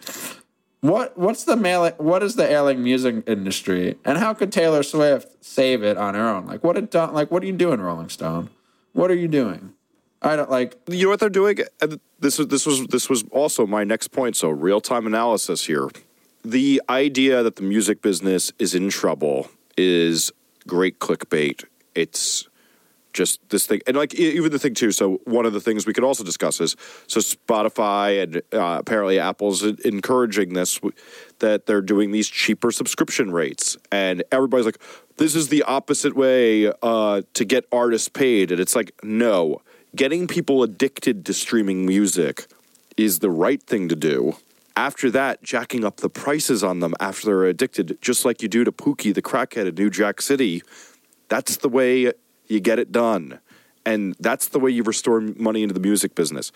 what 0.81 1.17
what's 1.19 1.45
the 1.45 1.57
mailing 1.57 1.93
what 1.99 2.23
is 2.23 2.37
the 2.37 2.49
ailing 2.49 2.83
music 2.83 3.25
industry 3.27 3.97
and 4.05 4.19
how 4.19 4.35
could 4.35 4.53
Taylor 4.53 4.83
Swift 4.83 5.45
save 5.45 5.83
it 5.83 5.97
on 5.97 6.15
her 6.15 6.29
own? 6.29 6.47
Like 6.47 6.63
what 6.63 6.77
it 6.77 6.91
done 6.91 7.13
like 7.13 7.31
what 7.31 7.43
are 7.43 7.47
you 7.47 7.53
doing, 7.53 7.81
Rolling 7.81 8.09
Stone? 8.09 8.51
What 8.93 9.11
are 9.11 9.17
you 9.17 9.29
doing? 9.29 9.73
I 10.23 10.37
don't 10.37 10.51
like 10.51 10.77
You 10.89 11.05
know 11.05 11.11
what 11.11 11.21
they're 11.21 11.29
doing? 11.29 11.59
This 12.21 12.39
was 12.39 12.49
this 12.49 12.67
was 12.67 12.87
this 12.87 13.11
was 13.11 13.25
also 13.31 13.67
my 13.67 13.85
next 13.85 14.09
point. 14.09 14.37
So 14.37 14.49
real 14.49 14.81
time 14.81 15.07
analysis 15.07 15.67
here. 15.67 15.89
The 16.45 16.81
idea 16.89 17.43
that 17.43 17.57
the 17.57 17.63
music 17.63 18.01
business 18.01 18.53
is 18.59 18.75
in 18.75 18.89
trouble 18.89 19.51
is 19.77 20.31
great 20.67 21.01
clickbait. 21.01 21.65
It's 21.95 22.49
just 23.17 23.41
this 23.49 23.67
thing, 23.67 23.81
and 23.87 23.97
like 23.97 24.15
even 24.15 24.53
the 24.53 24.59
thing 24.59 24.75
too. 24.75 24.93
So 24.93 25.21
one 25.25 25.47
of 25.47 25.53
the 25.53 25.61
things 25.61 25.87
we 25.87 25.93
could 25.93 26.05
also 26.05 26.23
discuss 26.23 26.61
is 26.61 26.77
so 27.07 27.21
Spotify 27.21 28.23
and 28.23 28.37
uh, 28.53 28.79
apparently 28.79 29.19
Apple's 29.19 29.65
en- 29.65 29.79
encouraging 29.85 30.53
this 30.53 30.79
that 31.41 31.67
they're 31.67 31.83
doing 31.83 32.13
these 32.13 32.29
cheaper 32.29 32.71
subscription 32.71 33.33
rates, 33.33 33.77
and 33.91 34.23
everybody's 34.31 34.67
like, 34.67 34.79
"This 35.17 35.35
is 35.35 35.49
the 35.49 35.63
opposite 35.65 36.15
way 36.15 36.71
uh, 36.83 37.23
to 37.35 37.45
get 37.45 37.65
artists 37.73 38.09
paid," 38.09 38.53
and 38.53 38.61
it's 38.61 38.77
like, 38.77 38.93
no, 39.03 39.63
getting 39.97 40.29
people 40.29 40.63
addicted 40.63 41.25
to 41.27 41.33
streaming 41.33 41.87
music 41.87 42.47
is 42.97 43.19
the 43.21 43.31
right 43.31 43.63
thing 43.63 43.89
to 43.89 43.97
do. 43.97 44.37
After 44.77 45.11
that, 45.11 45.43
jacking 45.43 45.85
up 45.87 45.99
the 45.99 46.11
prices 46.11 46.63
on 46.63 46.81
them 46.81 46.95
after 47.01 47.27
they're 47.27 47.47
addicted, 47.47 47.97
just 48.03 48.27
like 48.27 48.43
you 48.43 48.49
do 48.49 48.63
to 48.63 48.73
Pookie 48.73 49.15
the 49.15 49.23
crackhead 49.23 49.67
in 49.67 49.75
New 49.75 49.89
Jack 49.89 50.21
City. 50.21 50.63
That's 51.29 51.57
the 51.57 51.71
way 51.71 52.13
you 52.49 52.61
get 52.61 52.79
it 52.79 52.93
done. 52.93 53.41
And 53.85 54.17
that's 54.19 54.49
the 54.49 54.59
way 54.59 54.71
you 54.71 54.83
restore 54.83 55.21
money 55.21 55.63
into 55.63 55.75
the 55.75 55.81
music 55.81 56.15
business. 56.15 56.51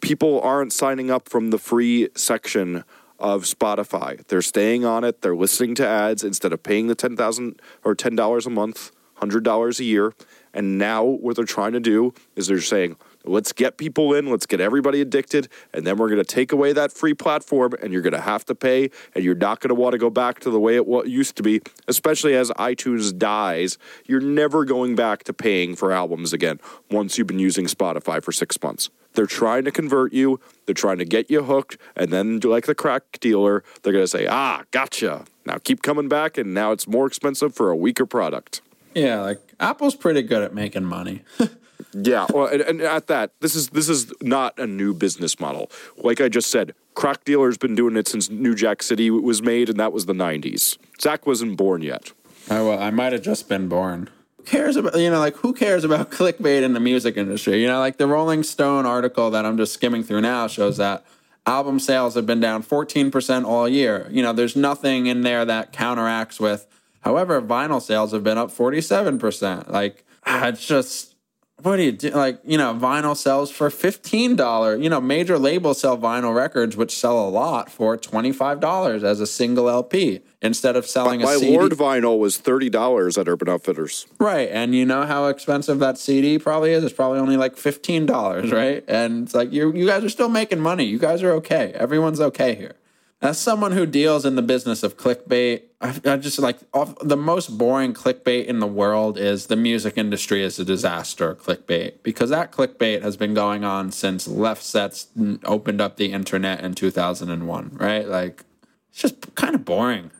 People 0.00 0.40
aren't 0.40 0.72
signing 0.72 1.10
up 1.10 1.28
from 1.28 1.50
the 1.50 1.58
free 1.58 2.08
section 2.14 2.84
of 3.18 3.44
Spotify. 3.44 4.26
They're 4.26 4.42
staying 4.42 4.84
on 4.84 5.04
it, 5.04 5.22
they're 5.22 5.36
listening 5.36 5.74
to 5.76 5.86
ads 5.86 6.22
instead 6.22 6.52
of 6.52 6.62
paying 6.62 6.88
the 6.88 6.94
10,000 6.94 7.60
or 7.82 7.94
$10 7.94 8.46
a 8.46 8.50
month, 8.50 8.92
$100 9.20 9.80
a 9.80 9.84
year. 9.84 10.14
And 10.52 10.78
now 10.78 11.02
what 11.02 11.36
they're 11.36 11.44
trying 11.44 11.72
to 11.72 11.80
do 11.80 12.12
is 12.34 12.46
they're 12.46 12.60
saying, 12.60 12.96
let's 13.26 13.52
get 13.52 13.76
people 13.76 14.14
in, 14.14 14.26
let's 14.30 14.46
get 14.46 14.60
everybody 14.60 15.00
addicted, 15.00 15.48
and 15.72 15.86
then 15.86 15.96
we're 15.96 16.08
going 16.08 16.22
to 16.22 16.24
take 16.24 16.52
away 16.52 16.72
that 16.72 16.92
free 16.92 17.14
platform 17.14 17.74
and 17.82 17.92
you're 17.92 18.02
going 18.02 18.12
to 18.12 18.20
have 18.20 18.44
to 18.46 18.54
pay 18.54 18.90
and 19.14 19.24
you're 19.24 19.34
not 19.34 19.60
going 19.60 19.68
to 19.68 19.74
want 19.74 19.92
to 19.92 19.98
go 19.98 20.10
back 20.10 20.40
to 20.40 20.50
the 20.50 20.60
way 20.60 20.76
it 20.76 20.86
used 21.06 21.36
to 21.36 21.42
be, 21.42 21.60
especially 21.88 22.34
as 22.34 22.50
iTunes 22.52 23.16
dies. 23.16 23.78
You're 24.06 24.20
never 24.20 24.64
going 24.64 24.94
back 24.94 25.24
to 25.24 25.32
paying 25.32 25.76
for 25.76 25.92
albums 25.92 26.32
again 26.32 26.60
once 26.90 27.18
you've 27.18 27.26
been 27.26 27.38
using 27.38 27.66
Spotify 27.66 28.22
for 28.22 28.32
6 28.32 28.62
months. 28.62 28.90
They're 29.14 29.26
trying 29.26 29.64
to 29.64 29.70
convert 29.70 30.12
you, 30.12 30.40
they're 30.66 30.74
trying 30.74 30.98
to 30.98 31.06
get 31.06 31.30
you 31.30 31.42
hooked, 31.42 31.78
and 31.96 32.12
then 32.12 32.38
like 32.40 32.66
the 32.66 32.74
crack 32.74 33.18
dealer, 33.18 33.64
they're 33.82 33.92
going 33.94 34.04
to 34.04 34.08
say, 34.08 34.26
"Ah, 34.26 34.64
gotcha. 34.72 35.24
Now 35.46 35.56
keep 35.56 35.80
coming 35.80 36.06
back 36.06 36.36
and 36.36 36.52
now 36.52 36.72
it's 36.72 36.86
more 36.86 37.06
expensive 37.06 37.54
for 37.54 37.70
a 37.70 37.76
weaker 37.76 38.04
product." 38.04 38.60
yeah, 38.96 39.20
like 39.20 39.40
Apple's 39.60 39.94
pretty 39.94 40.22
good 40.22 40.42
at 40.42 40.54
making 40.54 40.84
money. 40.84 41.22
Yeah, 41.92 42.26
well, 42.32 42.46
and, 42.46 42.60
and 42.62 42.80
at 42.80 43.06
that, 43.08 43.32
this 43.40 43.54
is 43.54 43.70
this 43.70 43.88
is 43.88 44.12
not 44.20 44.58
a 44.58 44.66
new 44.66 44.94
business 44.94 45.38
model. 45.40 45.70
Like 45.96 46.20
I 46.20 46.28
just 46.28 46.50
said, 46.50 46.74
crack 46.94 47.24
dealer's 47.24 47.58
been 47.58 47.74
doing 47.74 47.96
it 47.96 48.08
since 48.08 48.30
New 48.30 48.54
Jack 48.54 48.82
City 48.82 49.10
was 49.10 49.42
made, 49.42 49.68
and 49.68 49.78
that 49.78 49.92
was 49.92 50.06
the 50.06 50.12
'90s. 50.12 50.78
Zack 51.00 51.26
wasn't 51.26 51.56
born 51.56 51.82
yet. 51.82 52.12
I, 52.48 52.60
well, 52.62 52.78
I 52.78 52.90
might 52.90 53.12
have 53.12 53.22
just 53.22 53.48
been 53.48 53.68
born. 53.68 54.10
Who 54.36 54.44
cares 54.44 54.76
about 54.76 54.96
you 54.96 55.10
know 55.10 55.18
like 55.18 55.36
who 55.36 55.52
cares 55.52 55.84
about 55.84 56.10
clickbait 56.12 56.62
in 56.62 56.72
the 56.72 56.80
music 56.80 57.16
industry? 57.16 57.60
You 57.60 57.68
know, 57.68 57.78
like 57.78 57.98
the 57.98 58.06
Rolling 58.06 58.42
Stone 58.42 58.86
article 58.86 59.30
that 59.30 59.44
I'm 59.44 59.56
just 59.56 59.72
skimming 59.72 60.02
through 60.02 60.20
now 60.20 60.46
shows 60.46 60.76
that 60.76 61.04
album 61.46 61.78
sales 61.78 62.14
have 62.14 62.26
been 62.26 62.40
down 62.40 62.62
14% 62.62 63.44
all 63.44 63.68
year. 63.68 64.08
You 64.10 64.22
know, 64.22 64.32
there's 64.32 64.56
nothing 64.56 65.06
in 65.06 65.22
there 65.22 65.44
that 65.44 65.72
counteracts 65.72 66.40
with. 66.40 66.66
However, 67.00 67.40
vinyl 67.40 67.80
sales 67.80 68.12
have 68.12 68.24
been 68.24 68.36
up 68.36 68.50
47%. 68.50 69.70
Like 69.70 70.04
it's 70.26 70.66
just 70.66 71.14
what 71.62 71.76
do 71.76 71.82
you 71.82 71.92
do? 71.92 72.10
Like, 72.10 72.38
you 72.44 72.58
know, 72.58 72.74
vinyl 72.74 73.16
sells 73.16 73.50
for 73.50 73.70
$15. 73.70 74.82
You 74.82 74.90
know, 74.90 75.00
major 75.00 75.38
labels 75.38 75.80
sell 75.80 75.96
vinyl 75.96 76.34
records, 76.34 76.76
which 76.76 76.94
sell 76.94 77.26
a 77.26 77.30
lot 77.30 77.70
for 77.70 77.96
$25 77.96 79.02
as 79.02 79.20
a 79.20 79.26
single 79.26 79.68
LP 79.70 80.20
instead 80.42 80.76
of 80.76 80.86
selling 80.86 81.22
My 81.22 81.32
a 81.32 81.38
CD. 81.38 81.56
Lord 81.56 81.72
vinyl 81.72 82.18
was 82.18 82.36
thirty 82.36 82.68
dollars 82.68 83.16
at 83.16 83.26
Urban 83.26 83.48
Outfitters. 83.48 84.06
Right. 84.20 84.48
And 84.52 84.74
you 84.74 84.84
know 84.84 85.06
how 85.06 85.26
expensive 85.26 85.78
that 85.78 85.96
CD 85.98 86.38
probably 86.38 86.72
is? 86.72 86.84
It's 86.84 86.92
probably 86.94 87.18
only 87.18 87.38
like 87.38 87.56
$15, 87.56 88.52
right? 88.52 88.84
And 88.86 89.24
it's 89.24 89.34
like, 89.34 89.50
you, 89.50 89.72
you 89.72 89.86
guys 89.86 90.04
are 90.04 90.10
still 90.10 90.28
making 90.28 90.60
money. 90.60 90.84
You 90.84 90.98
guys 90.98 91.22
are 91.22 91.32
okay. 91.32 91.72
Everyone's 91.74 92.20
okay 92.20 92.54
here. 92.54 92.74
As 93.22 93.38
someone 93.38 93.72
who 93.72 93.86
deals 93.86 94.26
in 94.26 94.36
the 94.36 94.42
business 94.42 94.82
of 94.82 94.98
clickbait, 94.98 95.62
I, 95.80 95.98
I 96.04 96.16
just 96.18 96.38
like 96.38 96.58
off, 96.74 96.94
the 97.00 97.16
most 97.16 97.56
boring 97.56 97.94
clickbait 97.94 98.44
in 98.44 98.60
the 98.60 98.66
world 98.66 99.16
is 99.18 99.46
the 99.46 99.56
music 99.56 99.96
industry 99.96 100.42
is 100.42 100.58
a 100.58 100.64
disaster 100.64 101.34
clickbait 101.34 102.02
because 102.02 102.28
that 102.30 102.52
clickbait 102.52 103.00
has 103.02 103.16
been 103.16 103.32
going 103.32 103.64
on 103.64 103.90
since 103.90 104.28
left 104.28 104.62
sets 104.62 105.06
opened 105.44 105.80
up 105.80 105.96
the 105.96 106.12
internet 106.12 106.60
in 106.60 106.74
2001, 106.74 107.70
right? 107.72 108.06
Like 108.06 108.44
it's 108.90 109.00
just 109.00 109.34
kind 109.34 109.54
of 109.54 109.64
boring. 109.64 110.10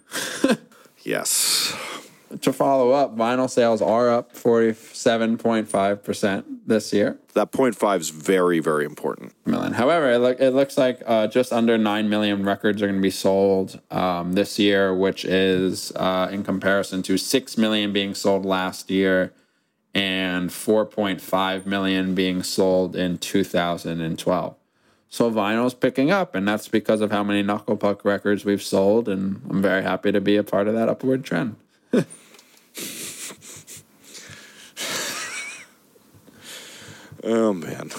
Yes. 1.06 1.72
to 2.40 2.52
follow 2.52 2.90
up, 2.90 3.16
vinyl 3.16 3.48
sales 3.48 3.80
are 3.80 4.10
up 4.10 4.34
47.5% 4.34 6.44
this 6.66 6.92
year. 6.92 7.18
That 7.34 7.52
point 7.52 7.74
five 7.74 8.00
is 8.00 8.10
very, 8.10 8.60
very 8.60 8.84
important. 8.84 9.34
Million. 9.44 9.74
However, 9.74 10.12
it, 10.12 10.18
look, 10.18 10.40
it 10.40 10.50
looks 10.50 10.76
like 10.76 11.02
uh, 11.06 11.26
just 11.28 11.52
under 11.52 11.78
9 11.78 12.08
million 12.08 12.44
records 12.44 12.82
are 12.82 12.86
going 12.86 12.98
to 12.98 13.02
be 13.02 13.10
sold 13.10 13.80
um, 13.90 14.32
this 14.32 14.58
year, 14.58 14.94
which 14.94 15.24
is 15.24 15.92
uh, 15.96 16.28
in 16.30 16.42
comparison 16.42 17.02
to 17.02 17.16
6 17.16 17.58
million 17.58 17.92
being 17.92 18.14
sold 18.14 18.44
last 18.44 18.90
year 18.90 19.32
and 19.94 20.50
4.5 20.50 21.64
million 21.64 22.14
being 22.14 22.42
sold 22.42 22.94
in 22.94 23.16
2012. 23.16 24.56
So 25.08 25.30
vinyl's 25.30 25.72
picking 25.72 26.10
up, 26.10 26.34
and 26.34 26.46
that's 26.46 26.68
because 26.68 27.00
of 27.00 27.10
how 27.10 27.24
many 27.24 27.42
Knuckle 27.42 27.78
Puck 27.78 28.04
records 28.04 28.44
we've 28.44 28.62
sold, 28.62 29.08
and 29.08 29.40
I'm 29.48 29.62
very 29.62 29.82
happy 29.82 30.12
to 30.12 30.20
be 30.20 30.36
a 30.36 30.42
part 30.42 30.68
of 30.68 30.74
that 30.74 30.90
upward 30.90 31.24
trend. 31.24 31.56
Oh 37.26 37.52
man. 37.52 37.90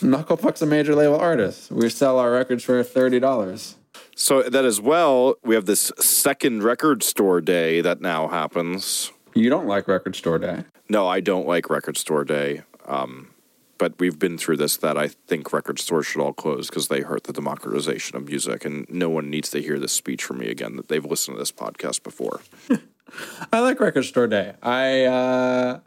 Knuckle 0.00 0.36
Puck's 0.36 0.62
a 0.62 0.66
major 0.66 0.94
label 0.94 1.16
artist. 1.16 1.72
We 1.72 1.88
sell 1.90 2.18
our 2.20 2.30
records 2.30 2.62
for 2.62 2.82
thirty 2.84 3.18
dollars. 3.18 3.74
So 4.14 4.42
that 4.44 4.64
as 4.64 4.80
well, 4.80 5.34
we 5.42 5.54
have 5.56 5.66
this 5.66 5.92
second 5.98 6.62
record 6.62 7.02
store 7.02 7.40
day 7.40 7.80
that 7.80 8.00
now 8.00 8.28
happens. 8.28 9.10
You 9.34 9.50
don't 9.50 9.66
like 9.66 9.88
record 9.88 10.14
store 10.14 10.38
day. 10.38 10.64
No, 10.88 11.08
I 11.08 11.20
don't 11.20 11.46
like 11.46 11.68
record 11.68 11.96
store 11.96 12.24
day. 12.24 12.62
Um, 12.86 13.30
but 13.78 13.98
we've 13.98 14.18
been 14.18 14.38
through 14.38 14.56
this 14.56 14.76
that 14.78 14.96
I 14.96 15.08
think 15.08 15.52
record 15.52 15.78
stores 15.78 16.06
should 16.06 16.22
all 16.22 16.32
close 16.32 16.68
because 16.68 16.88
they 16.88 17.00
hurt 17.00 17.24
the 17.24 17.32
democratization 17.32 18.16
of 18.16 18.26
music, 18.28 18.64
and 18.64 18.86
no 18.88 19.10
one 19.10 19.28
needs 19.28 19.50
to 19.50 19.60
hear 19.60 19.78
this 19.78 19.92
speech 19.92 20.22
from 20.22 20.38
me 20.38 20.48
again. 20.48 20.76
That 20.76 20.88
they've 20.88 21.04
listened 21.04 21.36
to 21.36 21.38
this 21.40 21.52
podcast 21.52 22.02
before. 22.02 22.40
I 23.52 23.60
like 23.60 23.80
record 23.80 24.04
store 24.04 24.28
day. 24.28 24.54
I 24.62 25.04
uh, 25.04 25.80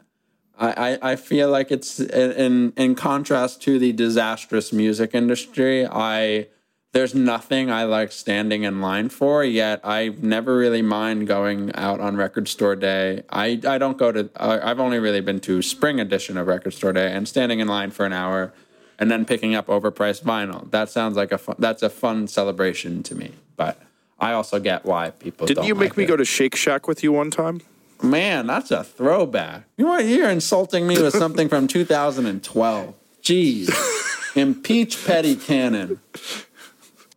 I, 0.60 1.12
I 1.12 1.16
feel 1.16 1.48
like 1.48 1.70
it's 1.70 1.98
in 1.98 2.72
in 2.76 2.94
contrast 2.94 3.62
to 3.62 3.78
the 3.78 3.92
disastrous 3.92 4.72
music 4.72 5.14
industry. 5.14 5.86
I 5.86 6.48
there's 6.92 7.14
nothing 7.14 7.70
I 7.70 7.84
like 7.84 8.12
standing 8.12 8.64
in 8.64 8.80
line 8.80 9.08
for. 9.08 9.44
Yet 9.44 9.80
I 9.84 10.14
never 10.20 10.56
really 10.56 10.82
mind 10.82 11.26
going 11.26 11.74
out 11.74 12.00
on 12.00 12.16
Record 12.16 12.46
Store 12.46 12.76
Day. 12.76 13.22
I 13.30 13.60
I 13.66 13.78
don't 13.78 13.96
go 13.96 14.12
to. 14.12 14.28
I've 14.36 14.80
only 14.80 14.98
really 14.98 15.22
been 15.22 15.40
to 15.40 15.62
Spring 15.62 15.98
Edition 15.98 16.36
of 16.36 16.46
Record 16.46 16.74
Store 16.74 16.92
Day 16.92 17.10
and 17.10 17.26
standing 17.26 17.60
in 17.60 17.68
line 17.68 17.90
for 17.90 18.04
an 18.04 18.12
hour, 18.12 18.52
and 18.98 19.10
then 19.10 19.24
picking 19.24 19.54
up 19.54 19.68
overpriced 19.68 20.24
vinyl. 20.24 20.70
That 20.70 20.90
sounds 20.90 21.16
like 21.16 21.32
a 21.32 21.38
fun, 21.38 21.56
that's 21.58 21.82
a 21.82 21.90
fun 21.90 22.28
celebration 22.28 23.02
to 23.04 23.14
me. 23.14 23.32
But 23.56 23.80
I 24.18 24.32
also 24.32 24.60
get 24.60 24.84
why 24.84 25.10
people. 25.10 25.46
Didn't 25.46 25.64
you 25.64 25.74
make 25.74 25.92
like 25.92 25.96
me 25.96 26.04
it. 26.04 26.08
go 26.08 26.16
to 26.16 26.24
Shake 26.26 26.54
Shack 26.54 26.86
with 26.86 27.02
you 27.02 27.12
one 27.12 27.30
time? 27.30 27.62
Man, 28.02 28.46
that's 28.46 28.70
a 28.70 28.84
throwback. 28.84 29.64
You 29.76 29.98
you're 30.00 30.30
insulting 30.30 30.86
me 30.86 31.00
with 31.00 31.14
something 31.14 31.48
from 31.48 31.66
2012. 31.68 32.94
Jeez. 33.22 34.36
Impeach 34.36 35.04
Petty 35.04 35.36
Cannon. 35.36 36.00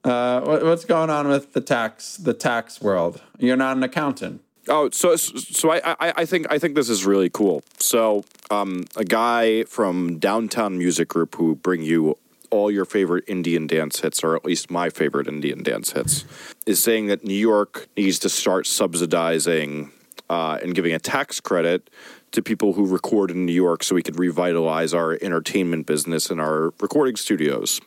Uh, 0.04 0.42
what, 0.42 0.64
what's 0.64 0.86
going 0.86 1.10
on 1.10 1.28
with 1.28 1.54
the 1.54 1.62
tax 1.62 2.18
the 2.18 2.34
tax 2.34 2.82
world? 2.82 3.22
You're 3.38 3.56
not 3.58 3.78
an 3.78 3.84
accountant. 3.84 4.42
Oh, 4.68 4.90
so 4.92 5.16
so 5.16 5.72
I, 5.72 5.82
I 5.86 6.14
I 6.18 6.26
think 6.26 6.48
I 6.52 6.60
think 6.60 6.76
this 6.76 6.90
is 6.90 7.06
really 7.06 7.30
cool. 7.30 7.64
So, 7.80 8.24
um, 8.50 8.86
a 8.96 9.04
guy 9.06 9.64
from 9.66 10.20
Downtown 10.20 10.78
Music 10.78 11.08
Group 11.08 11.36
who 11.36 11.56
bring 11.56 11.82
you 11.82 12.18
all 12.50 12.70
your 12.70 12.86
favorite 12.86 13.24
Indian 13.28 13.68
dance 13.68 14.02
hits, 14.02 14.24
or 14.24 14.36
at 14.36 14.46
least 14.46 14.70
my 14.70 14.90
favorite 14.90 15.28
Indian 15.28 15.64
dance 15.64 15.94
hits, 15.94 16.24
is 16.66 16.82
saying 16.82 17.08
that 17.08 17.24
New 17.24 17.34
York 17.34 17.88
needs 17.98 18.20
to 18.20 18.30
start 18.30 18.68
subsidizing 18.68 19.92
uh, 20.34 20.58
and 20.64 20.74
giving 20.74 20.94
a 20.94 21.00
tax 21.00 21.40
credit 21.40 21.92
to 22.32 22.42
people 22.42 22.74
who 22.74 22.88
record 22.88 23.30
in 23.30 23.46
New 23.46 23.54
York, 23.54 23.84
so 23.84 23.94
we 23.94 24.02
could 24.02 24.18
revitalize 24.18 24.92
our 24.92 25.16
entertainment 25.22 25.86
business 25.86 26.32
and 26.32 26.42
our 26.42 26.74
recording 26.82 27.16
studios. 27.16 27.80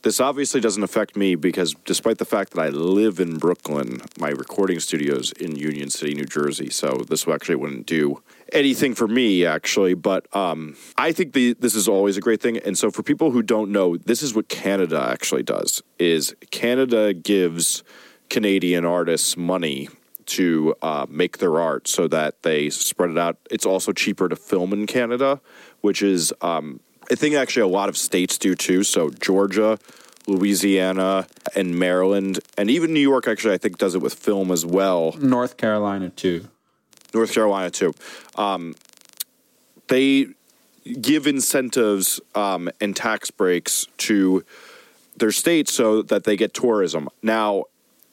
This 0.00 0.18
obviously 0.18 0.60
doesn't 0.60 0.82
affect 0.82 1.16
me 1.16 1.34
because 1.34 1.74
despite 1.84 2.16
the 2.16 2.24
fact 2.24 2.54
that 2.54 2.60
I 2.60 2.70
live 2.70 3.20
in 3.20 3.36
Brooklyn, 3.36 4.00
my 4.18 4.30
recording 4.30 4.80
studio's 4.80 5.32
in 5.32 5.54
Union 5.54 5.90
City, 5.90 6.14
New 6.14 6.24
Jersey. 6.24 6.70
So 6.70 7.04
this 7.08 7.28
actually 7.28 7.56
wouldn't 7.56 7.86
do 7.86 8.22
anything 8.52 8.94
for 8.94 9.06
me, 9.06 9.44
actually. 9.44 9.94
But 9.94 10.34
um, 10.34 10.76
I 10.96 11.12
think 11.12 11.34
the, 11.34 11.52
this 11.52 11.74
is 11.74 11.88
always 11.88 12.16
a 12.16 12.20
great 12.20 12.40
thing. 12.40 12.56
And 12.56 12.76
so 12.76 12.90
for 12.90 13.02
people 13.02 13.30
who 13.30 13.42
don't 13.42 13.70
know, 13.70 13.96
this 13.98 14.22
is 14.22 14.34
what 14.34 14.48
Canada 14.48 14.98
actually 15.12 15.44
does: 15.44 15.82
is 15.98 16.34
Canada 16.50 17.12
gives 17.12 17.84
Canadian 18.28 18.84
artists 18.86 19.36
money 19.36 19.88
to 20.36 20.74
uh, 20.82 21.06
make 21.08 21.38
their 21.38 21.60
art 21.60 21.88
so 21.88 22.08
that 22.08 22.42
they 22.42 22.70
spread 22.70 23.10
it 23.10 23.18
out. 23.18 23.36
It's 23.50 23.66
also 23.66 23.92
cheaper 23.92 24.28
to 24.28 24.36
film 24.36 24.72
in 24.72 24.86
Canada, 24.86 25.40
which 25.80 26.02
is 26.02 26.32
um, 26.40 26.80
I 27.10 27.14
think 27.14 27.34
actually 27.34 27.62
a 27.62 27.74
lot 27.74 27.88
of 27.88 27.96
states 27.96 28.38
do 28.38 28.54
too. 28.54 28.82
So 28.82 29.10
Georgia, 29.10 29.78
Louisiana, 30.26 31.26
and 31.54 31.78
Maryland, 31.78 32.40
and 32.56 32.70
even 32.70 32.92
New 32.92 33.00
York 33.00 33.28
actually 33.28 33.54
I 33.54 33.58
think 33.58 33.78
does 33.78 33.94
it 33.94 34.00
with 34.00 34.14
film 34.14 34.50
as 34.50 34.64
well. 34.64 35.14
North 35.18 35.56
Carolina 35.56 36.08
too. 36.10 36.48
North 37.12 37.34
Carolina 37.34 37.70
too. 37.70 37.92
Um, 38.36 38.74
they 39.88 40.28
give 41.00 41.26
incentives 41.26 42.20
um, 42.34 42.70
and 42.80 42.96
tax 42.96 43.30
breaks 43.30 43.86
to 43.98 44.44
their 45.16 45.32
states 45.32 45.74
so 45.74 46.02
that 46.02 46.24
they 46.24 46.36
get 46.36 46.54
tourism. 46.54 47.08
Now, 47.22 47.64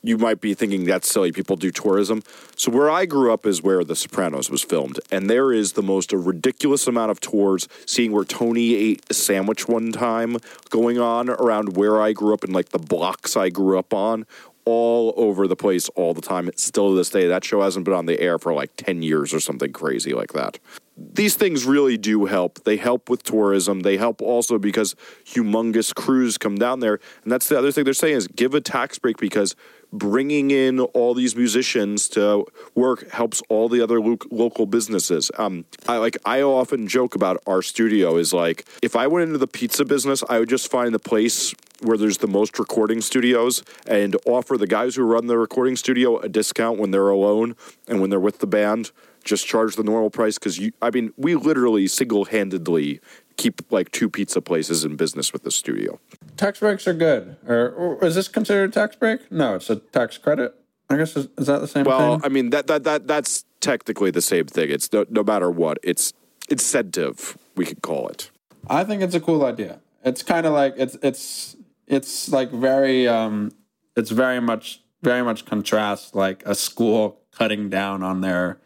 you 0.01 0.17
might 0.17 0.41
be 0.41 0.53
thinking 0.53 0.85
that's 0.85 1.09
silly. 1.09 1.31
People 1.31 1.55
do 1.55 1.71
tourism. 1.71 2.23
So 2.55 2.71
where 2.71 2.89
I 2.89 3.05
grew 3.05 3.33
up 3.33 3.45
is 3.45 3.61
where 3.61 3.83
The 3.83 3.95
Sopranos 3.95 4.49
was 4.49 4.61
filmed, 4.61 4.99
and 5.11 5.29
there 5.29 5.51
is 5.51 5.73
the 5.73 5.83
most 5.83 6.13
ridiculous 6.13 6.87
amount 6.87 7.11
of 7.11 7.19
tours. 7.19 7.67
Seeing 7.85 8.11
where 8.11 8.23
Tony 8.23 8.75
ate 8.75 9.05
a 9.09 9.13
sandwich 9.13 9.67
one 9.67 9.91
time 9.91 10.37
going 10.69 10.99
on 10.99 11.29
around 11.29 11.75
where 11.75 12.01
I 12.01 12.13
grew 12.13 12.33
up 12.33 12.43
and 12.43 12.53
like 12.53 12.69
the 12.69 12.79
blocks 12.79 13.35
I 13.35 13.49
grew 13.49 13.77
up 13.77 13.93
on, 13.93 14.25
all 14.65 15.13
over 15.17 15.47
the 15.47 15.55
place 15.55 15.89
all 15.89 16.13
the 16.13 16.21
time. 16.21 16.47
It's 16.47 16.63
still 16.63 16.89
to 16.89 16.95
this 16.95 17.09
day. 17.09 17.27
That 17.27 17.43
show 17.43 17.61
hasn't 17.61 17.85
been 17.85 17.93
on 17.93 18.05
the 18.05 18.19
air 18.19 18.37
for 18.37 18.53
like 18.53 18.75
ten 18.75 19.01
years 19.01 19.33
or 19.33 19.39
something 19.39 19.73
crazy 19.73 20.13
like 20.13 20.33
that. 20.33 20.59
These 20.95 21.35
things 21.35 21.65
really 21.65 21.97
do 21.97 22.25
help. 22.25 22.65
They 22.65 22.75
help 22.75 23.09
with 23.09 23.23
tourism. 23.23 23.81
They 23.81 23.95
help 23.95 24.21
also 24.21 24.59
because 24.59 24.95
humongous 25.25 25.95
crews 25.95 26.37
come 26.37 26.57
down 26.57 26.81
there, 26.81 26.99
and 27.23 27.31
that's 27.31 27.47
the 27.47 27.57
other 27.57 27.71
thing 27.71 27.85
they're 27.85 27.93
saying 27.93 28.17
is 28.17 28.27
give 28.27 28.53
a 28.53 28.61
tax 28.61 28.99
break 28.99 29.17
because 29.17 29.55
bringing 29.91 30.51
in 30.51 30.79
all 30.79 31.13
these 31.13 31.35
musicians 31.35 32.07
to 32.09 32.45
work 32.75 33.09
helps 33.11 33.41
all 33.49 33.69
the 33.69 33.81
other 33.81 33.99
lo- 33.99 34.17
local 34.31 34.65
businesses. 34.65 35.31
Um, 35.37 35.65
I 35.87 35.97
like 35.97 36.17
I 36.25 36.41
often 36.41 36.87
joke 36.87 37.15
about 37.15 37.41
our 37.47 37.61
studio 37.61 38.17
is 38.17 38.33
like 38.33 38.65
if 38.81 38.95
I 38.95 39.07
went 39.07 39.27
into 39.27 39.37
the 39.37 39.47
pizza 39.47 39.85
business, 39.85 40.23
I 40.29 40.39
would 40.39 40.49
just 40.49 40.69
find 40.69 40.93
the 40.93 40.99
place 40.99 41.53
where 41.81 41.97
there's 41.97 42.17
the 42.17 42.27
most 42.27 42.59
recording 42.59 43.01
studios 43.01 43.63
and 43.87 44.15
offer 44.25 44.57
the 44.57 44.67
guys 44.67 44.95
who 44.95 45.03
run 45.03 45.27
the 45.27 45.37
recording 45.37 45.75
studio 45.75 46.17
a 46.19 46.27
discount 46.27 46.77
when 46.77 46.91
they're 46.91 47.09
alone 47.09 47.55
and 47.87 48.01
when 48.01 48.09
they're 48.09 48.19
with 48.19 48.39
the 48.39 48.47
band. 48.47 48.91
Just 49.23 49.47
charge 49.47 49.75
the 49.75 49.83
normal 49.83 50.09
price 50.09 50.37
because 50.37 50.57
you. 50.57 50.71
I 50.81 50.91
mean, 50.91 51.13
we 51.17 51.35
literally 51.35 51.87
single-handedly 51.87 53.01
keep 53.39 53.61
like 53.71 53.89
two 53.91 54.09
pizza 54.09 54.41
places 54.41 54.83
in 54.83 54.97
business 54.97 55.31
with 55.31 55.43
the 55.43 55.51
studio. 55.51 55.99
Tax 56.35 56.59
breaks 56.59 56.85
are 56.87 56.93
good. 56.93 57.37
Or, 57.47 57.69
or 57.69 58.05
is 58.05 58.15
this 58.15 58.27
considered 58.27 58.69
a 58.69 58.73
tax 58.73 58.97
break? 58.97 59.31
No, 59.31 59.55
it's 59.55 59.69
a 59.69 59.77
tax 59.77 60.17
credit. 60.17 60.53
I 60.89 60.97
guess 60.97 61.15
is, 61.15 61.29
is 61.37 61.47
that 61.47 61.61
the 61.61 61.67
same 61.67 61.85
thing? 61.85 61.91
Well, 61.91 62.19
thing? 62.19 62.25
I 62.25 62.29
mean 62.29 62.49
that 62.49 62.67
that 62.67 62.83
that 62.83 63.07
that's 63.07 63.45
technically 63.61 64.11
the 64.11 64.21
same 64.21 64.45
thing. 64.45 64.69
It's 64.69 64.91
no, 64.91 65.05
no 65.09 65.23
matter 65.23 65.49
what. 65.49 65.77
It's 65.83 66.13
incentive. 66.49 67.37
We 67.55 67.65
could 67.65 67.81
call 67.81 68.09
it. 68.09 68.29
I 68.69 68.83
think 68.83 69.01
it's 69.01 69.15
a 69.15 69.21
cool 69.21 69.45
idea. 69.45 69.79
It's 70.03 70.21
kind 70.21 70.45
of 70.45 70.53
like 70.53 70.73
it's 70.77 70.97
it's 71.01 71.55
it's 71.87 72.29
like 72.29 72.51
very 72.51 73.07
um 73.07 73.51
it's 73.95 74.09
very 74.09 74.41
much 74.41 74.81
very 75.01 75.23
much 75.23 75.45
contrasts 75.45 76.13
like 76.13 76.43
a 76.45 76.55
school 76.55 77.21
cutting 77.31 77.69
down 77.69 78.03
on 78.03 78.19
their 78.19 78.59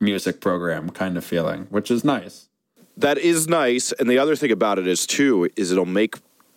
music 0.00 0.40
program 0.40 0.90
kind 0.90 1.16
of 1.16 1.24
feeling, 1.24 1.66
which 1.70 1.90
is 1.90 2.04
nice. 2.04 2.49
That 3.00 3.16
is 3.16 3.48
nice. 3.48 3.92
And 3.92 4.10
the 4.10 4.18
other 4.18 4.36
thing 4.36 4.52
about 4.52 4.78
it 4.78 4.86
is 4.86 5.06
too 5.06 5.48
is 5.56 5.72
it'll 5.72 5.86
make 5.86 6.16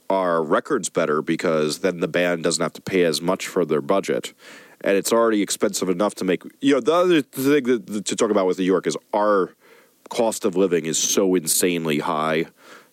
our 0.10 0.44
records 0.44 0.90
better 0.90 1.22
because 1.22 1.80
then 1.80 2.02
the 2.02 2.08
band 2.08 2.44
doesn't 2.44 2.62
have 2.62 2.74
to 2.74 2.82
pay 2.82 3.06
as 3.06 3.22
much 3.22 3.48
for 3.48 3.64
their 3.64 3.80
budget. 3.80 4.34
And 4.82 4.98
it's 4.98 5.14
already 5.14 5.42
expensive 5.42 5.88
enough 5.88 6.16
to 6.16 6.26
make. 6.26 6.44
You 6.60 6.74
know, 6.74 6.80
the 6.82 6.94
other 6.94 7.22
thing 7.22 7.64
that, 7.64 8.06
to 8.06 8.16
talk 8.18 8.30
about 8.30 8.46
with 8.46 8.60
New 8.60 8.66
York 8.66 8.88
is 8.88 8.98
our 9.14 9.56
cost 10.10 10.44
of 10.44 10.58
living 10.58 10.86
is 10.86 10.98
so 10.98 11.34
insanely 11.36 12.00
high 12.00 12.48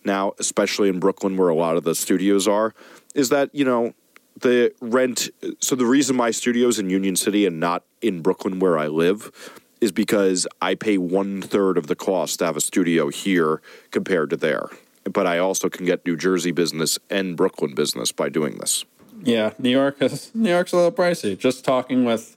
now, 0.05 0.32
especially 0.38 0.88
in 0.88 1.01
Brooklyn 1.01 1.36
where 1.36 1.48
a 1.48 1.55
lot 1.55 1.76
of 1.76 1.82
the 1.82 1.96
studios 1.96 2.46
are. 2.46 2.72
Is 3.16 3.30
that 3.30 3.53
you 3.53 3.64
know 3.64 3.94
the 4.38 4.72
rent? 4.80 5.28
So 5.59 5.74
the 5.74 5.86
reason 5.86 6.14
my 6.14 6.30
studio's 6.30 6.78
in 6.78 6.88
Union 6.88 7.16
City 7.16 7.46
and 7.46 7.59
not 7.59 7.82
in 8.01 8.22
Brooklyn 8.22 8.61
where 8.61 8.78
I 8.78 8.86
live 8.86 9.32
is 9.81 9.93
because 9.93 10.47
I 10.61 10.74
pay 10.74 10.99
one 10.99 11.43
third 11.43 11.78
of 11.78 11.87
the 11.87 11.97
cost 11.97 12.39
to 12.39 12.47
have 12.47 12.57
a 12.57 12.61
studio 12.61 13.09
here 13.09 13.61
compared 13.91 14.31
to 14.31 14.37
there. 14.37 14.66
But 15.05 15.26
I 15.26 15.39
also 15.39 15.68
can 15.68 15.87
get 15.87 16.05
New 16.05 16.16
Jersey 16.16 16.51
business 16.51 16.99
and 17.09 17.37
Brooklyn 17.37 17.74
business 17.74 18.12
by 18.12 18.28
doing 18.28 18.59
this. 18.59 18.85
Yeah, 19.22 19.53
New 19.59 19.70
York 19.70 20.01
is 20.01 20.31
New 20.35 20.51
York's 20.51 20.72
a 20.72 20.76
little 20.76 20.93
pricey. 20.93 21.39
Just 21.39 21.64
talking 21.64 22.05
with 22.05 22.37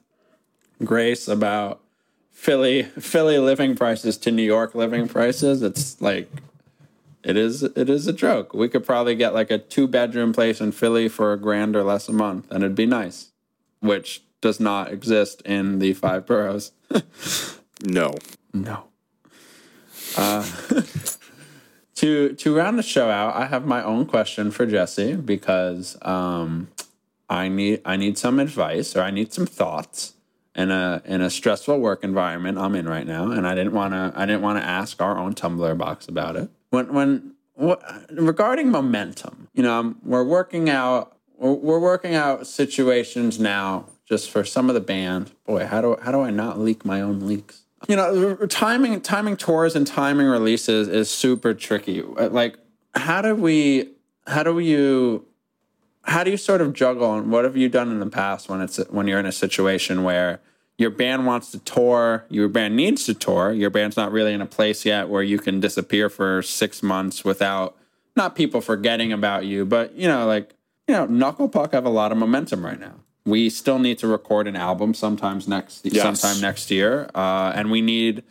Grace 0.83 1.27
about 1.27 1.81
Philly 2.31 2.83
Philly 2.83 3.37
living 3.37 3.75
prices 3.75 4.17
to 4.19 4.31
New 4.31 4.43
York 4.43 4.75
living 4.75 5.07
prices, 5.07 5.61
it's 5.61 6.01
like 6.01 6.29
it 7.23 7.37
is 7.37 7.63
it 7.63 7.89
is 7.89 8.07
a 8.07 8.13
joke. 8.13 8.53
We 8.53 8.67
could 8.67 8.85
probably 8.85 9.15
get 9.15 9.33
like 9.33 9.49
a 9.49 9.57
two 9.57 9.87
bedroom 9.87 10.33
place 10.33 10.59
in 10.59 10.71
Philly 10.71 11.07
for 11.07 11.31
a 11.31 11.37
grand 11.37 11.75
or 11.75 11.83
less 11.83 12.09
a 12.09 12.13
month, 12.13 12.51
and 12.51 12.63
it'd 12.63 12.75
be 12.75 12.85
nice. 12.85 13.31
Which 13.79 14.23
does 14.43 14.59
not 14.59 14.91
exist 14.91 15.41
in 15.43 15.79
the 15.79 15.93
five 15.93 16.27
boroughs. 16.27 16.73
No. 17.85 18.13
No. 18.53 18.85
Uh, 20.15 20.49
to 21.95 22.33
to 22.33 22.55
round 22.55 22.79
the 22.79 22.83
show 22.83 23.09
out, 23.09 23.35
I 23.35 23.47
have 23.47 23.65
my 23.65 23.83
own 23.83 24.05
question 24.05 24.51
for 24.51 24.65
Jesse 24.65 25.15
because 25.15 25.97
um, 26.01 26.69
I 27.29 27.49
need 27.49 27.81
I 27.83 27.97
need 27.97 28.17
some 28.17 28.39
advice 28.39 28.95
or 28.95 29.01
I 29.01 29.11
need 29.11 29.33
some 29.33 29.45
thoughts 29.45 30.13
in 30.55 30.71
a 30.71 31.01
in 31.03 31.19
a 31.19 31.29
stressful 31.29 31.77
work 31.77 32.05
environment 32.05 32.57
I'm 32.57 32.73
in 32.75 32.87
right 32.87 33.05
now, 33.05 33.31
and 33.31 33.45
I 33.45 33.53
didn't 33.53 33.73
want 33.73 33.93
to 33.93 34.13
I 34.15 34.25
didn't 34.25 34.43
want 34.43 34.59
to 34.59 34.65
ask 34.65 35.01
our 35.01 35.17
own 35.17 35.33
Tumblr 35.33 35.77
box 35.77 36.07
about 36.07 36.37
it. 36.37 36.49
When 36.69 36.93
when 36.93 37.33
what, 37.55 37.83
regarding 38.11 38.71
momentum, 38.71 39.49
you 39.53 39.63
know, 39.63 39.77
um, 39.77 39.99
we're 40.03 40.23
working 40.23 40.69
out 40.69 41.17
we're, 41.37 41.51
we're 41.51 41.79
working 41.79 42.15
out 42.15 42.47
situations 42.47 43.41
now 43.41 43.87
just 44.07 44.29
for 44.29 44.43
some 44.43 44.69
of 44.69 44.75
the 44.75 44.81
band. 44.81 45.31
Boy, 45.45 45.65
how 45.65 45.81
do 45.81 45.97
how 46.01 46.11
do 46.11 46.21
I 46.21 46.29
not 46.29 46.59
leak 46.59 46.85
my 46.85 47.01
own 47.01 47.25
leaks? 47.25 47.63
You 47.87 47.95
know, 47.95 48.35
timing 48.47 49.01
timing 49.01 49.37
tours 49.37 49.75
and 49.75 49.85
timing 49.85 50.27
releases 50.27 50.87
is 50.87 51.09
super 51.09 51.53
tricky. 51.53 52.01
Uh, 52.01 52.29
like, 52.29 52.57
how 52.95 53.21
do 53.21 53.35
we 53.35 53.89
how 54.27 54.43
do 54.43 54.59
you 54.59 55.25
how 56.03 56.23
do 56.23 56.31
you 56.31 56.37
sort 56.37 56.61
of 56.61 56.73
juggle 56.73 57.15
and 57.15 57.31
what 57.31 57.43
have 57.43 57.57
you 57.57 57.69
done 57.69 57.91
in 57.91 57.99
the 57.99 58.07
past 58.07 58.49
when 58.49 58.61
it's 58.61 58.77
when 58.89 59.07
you're 59.07 59.19
in 59.19 59.25
a 59.25 59.31
situation 59.31 60.03
where 60.03 60.39
your 60.77 60.89
band 60.89 61.25
wants 61.25 61.51
to 61.51 61.59
tour, 61.59 62.25
your 62.29 62.49
band 62.49 62.75
needs 62.75 63.05
to 63.05 63.13
tour, 63.13 63.51
your 63.51 63.69
band's 63.69 63.95
not 63.95 64.11
really 64.11 64.33
in 64.33 64.41
a 64.41 64.45
place 64.45 64.85
yet 64.85 65.07
where 65.07 65.21
you 65.21 65.37
can 65.37 65.59
disappear 65.59 66.09
for 66.09 66.41
6 66.41 66.83
months 66.83 67.23
without 67.23 67.77
not 68.15 68.35
people 68.35 68.59
forgetting 68.59 69.13
about 69.13 69.45
you, 69.45 69.65
but 69.65 69.93
you 69.93 70.07
know, 70.07 70.25
like 70.25 70.55
you 70.87 70.93
know, 70.93 71.05
Knuckle 71.05 71.47
Puck 71.47 71.73
have 71.73 71.85
a 71.85 71.89
lot 71.89 72.11
of 72.11 72.17
momentum 72.17 72.65
right 72.65 72.79
now. 72.79 72.95
We 73.25 73.49
still 73.49 73.79
need 73.79 73.97
to 73.99 74.07
record 74.07 74.47
an 74.47 74.55
album 74.55 74.93
sometimes 74.93 75.47
next 75.47 75.85
Yes. 75.85 76.19
sometime 76.19 76.41
next 76.41 76.69
year, 76.69 77.09
uh, 77.15 77.51
and 77.55 77.71
we 77.71 77.81
need 77.81 78.23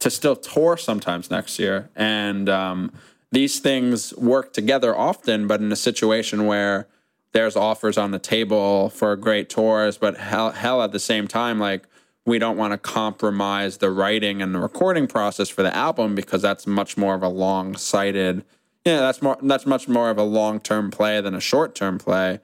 to 0.00 0.10
still 0.10 0.36
tour 0.36 0.76
sometimes 0.76 1.30
next 1.30 1.58
year. 1.58 1.88
And 1.96 2.48
um, 2.48 2.92
these 3.32 3.58
things 3.60 4.14
work 4.16 4.52
together 4.52 4.94
often, 4.96 5.46
but 5.46 5.60
in 5.60 5.72
a 5.72 5.76
situation 5.76 6.46
where 6.46 6.88
there's 7.32 7.56
offers 7.56 7.96
on 7.96 8.10
the 8.10 8.18
table 8.18 8.90
for 8.90 9.16
great 9.16 9.48
tours, 9.48 9.96
but 9.96 10.18
hell, 10.18 10.50
hell 10.50 10.82
at 10.82 10.92
the 10.92 11.00
same 11.00 11.26
time, 11.26 11.58
like 11.58 11.86
we 12.26 12.38
don't 12.38 12.56
want 12.56 12.72
to 12.72 12.78
compromise 12.78 13.78
the 13.78 13.90
writing 13.90 14.42
and 14.42 14.54
the 14.54 14.58
recording 14.58 15.06
process 15.06 15.48
for 15.48 15.62
the 15.62 15.74
album 15.74 16.14
because 16.14 16.42
that's 16.42 16.66
much 16.66 16.96
more 16.96 17.14
of 17.14 17.22
a 17.22 17.28
long 17.28 17.76
sighted 17.76 18.44
yeah, 18.84 19.00
that's 19.00 19.22
more 19.22 19.38
that's 19.42 19.66
much 19.66 19.88
more 19.88 20.10
of 20.10 20.18
a 20.18 20.22
long 20.22 20.60
term 20.60 20.90
play 20.90 21.20
than 21.20 21.34
a 21.34 21.40
short 21.40 21.74
term 21.74 21.98
play. 21.98 22.40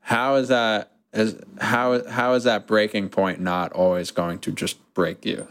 How 0.00 0.36
is 0.36 0.48
that 0.48 0.92
is 1.12 1.36
how 1.60 2.08
how 2.08 2.34
is 2.34 2.44
that 2.44 2.66
breaking 2.66 3.08
point 3.08 3.40
not 3.40 3.72
always 3.72 4.10
going 4.10 4.38
to 4.40 4.52
just 4.52 4.78
break 4.94 5.24
you? 5.24 5.46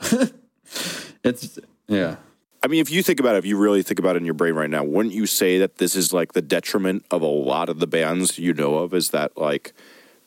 it's 1.23 1.59
yeah. 1.87 2.17
I 2.61 2.67
mean, 2.67 2.81
if 2.81 2.91
you 2.91 3.01
think 3.03 3.21
about 3.21 3.35
it, 3.35 3.39
if 3.39 3.45
you 3.45 3.57
really 3.57 3.83
think 3.83 3.99
about 3.99 4.15
it 4.15 4.19
in 4.19 4.25
your 4.25 4.33
brain 4.33 4.53
right 4.53 4.69
now, 4.69 4.83
wouldn't 4.83 5.15
you 5.15 5.25
say 5.25 5.59
that 5.59 5.77
this 5.77 5.95
is 5.95 6.11
like 6.11 6.33
the 6.33 6.41
detriment 6.41 7.05
of 7.09 7.21
a 7.21 7.27
lot 7.27 7.69
of 7.69 7.79
the 7.79 7.87
bands 7.87 8.37
you 8.37 8.53
know 8.53 8.75
of? 8.75 8.93
Is 8.93 9.11
that 9.11 9.37
like 9.37 9.73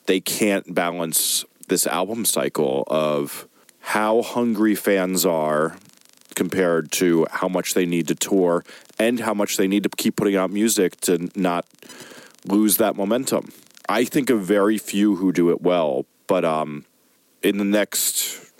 they 0.05 0.19
can't 0.19 0.73
balance 0.73 1.45
this 1.67 1.85
album 1.87 2.25
cycle 2.25 2.83
of 2.87 3.47
how 3.79 4.21
hungry 4.21 4.75
fans 4.75 5.25
are 5.25 5.75
compared 6.35 6.91
to 6.91 7.27
how 7.29 7.47
much 7.47 7.73
they 7.73 7.85
need 7.85 8.07
to 8.07 8.15
tour 8.15 8.63
and 8.97 9.19
how 9.19 9.33
much 9.33 9.57
they 9.57 9.67
need 9.67 9.83
to 9.83 9.89
keep 9.89 10.15
putting 10.15 10.35
out 10.35 10.49
music 10.49 10.99
to 11.01 11.29
not 11.35 11.65
lose 12.45 12.77
that 12.77 12.95
momentum. 12.95 13.49
I 13.89 14.05
think 14.05 14.29
of 14.29 14.41
very 14.41 14.77
few 14.77 15.17
who 15.17 15.31
do 15.31 15.49
it 15.49 15.61
well, 15.61 16.05
but 16.27 16.45
um, 16.45 16.85
in 17.41 17.57
the 17.57 17.65
next, 17.65 18.51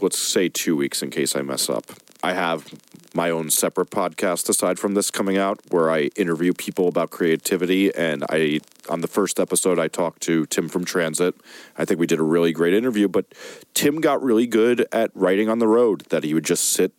let's 0.00 0.18
say 0.18 0.48
two 0.48 0.76
weeks, 0.76 1.02
in 1.02 1.10
case 1.10 1.36
I 1.36 1.42
mess 1.42 1.68
up, 1.68 1.84
I 2.22 2.32
have 2.32 2.72
my 3.14 3.30
own 3.30 3.50
separate 3.50 3.90
podcast 3.90 4.48
aside 4.48 4.78
from 4.78 4.94
this 4.94 5.10
coming 5.10 5.38
out 5.38 5.60
where 5.70 5.90
I 5.90 6.10
interview 6.16 6.52
people 6.52 6.88
about 6.88 7.10
creativity. 7.10 7.94
And 7.94 8.24
I, 8.28 8.60
on 8.88 9.02
the 9.02 9.06
first 9.06 9.38
episode, 9.38 9.78
I 9.78 9.86
talked 9.86 10.22
to 10.22 10.46
Tim 10.46 10.68
from 10.68 10.84
Transit. 10.84 11.36
I 11.78 11.84
think 11.84 12.00
we 12.00 12.08
did 12.08 12.18
a 12.18 12.24
really 12.24 12.52
great 12.52 12.74
interview, 12.74 13.06
but 13.06 13.26
Tim 13.74 14.00
got 14.00 14.20
really 14.22 14.48
good 14.48 14.86
at 14.90 15.10
writing 15.14 15.48
on 15.48 15.60
the 15.60 15.68
road, 15.68 16.00
that 16.08 16.24
he 16.24 16.34
would 16.34 16.44
just 16.44 16.72
sit 16.72 16.92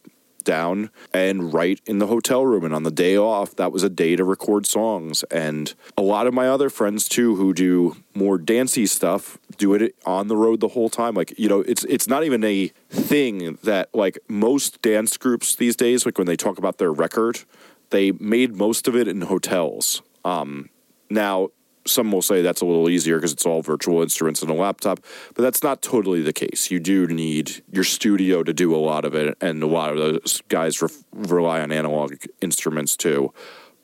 down 0.46 0.89
and 1.14 1.54
write 1.54 1.82
in 1.86 2.00
the 2.00 2.08
hotel 2.08 2.46
room. 2.46 2.64
And 2.64 2.74
on 2.74 2.84
the 2.84 2.91
day 2.91 3.18
off, 3.18 3.56
that 3.58 3.74
was 3.74 3.84
a 3.84 3.89
day 3.89 4.16
to 4.16 4.24
record 4.24 4.66
songs. 4.66 5.24
And 5.24 5.74
a 5.98 6.02
lot 6.02 6.28
of 6.28 6.34
my 6.34 6.48
other 6.48 6.70
friends 6.70 7.10
too, 7.10 7.36
who 7.36 7.54
do 7.54 7.98
more 8.14 8.38
dancey 8.38 8.86
stuff, 8.86 9.38
do 9.58 9.74
it 9.74 9.96
on 10.06 10.30
the 10.30 10.38
road 10.38 10.62
the 10.62 10.70
whole 10.70 10.89
time. 10.89 11.16
Like 11.16 11.38
you 11.38 11.50
know, 11.50 11.60
it's 11.62 11.84
it's 11.86 12.08
not 12.08 12.24
even 12.24 12.43
a 12.46 12.68
thing 12.89 13.58
that 13.64 13.93
like 13.93 14.18
most 14.30 14.82
dance 14.82 15.18
groups 15.18 15.56
these 15.56 15.76
days. 15.76 16.06
Like 16.06 16.18
when 16.18 16.28
they 16.28 16.38
talk 16.38 16.58
about 16.58 16.78
their 16.78 16.93
record, 16.93 17.41
they 17.89 18.14
made 18.14 18.56
most 18.56 18.88
of 18.88 18.96
it 18.96 19.08
in 19.08 19.22
hotels. 19.22 20.02
Um, 20.24 20.70
now 21.10 21.50
some 21.88 22.12
will 22.12 22.22
say 22.22 22.42
that's 22.42 22.62
a 22.62 22.66
little 22.66 22.90
easier 22.90 23.18
because 23.18 23.32
it's 23.32 23.46
all 23.46 23.62
virtual 23.62 24.02
instruments 24.02 24.42
and 24.42 24.50
a 24.50 24.54
laptop, 24.54 25.00
but 25.34 25.42
that's 25.44 25.64
not 25.64 25.82
totally 25.82 26.22
the 26.22 26.34
case. 26.34 26.72
You 26.72 26.80
do 26.80 27.08
need 27.08 27.64
your 27.72 27.84
studio 27.84 28.44
to 28.44 28.54
do 28.54 28.76
a 28.76 28.78
lot 28.78 29.06
of 29.06 29.14
it, 29.14 29.38
and 29.42 29.62
a 29.62 29.68
lot 29.68 29.92
of 29.92 29.98
those 29.98 30.42
guys 30.50 30.82
ref 30.82 31.04
rely 31.14 31.62
on 31.62 31.72
analog 31.72 32.16
instruments 32.42 32.96
too. 32.96 33.34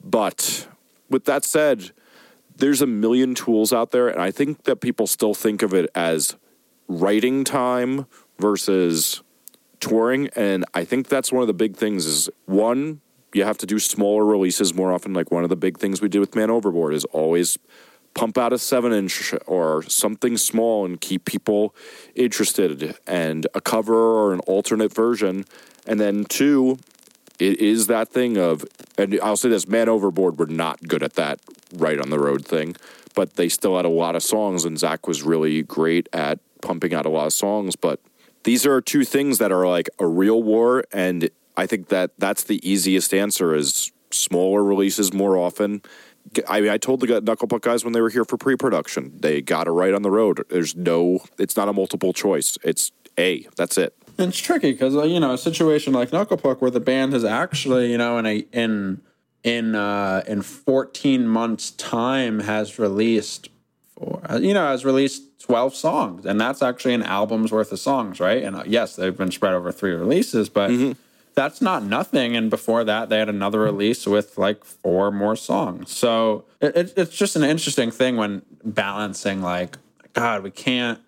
But 0.03 0.67
with 1.09 1.25
that 1.25 1.43
said, 1.45 1.91
there's 2.55 2.81
a 2.81 2.87
million 2.87 3.35
tools 3.35 3.71
out 3.71 3.91
there, 3.91 4.07
and 4.07 4.21
I 4.21 4.31
think 4.31 4.63
that 4.63 4.77
people 4.77 5.07
still 5.07 5.33
think 5.33 5.61
of 5.61 5.73
it 5.73 5.89
as 5.95 6.35
writing 6.87 7.43
time 7.43 8.05
versus 8.37 9.21
touring 9.79 10.27
and 10.35 10.63
i 10.73 10.83
think 10.83 11.07
that's 11.07 11.31
one 11.31 11.41
of 11.41 11.47
the 11.47 11.53
big 11.53 11.75
things 11.75 12.05
is 12.05 12.29
one 12.45 13.01
you 13.33 13.43
have 13.43 13.57
to 13.57 13.65
do 13.65 13.79
smaller 13.79 14.25
releases 14.25 14.73
more 14.73 14.91
often 14.91 15.13
like 15.13 15.31
one 15.31 15.43
of 15.43 15.49
the 15.49 15.55
big 15.55 15.77
things 15.77 16.01
we 16.01 16.09
did 16.09 16.19
with 16.19 16.35
man 16.35 16.49
overboard 16.49 16.93
is 16.93 17.05
always 17.05 17.57
pump 18.13 18.37
out 18.37 18.53
a 18.53 18.57
seven 18.57 18.91
inch 18.91 19.33
or 19.47 19.83
something 19.83 20.37
small 20.37 20.85
and 20.85 20.99
keep 20.99 21.25
people 21.25 21.75
interested 22.15 22.97
and 23.07 23.47
a 23.53 23.61
cover 23.61 23.95
or 23.95 24.33
an 24.33 24.39
alternate 24.41 24.93
version. 24.93 25.45
And 25.87 25.99
then 25.99 26.25
two 26.25 26.77
it 27.39 27.59
is 27.59 27.87
that 27.87 28.07
thing 28.07 28.37
of 28.37 28.63
and 28.99 29.19
i'll 29.23 29.35
say 29.35 29.49
this 29.49 29.67
man 29.67 29.89
overboard 29.89 30.37
were 30.37 30.45
not 30.45 30.79
good 30.87 31.01
at 31.01 31.13
that 31.15 31.39
right 31.73 31.99
on 31.99 32.11
the 32.11 32.19
road 32.19 32.45
thing 32.45 32.75
but 33.13 33.35
they 33.35 33.49
still 33.49 33.75
had 33.75 33.85
a 33.85 33.89
lot 33.89 34.15
of 34.15 34.23
songs 34.23 34.65
and 34.65 34.77
Zack 34.77 35.07
was 35.07 35.23
really 35.23 35.63
great 35.63 36.07
at 36.13 36.39
pumping 36.61 36.93
out 36.93 37.05
a 37.05 37.09
lot 37.09 37.25
of 37.25 37.33
songs. 37.33 37.75
But 37.75 37.99
these 38.43 38.65
are 38.65 38.81
two 38.81 39.03
things 39.03 39.37
that 39.39 39.51
are 39.51 39.67
like 39.67 39.89
a 39.99 40.07
real 40.07 40.41
war 40.41 40.83
and 40.91 41.29
i 41.57 41.67
think 41.67 41.89
that 41.89 42.11
that's 42.17 42.43
the 42.43 42.67
easiest 42.67 43.13
answer 43.13 43.53
is 43.53 43.91
smaller 44.11 44.63
releases 44.63 45.13
more 45.13 45.37
often 45.37 45.81
I 46.47 46.61
mean, 46.61 46.69
I 46.69 46.77
told 46.77 47.01
the 47.01 47.21
Knuckle 47.21 47.47
Puck 47.47 47.61
guys 47.61 47.83
when 47.83 47.93
they 47.93 48.01
were 48.01 48.09
here 48.09 48.25
for 48.25 48.37
pre-production, 48.37 49.17
they 49.19 49.41
got 49.41 49.67
it 49.67 49.71
right 49.71 49.93
on 49.93 50.01
the 50.01 50.11
road. 50.11 50.43
There's 50.49 50.75
no, 50.75 51.19
it's 51.37 51.57
not 51.57 51.67
a 51.67 51.73
multiple 51.73 52.13
choice. 52.13 52.57
It's 52.63 52.91
A. 53.17 53.47
That's 53.57 53.77
it. 53.77 53.95
And 54.17 54.29
it's 54.29 54.39
tricky 54.39 54.71
because 54.71 54.95
uh, 54.95 55.03
you 55.03 55.19
know 55.19 55.33
a 55.33 55.37
situation 55.37 55.93
like 55.93 56.11
Knuckle 56.11 56.37
Puck 56.37 56.61
where 56.61 56.69
the 56.69 56.79
band 56.79 57.13
has 57.13 57.23
actually 57.23 57.91
you 57.91 57.97
know 57.97 58.17
in 58.17 58.25
a 58.25 58.45
in 58.51 59.01
in 59.43 59.75
uh, 59.75 60.23
in 60.27 60.41
14 60.41 61.27
months 61.27 61.71
time 61.71 62.41
has 62.41 62.77
released 62.77 63.49
four, 63.97 64.21
uh, 64.29 64.37
you 64.37 64.53
know 64.53 64.67
has 64.67 64.85
released 64.85 65.39
12 65.39 65.73
songs 65.75 66.25
and 66.25 66.39
that's 66.39 66.61
actually 66.61 66.93
an 66.93 67.01
album's 67.03 67.51
worth 67.51 67.71
of 67.71 67.79
songs 67.79 68.19
right 68.19 68.43
and 68.43 68.55
uh, 68.55 68.63
yes 68.67 68.95
they've 68.95 69.17
been 69.17 69.31
spread 69.31 69.53
over 69.53 69.71
three 69.71 69.93
releases 69.93 70.49
but 70.49 70.69
that's 71.33 71.61
not 71.61 71.83
nothing. 71.83 72.35
And 72.35 72.49
before 72.49 72.83
that 72.83 73.09
they 73.09 73.19
had 73.19 73.29
another 73.29 73.59
release 73.59 74.05
with 74.05 74.37
like 74.37 74.63
four 74.63 75.11
more 75.11 75.35
songs. 75.35 75.91
So 75.91 76.45
it, 76.59 76.75
it, 76.75 76.93
it's 76.97 77.15
just 77.15 77.35
an 77.35 77.43
interesting 77.43 77.91
thing 77.91 78.17
when 78.17 78.43
balancing 78.63 79.41
like 79.41 79.77
god 80.13 80.43
we 80.43 80.51
can't 80.51 80.99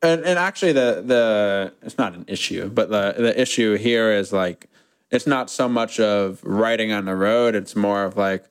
and, 0.00 0.24
and 0.24 0.38
actually 0.38 0.72
the 0.72 1.02
the 1.04 1.72
it's 1.82 1.98
not 1.98 2.14
an 2.14 2.24
issue 2.26 2.68
but 2.70 2.88
the 2.88 3.14
the 3.18 3.40
issue 3.40 3.76
here 3.76 4.10
is 4.10 4.32
like 4.32 4.68
it's 5.10 5.26
not 5.26 5.50
so 5.50 5.68
much 5.68 6.00
of 6.00 6.40
writing 6.42 6.90
on 6.90 7.04
the 7.04 7.14
road. 7.14 7.54
It's 7.54 7.76
more 7.76 8.04
of 8.04 8.16
like 8.16 8.44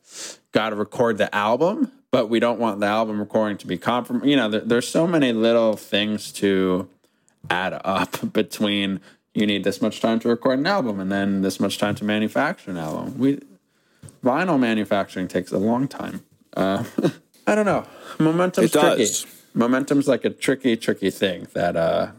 got 0.51 0.69
to 0.69 0.76
record 0.76 1.17
the 1.17 1.34
album 1.36 1.91
but 2.11 2.30
we 2.30 2.39
don't 2.39 2.59
want 2.59 2.80
the 2.80 2.86
album 2.86 3.19
recording 3.19 3.57
to 3.57 3.67
be 3.67 3.78
compromised 3.78 4.26
you 4.26 4.38
know 4.38 4.49
there, 4.49 4.61
there's 4.61 4.88
so 4.88 5.05
many 5.05 5.34
little 5.34 5.76
things 5.76 6.32
to 6.32 6.88
add 7.49 7.80
up 7.84 8.34
between 8.34 9.01
you 9.36 9.45
need 9.45 9.63
this 9.63 9.81
much 9.81 9.99
time 10.01 10.19
to 10.19 10.29
record 10.29 10.57
an 10.59 10.65
album 10.65 10.99
and 10.99 11.11
then 11.11 11.41
this 11.41 11.59
much 11.59 11.77
time 11.77 11.93
to 11.95 12.03
manufacture 12.05 12.71
an 12.71 12.77
album. 12.77 13.17
We 13.19 13.41
vinyl 14.23 14.59
manufacturing 14.59 15.27
takes 15.27 15.51
a 15.51 15.57
long 15.59 15.88
time. 15.88 16.23
Uh, 16.55 16.83
i 17.47 17.53
don't 17.53 17.65
know. 17.65 17.86
Momentum's 18.17 18.73
It 18.75 18.79
tricky. 18.79 19.07
momentum's 19.53 20.07
like 20.07 20.25
a 20.25 20.29
tricky 20.31 20.75
tricky 20.77 21.11
thing 21.11 21.47
that 21.53 21.75
uh 21.75 22.11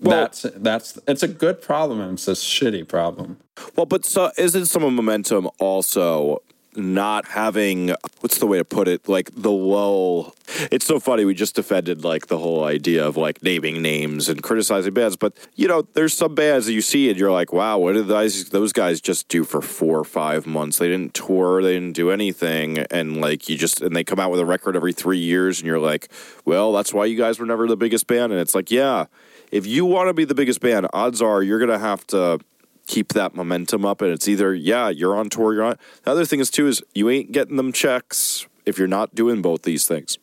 Well- 0.00 0.20
that's 0.22 0.42
that's 0.56 0.98
it's 1.06 1.22
a 1.22 1.28
good 1.28 1.62
problem 1.62 2.00
and 2.00 2.14
it's 2.14 2.28
a 2.28 2.32
shitty 2.32 2.86
problem. 2.88 3.38
Well, 3.76 3.86
but 3.86 4.04
so 4.04 4.30
isn't 4.36 4.66
some 4.66 4.82
of 4.82 4.92
momentum 4.92 5.48
also 5.58 6.42
not 6.76 7.26
having 7.26 7.94
what's 8.20 8.38
the 8.38 8.46
way 8.46 8.58
to 8.58 8.64
put 8.64 8.88
it? 8.88 9.08
Like 9.08 9.30
the 9.34 9.50
lull. 9.50 10.34
It's 10.70 10.86
so 10.86 11.00
funny 11.00 11.24
we 11.24 11.34
just 11.34 11.54
defended 11.54 12.04
like 12.04 12.26
the 12.26 12.38
whole 12.38 12.64
idea 12.64 13.06
of 13.06 13.16
like 13.16 13.42
naming 13.42 13.80
names 13.80 14.28
and 14.28 14.42
criticizing 14.42 14.92
bands 14.92 15.16
but 15.16 15.34
you 15.54 15.66
know 15.66 15.82
there's 15.94 16.12
some 16.12 16.34
bands 16.34 16.66
that 16.66 16.74
you 16.74 16.82
see 16.82 17.08
and 17.08 17.18
you're 17.18 17.30
like 17.30 17.52
wow 17.52 17.78
what 17.78 17.94
did 17.94 18.08
those 18.08 18.50
those 18.50 18.72
guys 18.72 19.00
just 19.00 19.28
do 19.28 19.42
for 19.44 19.62
four 19.62 19.98
or 19.98 20.04
five 20.04 20.46
months? 20.46 20.78
They 20.78 20.88
didn't 20.88 21.14
tour 21.14 21.62
they 21.62 21.72
didn't 21.72 21.94
do 21.94 22.10
anything 22.10 22.78
and 22.78 23.20
like 23.20 23.48
you 23.48 23.56
just 23.56 23.80
and 23.80 23.96
they 23.96 24.04
come 24.04 24.20
out 24.20 24.30
with 24.30 24.40
a 24.40 24.46
record 24.46 24.76
every 24.76 24.92
three 24.92 25.18
years 25.18 25.60
and 25.60 25.66
you're 25.66 25.80
like 25.80 26.08
well 26.44 26.72
that's 26.72 26.92
why 26.92 27.06
you 27.06 27.16
guys 27.16 27.38
were 27.38 27.46
never 27.46 27.66
the 27.66 27.76
biggest 27.76 28.06
band 28.06 28.32
and 28.32 28.40
it's 28.40 28.54
like 28.54 28.70
yeah 28.70 29.06
if 29.50 29.66
you 29.66 29.84
want 29.84 30.08
to 30.08 30.14
be 30.14 30.24
the 30.24 30.34
biggest 30.34 30.60
band 30.60 30.86
odds 30.92 31.22
are 31.22 31.42
you're 31.42 31.58
gonna 31.58 31.78
have 31.78 32.06
to 32.08 32.38
keep 32.86 33.08
that 33.14 33.34
momentum 33.34 33.84
up 33.84 34.00
and 34.02 34.10
it's 34.10 34.28
either 34.28 34.54
yeah 34.54 34.88
you're 34.88 35.16
on 35.16 35.30
tour 35.30 35.54
you're 35.54 35.64
on 35.64 35.76
the 36.02 36.10
other 36.10 36.24
thing 36.26 36.38
is 36.40 36.50
too 36.50 36.66
is 36.66 36.82
you 36.94 37.08
ain't 37.08 37.32
getting 37.32 37.56
them 37.56 37.72
checks 37.72 38.46
if 38.66 38.78
you're 38.78 38.88
not 38.88 39.14
doing 39.14 39.40
both 39.42 39.62
these 39.62 39.86
things 39.86 40.18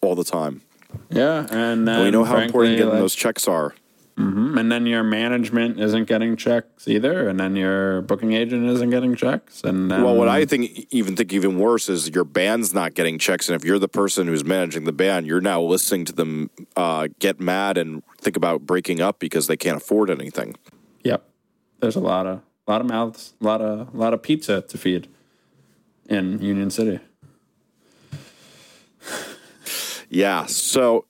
all 0.00 0.14
the 0.14 0.24
time. 0.24 0.60
Yeah 1.10 1.46
and 1.50 1.88
then 1.88 1.96
and 1.96 2.04
we 2.04 2.10
know 2.10 2.24
how 2.24 2.38
important 2.38 2.76
getting 2.76 2.90
like- 2.92 2.98
those 3.00 3.14
checks 3.14 3.48
are. 3.48 3.74
Mhm. 4.16 4.56
and 4.60 4.70
then 4.70 4.86
your 4.86 5.02
management 5.02 5.80
isn't 5.80 6.04
getting 6.06 6.36
checks 6.36 6.86
either 6.86 7.28
and 7.28 7.40
then 7.40 7.56
your 7.56 8.00
booking 8.02 8.32
agent 8.32 8.64
isn't 8.70 8.90
getting 8.90 9.16
checks 9.16 9.60
and 9.64 9.90
then, 9.90 10.04
well 10.04 10.14
what 10.14 10.28
i 10.28 10.44
think 10.44 10.86
even 10.92 11.16
think 11.16 11.32
even 11.32 11.58
worse 11.58 11.88
is 11.88 12.10
your 12.10 12.22
band's 12.22 12.72
not 12.72 12.94
getting 12.94 13.18
checks 13.18 13.48
and 13.48 13.56
if 13.60 13.64
you're 13.64 13.80
the 13.80 13.88
person 13.88 14.28
who's 14.28 14.44
managing 14.44 14.84
the 14.84 14.92
band 14.92 15.26
you're 15.26 15.40
now 15.40 15.60
listening 15.60 16.04
to 16.04 16.12
them 16.12 16.48
uh, 16.76 17.08
get 17.18 17.40
mad 17.40 17.76
and 17.76 18.04
think 18.18 18.36
about 18.36 18.60
breaking 18.64 19.00
up 19.00 19.18
because 19.18 19.48
they 19.48 19.56
can't 19.56 19.78
afford 19.78 20.08
anything. 20.10 20.54
Yep 21.02 21.24
there's 21.80 21.96
a 21.96 22.00
lot 22.00 22.26
of 22.26 22.40
lot 22.66 22.80
of 22.80 22.86
mouths 22.86 23.34
a 23.40 23.44
lot 23.44 23.60
of 23.60 23.94
a 23.94 23.96
lot 23.96 24.14
of 24.14 24.22
pizza 24.22 24.62
to 24.62 24.78
feed 24.78 25.08
in 26.08 26.40
union 26.40 26.70
city 26.70 27.00
Yeah. 30.14 30.46
So, 30.46 31.06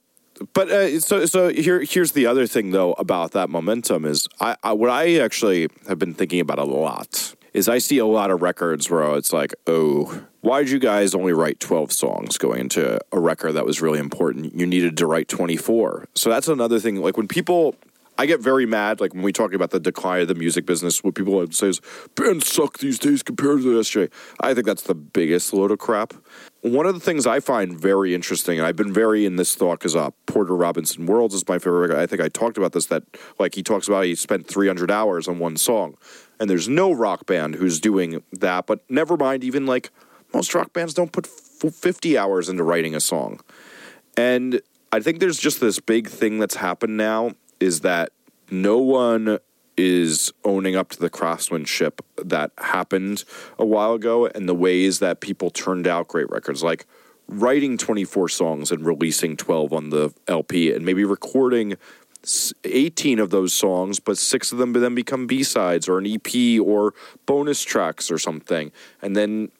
but 0.54 0.70
uh, 0.70 0.98
so 1.00 1.26
so 1.26 1.48
here 1.48 1.82
here's 1.82 2.12
the 2.12 2.26
other 2.26 2.46
thing 2.46 2.70
though 2.70 2.92
about 2.94 3.32
that 3.32 3.50
momentum 3.50 4.04
is 4.04 4.26
I, 4.40 4.56
I 4.62 4.72
what 4.72 4.90
I 4.90 5.16
actually 5.16 5.68
have 5.86 5.98
been 5.98 6.14
thinking 6.14 6.40
about 6.40 6.58
a 6.58 6.64
lot 6.64 7.34
is 7.52 7.68
I 7.68 7.78
see 7.78 7.98
a 7.98 8.06
lot 8.06 8.30
of 8.32 8.42
records 8.42 8.90
where 8.90 9.14
it's 9.14 9.32
like, 9.32 9.54
oh, 9.68 10.24
why 10.40 10.60
did 10.60 10.70
you 10.70 10.80
guys 10.80 11.14
only 11.14 11.32
write 11.32 11.60
12 11.60 11.92
songs 11.92 12.36
going 12.36 12.60
into 12.60 12.98
a 13.12 13.20
record 13.20 13.52
that 13.52 13.64
was 13.64 13.80
really 13.80 14.00
important? 14.00 14.56
You 14.56 14.66
needed 14.66 14.96
to 14.96 15.06
write 15.06 15.28
24. 15.28 16.08
So 16.16 16.30
that's 16.30 16.48
another 16.48 16.80
thing. 16.80 16.96
Like 16.96 17.16
when 17.16 17.28
people, 17.28 17.76
I 18.16 18.26
get 18.26 18.40
very 18.40 18.64
mad, 18.64 19.00
like 19.00 19.12
when 19.12 19.22
we 19.22 19.32
talk 19.32 19.52
about 19.54 19.70
the 19.70 19.80
decline 19.80 20.22
of 20.22 20.28
the 20.28 20.36
music 20.36 20.66
business, 20.66 21.02
what 21.02 21.14
people 21.14 21.34
would 21.34 21.54
say 21.54 21.68
is, 21.68 21.80
bands 22.14 22.46
suck 22.48 22.78
these 22.78 22.98
days 22.98 23.22
compared 23.22 23.62
to 23.62 23.76
yesterday. 23.76 24.12
I 24.40 24.54
think 24.54 24.66
that's 24.66 24.82
the 24.82 24.94
biggest 24.94 25.52
load 25.52 25.72
of 25.72 25.78
crap. 25.78 26.14
One 26.60 26.86
of 26.86 26.94
the 26.94 27.00
things 27.00 27.26
I 27.26 27.40
find 27.40 27.78
very 27.78 28.14
interesting, 28.14 28.58
and 28.58 28.66
I've 28.66 28.76
been 28.76 28.92
very 28.92 29.26
in 29.26 29.36
this 29.36 29.54
thought 29.56 29.80
because 29.80 29.96
uh, 29.96 30.10
Porter 30.26 30.54
Robinson 30.54 31.06
Worlds 31.06 31.34
is 31.34 31.46
my 31.48 31.58
favorite. 31.58 31.88
record. 31.88 31.98
I 31.98 32.06
think 32.06 32.22
I 32.22 32.28
talked 32.28 32.56
about 32.56 32.72
this 32.72 32.86
that 32.86 33.02
like 33.38 33.54
he 33.54 33.62
talks 33.62 33.88
about 33.88 34.04
he 34.04 34.14
spent 34.14 34.46
300 34.46 34.90
hours 34.90 35.26
on 35.26 35.40
one 35.40 35.56
song, 35.56 35.96
and 36.38 36.48
there's 36.48 36.68
no 36.68 36.92
rock 36.92 37.26
band 37.26 37.56
who's 37.56 37.80
doing 37.80 38.22
that. 38.32 38.66
But 38.66 38.88
never 38.88 39.16
mind, 39.16 39.42
even 39.42 39.66
like 39.66 39.90
most 40.32 40.54
rock 40.54 40.72
bands 40.72 40.94
don't 40.94 41.12
put 41.12 41.26
f- 41.26 41.74
50 41.74 42.16
hours 42.16 42.48
into 42.48 42.62
writing 42.62 42.94
a 42.94 43.00
song, 43.00 43.40
and 44.16 44.62
I 44.92 45.00
think 45.00 45.18
there's 45.18 45.40
just 45.40 45.60
this 45.60 45.80
big 45.80 46.08
thing 46.08 46.38
that's 46.38 46.54
happened 46.54 46.96
now 46.96 47.32
is 47.60 47.80
that 47.80 48.10
no 48.50 48.78
one 48.78 49.38
is 49.76 50.32
owning 50.44 50.76
up 50.76 50.90
to 50.90 51.00
the 51.00 51.10
craftsmanship 51.10 52.00
that 52.16 52.52
happened 52.58 53.24
a 53.58 53.64
while 53.64 53.94
ago 53.94 54.26
and 54.26 54.48
the 54.48 54.54
ways 54.54 55.00
that 55.00 55.20
people 55.20 55.50
turned 55.50 55.86
out 55.86 56.08
great 56.08 56.30
records 56.30 56.62
like 56.62 56.86
writing 57.26 57.76
24 57.76 58.28
songs 58.28 58.70
and 58.70 58.86
releasing 58.86 59.36
12 59.36 59.72
on 59.72 59.90
the 59.90 60.12
LP 60.28 60.72
and 60.72 60.84
maybe 60.84 61.04
recording 61.04 61.76
18 62.64 63.18
of 63.18 63.30
those 63.30 63.52
songs 63.52 63.98
but 63.98 64.16
6 64.16 64.52
of 64.52 64.58
them 64.58 64.72
then 64.72 64.94
become 64.94 65.26
B-sides 65.26 65.88
or 65.88 65.98
an 65.98 66.06
EP 66.06 66.60
or 66.60 66.94
bonus 67.26 67.62
tracks 67.62 68.10
or 68.10 68.18
something. 68.18 68.70
And 69.02 69.16
then 69.16 69.50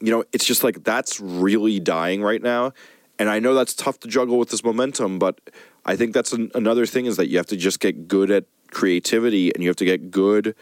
you 0.00 0.10
know 0.10 0.24
it's 0.32 0.44
just 0.44 0.64
like 0.64 0.82
that's 0.82 1.20
really 1.20 1.78
dying 1.78 2.22
right 2.22 2.42
now. 2.42 2.72
And 3.18 3.28
I 3.28 3.38
know 3.38 3.54
that's 3.54 3.74
tough 3.74 4.00
to 4.00 4.08
juggle 4.08 4.38
with 4.38 4.50
this 4.50 4.64
momentum 4.64 5.18
but 5.18 5.40
I 5.84 5.96
think 5.96 6.14
that's 6.14 6.32
an, 6.32 6.50
another 6.54 6.86
thing 6.86 7.06
is 7.06 7.16
that 7.16 7.28
you 7.28 7.36
have 7.36 7.46
to 7.46 7.56
just 7.56 7.80
get 7.80 8.08
good 8.08 8.30
at 8.30 8.44
creativity 8.70 9.54
and 9.54 9.62
you 9.62 9.68
have 9.68 9.76
to 9.76 9.84
get 9.84 10.10
good 10.10 10.54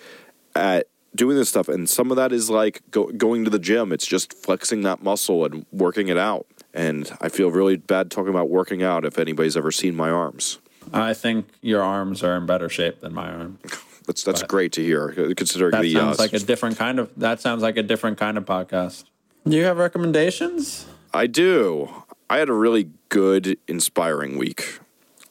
at 0.54 0.88
doing 1.14 1.36
this 1.36 1.48
stuff. 1.48 1.68
And 1.68 1.88
some 1.88 2.10
of 2.10 2.16
that 2.16 2.32
is 2.32 2.50
like 2.50 2.82
go, 2.90 3.06
going 3.06 3.44
to 3.44 3.50
the 3.50 3.58
gym. 3.58 3.92
It's 3.92 4.06
just 4.06 4.32
flexing 4.32 4.82
that 4.82 5.02
muscle 5.02 5.44
and 5.44 5.66
working 5.70 6.08
it 6.08 6.18
out. 6.18 6.46
And 6.74 7.10
I 7.20 7.28
feel 7.28 7.50
really 7.50 7.76
bad 7.76 8.10
talking 8.10 8.30
about 8.30 8.48
working 8.48 8.82
out 8.82 9.04
if 9.04 9.18
anybody's 9.18 9.56
ever 9.56 9.70
seen 9.70 9.94
my 9.94 10.10
arms. 10.10 10.58
I 10.92 11.14
think 11.14 11.46
your 11.60 11.82
arms 11.82 12.22
are 12.22 12.36
in 12.36 12.46
better 12.46 12.68
shape 12.68 13.00
than 13.00 13.14
my 13.14 13.30
arm. 13.30 13.58
That's 14.04 14.24
that's 14.24 14.42
great 14.42 14.72
to 14.72 14.82
hear. 14.82 15.12
Considering 15.36 15.70
That 15.70 15.82
the 15.82 15.92
sounds 15.92 16.18
uh, 16.18 16.22
like 16.24 16.32
a 16.32 16.40
different 16.40 16.76
kind 16.76 16.98
of. 16.98 17.12
That 17.16 17.40
sounds 17.40 17.62
like 17.62 17.76
a 17.76 17.84
different 17.84 18.18
kind 18.18 18.36
of 18.36 18.44
podcast. 18.44 19.04
Do 19.46 19.56
you 19.56 19.62
have 19.62 19.78
recommendations? 19.78 20.86
I 21.14 21.28
do. 21.28 21.88
I 22.28 22.38
had 22.38 22.48
a 22.48 22.52
really 22.52 22.90
good, 23.10 23.58
inspiring 23.68 24.38
week. 24.38 24.80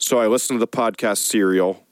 So 0.02 0.18
I 0.18 0.26
listened 0.26 0.60
to 0.60 0.66
the 0.66 0.68
podcast 0.68 1.20
Serial, 1.20 1.86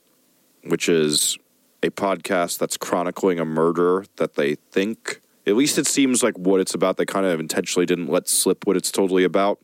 which 0.64 0.90
is 0.90 1.38
a 1.84 1.92
podcast 1.92 2.58
that's 2.58 2.76
chronicling 2.76 3.40
a 3.40 3.46
murder 3.46 4.04
that 4.16 4.34
they 4.34 4.56
think, 4.56 5.22
at 5.46 5.56
least 5.56 5.78
it 5.78 5.86
seems 5.86 6.24
like 6.24 6.36
what 6.36 6.60
it's 6.60 6.74
about. 6.74 6.98
They 6.98 7.06
kind 7.06 7.28
of 7.28 7.40
intentionally 7.40 7.86
didn't 7.86 8.10
let 8.10 8.28
slip 8.28 8.66
what 8.66 8.76
it's 8.76 8.90
totally 8.90 9.24
about, 9.24 9.60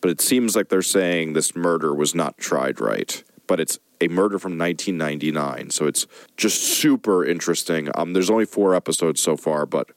but 0.00 0.10
it 0.10 0.22
seems 0.22 0.56
like 0.56 0.70
they're 0.70 0.80
saying 0.80 1.34
this 1.34 1.54
murder 1.54 1.94
was 1.94 2.14
not 2.14 2.38
tried 2.38 2.80
right. 2.80 3.22
But 3.46 3.60
it's 3.60 3.78
a 4.00 4.08
murder 4.08 4.38
from 4.38 4.56
1999, 4.56 5.68
so 5.68 5.86
it's 5.86 6.06
just 6.38 6.62
super 6.62 7.22
interesting. 7.22 7.90
Um, 7.94 8.14
there's 8.14 8.30
only 8.30 8.46
four 8.46 8.74
episodes 8.74 9.20
so 9.20 9.36
far, 9.36 9.66
but 9.66 9.90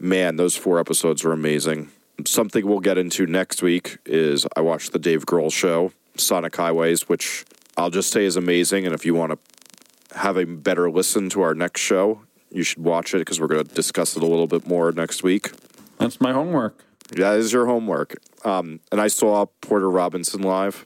man, 0.00 0.36
those 0.36 0.56
four 0.56 0.80
episodes 0.80 1.22
were 1.22 1.32
amazing. 1.32 1.90
Something 2.24 2.66
we'll 2.66 2.80
get 2.80 2.96
into 2.96 3.26
next 3.26 3.62
week 3.62 3.98
is 4.06 4.46
I 4.56 4.62
watched 4.62 4.92
the 4.92 4.98
Dave 4.98 5.26
Grohl 5.26 5.52
show, 5.52 5.92
Sonic 6.20 6.56
Highways, 6.56 7.08
which 7.08 7.44
I'll 7.76 7.90
just 7.90 8.10
say 8.10 8.24
is 8.24 8.36
amazing. 8.36 8.86
And 8.86 8.94
if 8.94 9.04
you 9.04 9.14
want 9.14 9.32
to 9.32 10.18
have 10.18 10.36
a 10.36 10.44
better 10.44 10.90
listen 10.90 11.28
to 11.30 11.42
our 11.42 11.54
next 11.54 11.80
show, 11.80 12.22
you 12.50 12.62
should 12.62 12.82
watch 12.82 13.14
it 13.14 13.18
because 13.18 13.40
we're 13.40 13.48
going 13.48 13.64
to 13.66 13.74
discuss 13.74 14.16
it 14.16 14.22
a 14.22 14.26
little 14.26 14.46
bit 14.46 14.66
more 14.66 14.92
next 14.92 15.22
week. 15.22 15.50
That's 15.98 16.20
my 16.20 16.32
homework. 16.32 16.82
That 17.10 17.36
is 17.38 17.52
your 17.52 17.66
homework. 17.66 18.16
Um, 18.44 18.80
and 18.90 19.00
I 19.00 19.08
saw 19.08 19.46
Porter 19.60 19.90
Robinson 19.90 20.42
live 20.42 20.84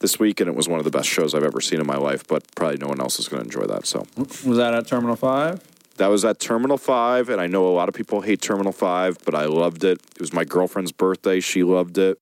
this 0.00 0.18
week, 0.18 0.40
and 0.40 0.48
it 0.48 0.56
was 0.56 0.68
one 0.68 0.78
of 0.78 0.84
the 0.84 0.90
best 0.90 1.08
shows 1.08 1.34
I've 1.34 1.42
ever 1.44 1.60
seen 1.60 1.80
in 1.80 1.86
my 1.86 1.96
life. 1.96 2.26
But 2.26 2.44
probably 2.54 2.78
no 2.78 2.88
one 2.88 3.00
else 3.00 3.18
is 3.18 3.28
going 3.28 3.42
to 3.42 3.46
enjoy 3.46 3.66
that. 3.72 3.86
So 3.86 4.06
Was 4.16 4.56
that 4.56 4.74
at 4.74 4.86
Terminal 4.86 5.16
Five? 5.16 5.60
that 5.96 6.08
was 6.08 6.24
at 6.24 6.38
Terminal 6.38 6.76
5, 6.76 7.30
and 7.30 7.40
I 7.40 7.46
know 7.46 7.66
a 7.66 7.72
lot 7.72 7.88
of 7.88 7.94
people 7.94 8.20
hate 8.20 8.42
Terminal 8.42 8.72
5, 8.72 9.18
but 9.24 9.34
I 9.34 9.46
loved 9.46 9.82
it. 9.82 9.98
It 10.14 10.20
was 10.20 10.32
my 10.32 10.44
girlfriend's 10.44 10.92
birthday. 10.92 11.40
She 11.40 11.62
loved 11.62 11.96
it. 11.98 12.18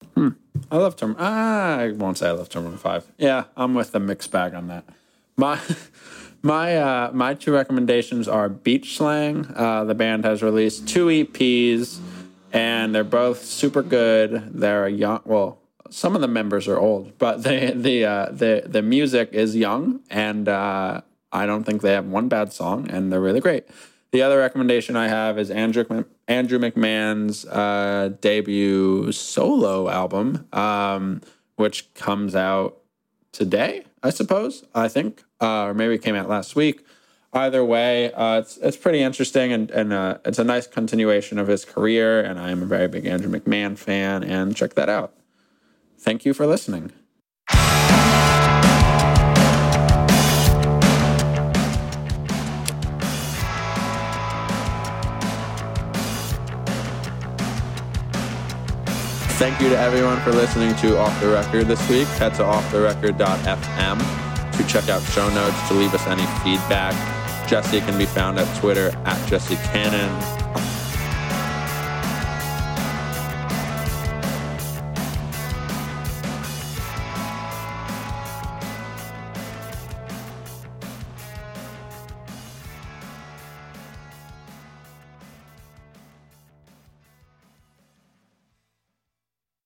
I 0.75 0.79
love. 0.79 0.97
Ah, 1.21 1.77
I 1.77 1.93
won't 1.93 2.19
say 2.19 2.27
I 2.27 2.33
love 2.33 2.49
Terminal 2.49 2.77
Five. 2.77 3.07
Yeah, 3.17 3.45
I'm 3.57 3.75
with 3.75 3.93
the 3.93 4.01
mixed 4.01 4.33
bag 4.33 4.55
on 4.55 4.67
that. 4.67 4.85
My 5.37 5.61
my 6.43 6.77
uh, 6.77 7.11
my 7.13 7.35
two 7.35 7.53
recommendations 7.53 8.27
are 8.27 8.49
Beach 8.49 8.97
Slang. 8.97 9.47
Uh, 9.55 9.85
the 9.85 9.95
band 9.95 10.25
has 10.25 10.43
released 10.43 10.89
two 10.89 11.07
EPs, 11.07 12.01
and 12.53 12.93
they're 12.93 13.05
both 13.05 13.45
super 13.45 13.83
good. 13.83 14.51
They're 14.53 14.89
young. 14.89 15.21
Well, 15.25 15.61
some 15.91 16.17
of 16.17 16.21
the 16.21 16.27
members 16.27 16.67
are 16.67 16.79
old, 16.79 17.19
but 17.19 17.45
the 17.45 17.73
the 17.77 18.05
uh, 18.05 18.29
the 18.33 18.65
the 18.67 18.83
music 18.83 19.29
is 19.31 19.55
young, 19.55 20.01
and 20.11 20.49
uh, 20.49 21.03
I 21.31 21.47
don't 21.47 21.63
think 21.63 21.83
they 21.83 21.93
have 21.93 22.07
one 22.07 22.27
bad 22.27 22.53
song, 22.53 22.91
and 22.91 23.13
they're 23.13 23.21
really 23.21 23.41
great. 23.41 23.65
The 24.15 24.23
other 24.23 24.39
recommendation 24.39 24.95
I 24.95 25.09
have 25.09 25.41
is 25.41 25.51
Andrew 25.51 26.05
Andrew 26.29 26.61
McMahon's 26.61 27.45
uh, 27.47 28.11
debut 28.21 29.11
solo 29.11 29.89
album, 29.89 30.47
um, 30.53 31.21
which 31.57 31.93
comes 31.95 32.37
out 32.37 32.77
today, 33.33 33.87
I 34.05 34.11
suppose. 34.11 34.63
I 34.73 34.87
think, 34.87 35.25
uh, 35.41 35.65
or 35.65 35.75
maybe 35.75 35.95
it 35.95 36.03
came 36.03 36.15
out 36.15 36.29
last 36.29 36.55
week. 36.55 36.87
Either 37.33 37.65
way, 37.65 38.13
uh, 38.13 38.39
it's 38.39 38.57
it's 38.59 38.77
pretty 38.77 39.03
interesting 39.03 39.53
and 39.53 39.69
and 39.73 39.93
uh, 39.93 40.19
it's 40.25 40.39
a 40.39 40.45
nice 40.45 40.69
continuation 40.69 41.37
of 41.41 41.49
his 41.49 41.65
career. 41.65 42.21
And 42.21 42.39
I 42.39 42.53
am 42.53 42.63
a 42.63 42.67
very 42.67 42.87
big 42.87 43.07
Andrew 43.07 43.29
McMahon 43.29 43.77
fan. 43.77 44.23
And 44.23 44.55
check 44.55 44.75
that 44.75 44.89
out. 44.89 45.13
Thank 45.99 46.25
you 46.25 46.35
for 46.35 46.47
listening. 46.47 46.93
Thank 59.45 59.61
you 59.61 59.69
to 59.69 59.79
everyone 59.79 60.19
for 60.23 60.33
listening 60.33 60.75
to 60.77 60.97
Off 60.97 61.21
the 61.21 61.29
Record 61.29 61.67
this 61.67 61.87
week. 61.91 62.09
Head 62.17 62.33
to 62.37 62.45
offtherecord.fm 62.45 64.57
to 64.57 64.67
check 64.67 64.89
out 64.89 65.03
show 65.03 65.29
notes, 65.35 65.69
to 65.69 65.75
leave 65.75 65.93
us 65.93 66.07
any 66.07 66.25
feedback. 66.43 66.95
Jesse 67.47 67.81
can 67.81 67.99
be 67.99 68.07
found 68.07 68.39
at 68.39 68.59
Twitter 68.59 68.99
at 69.05 69.29
Jesse 69.29 69.57
Cannon. 69.57 70.74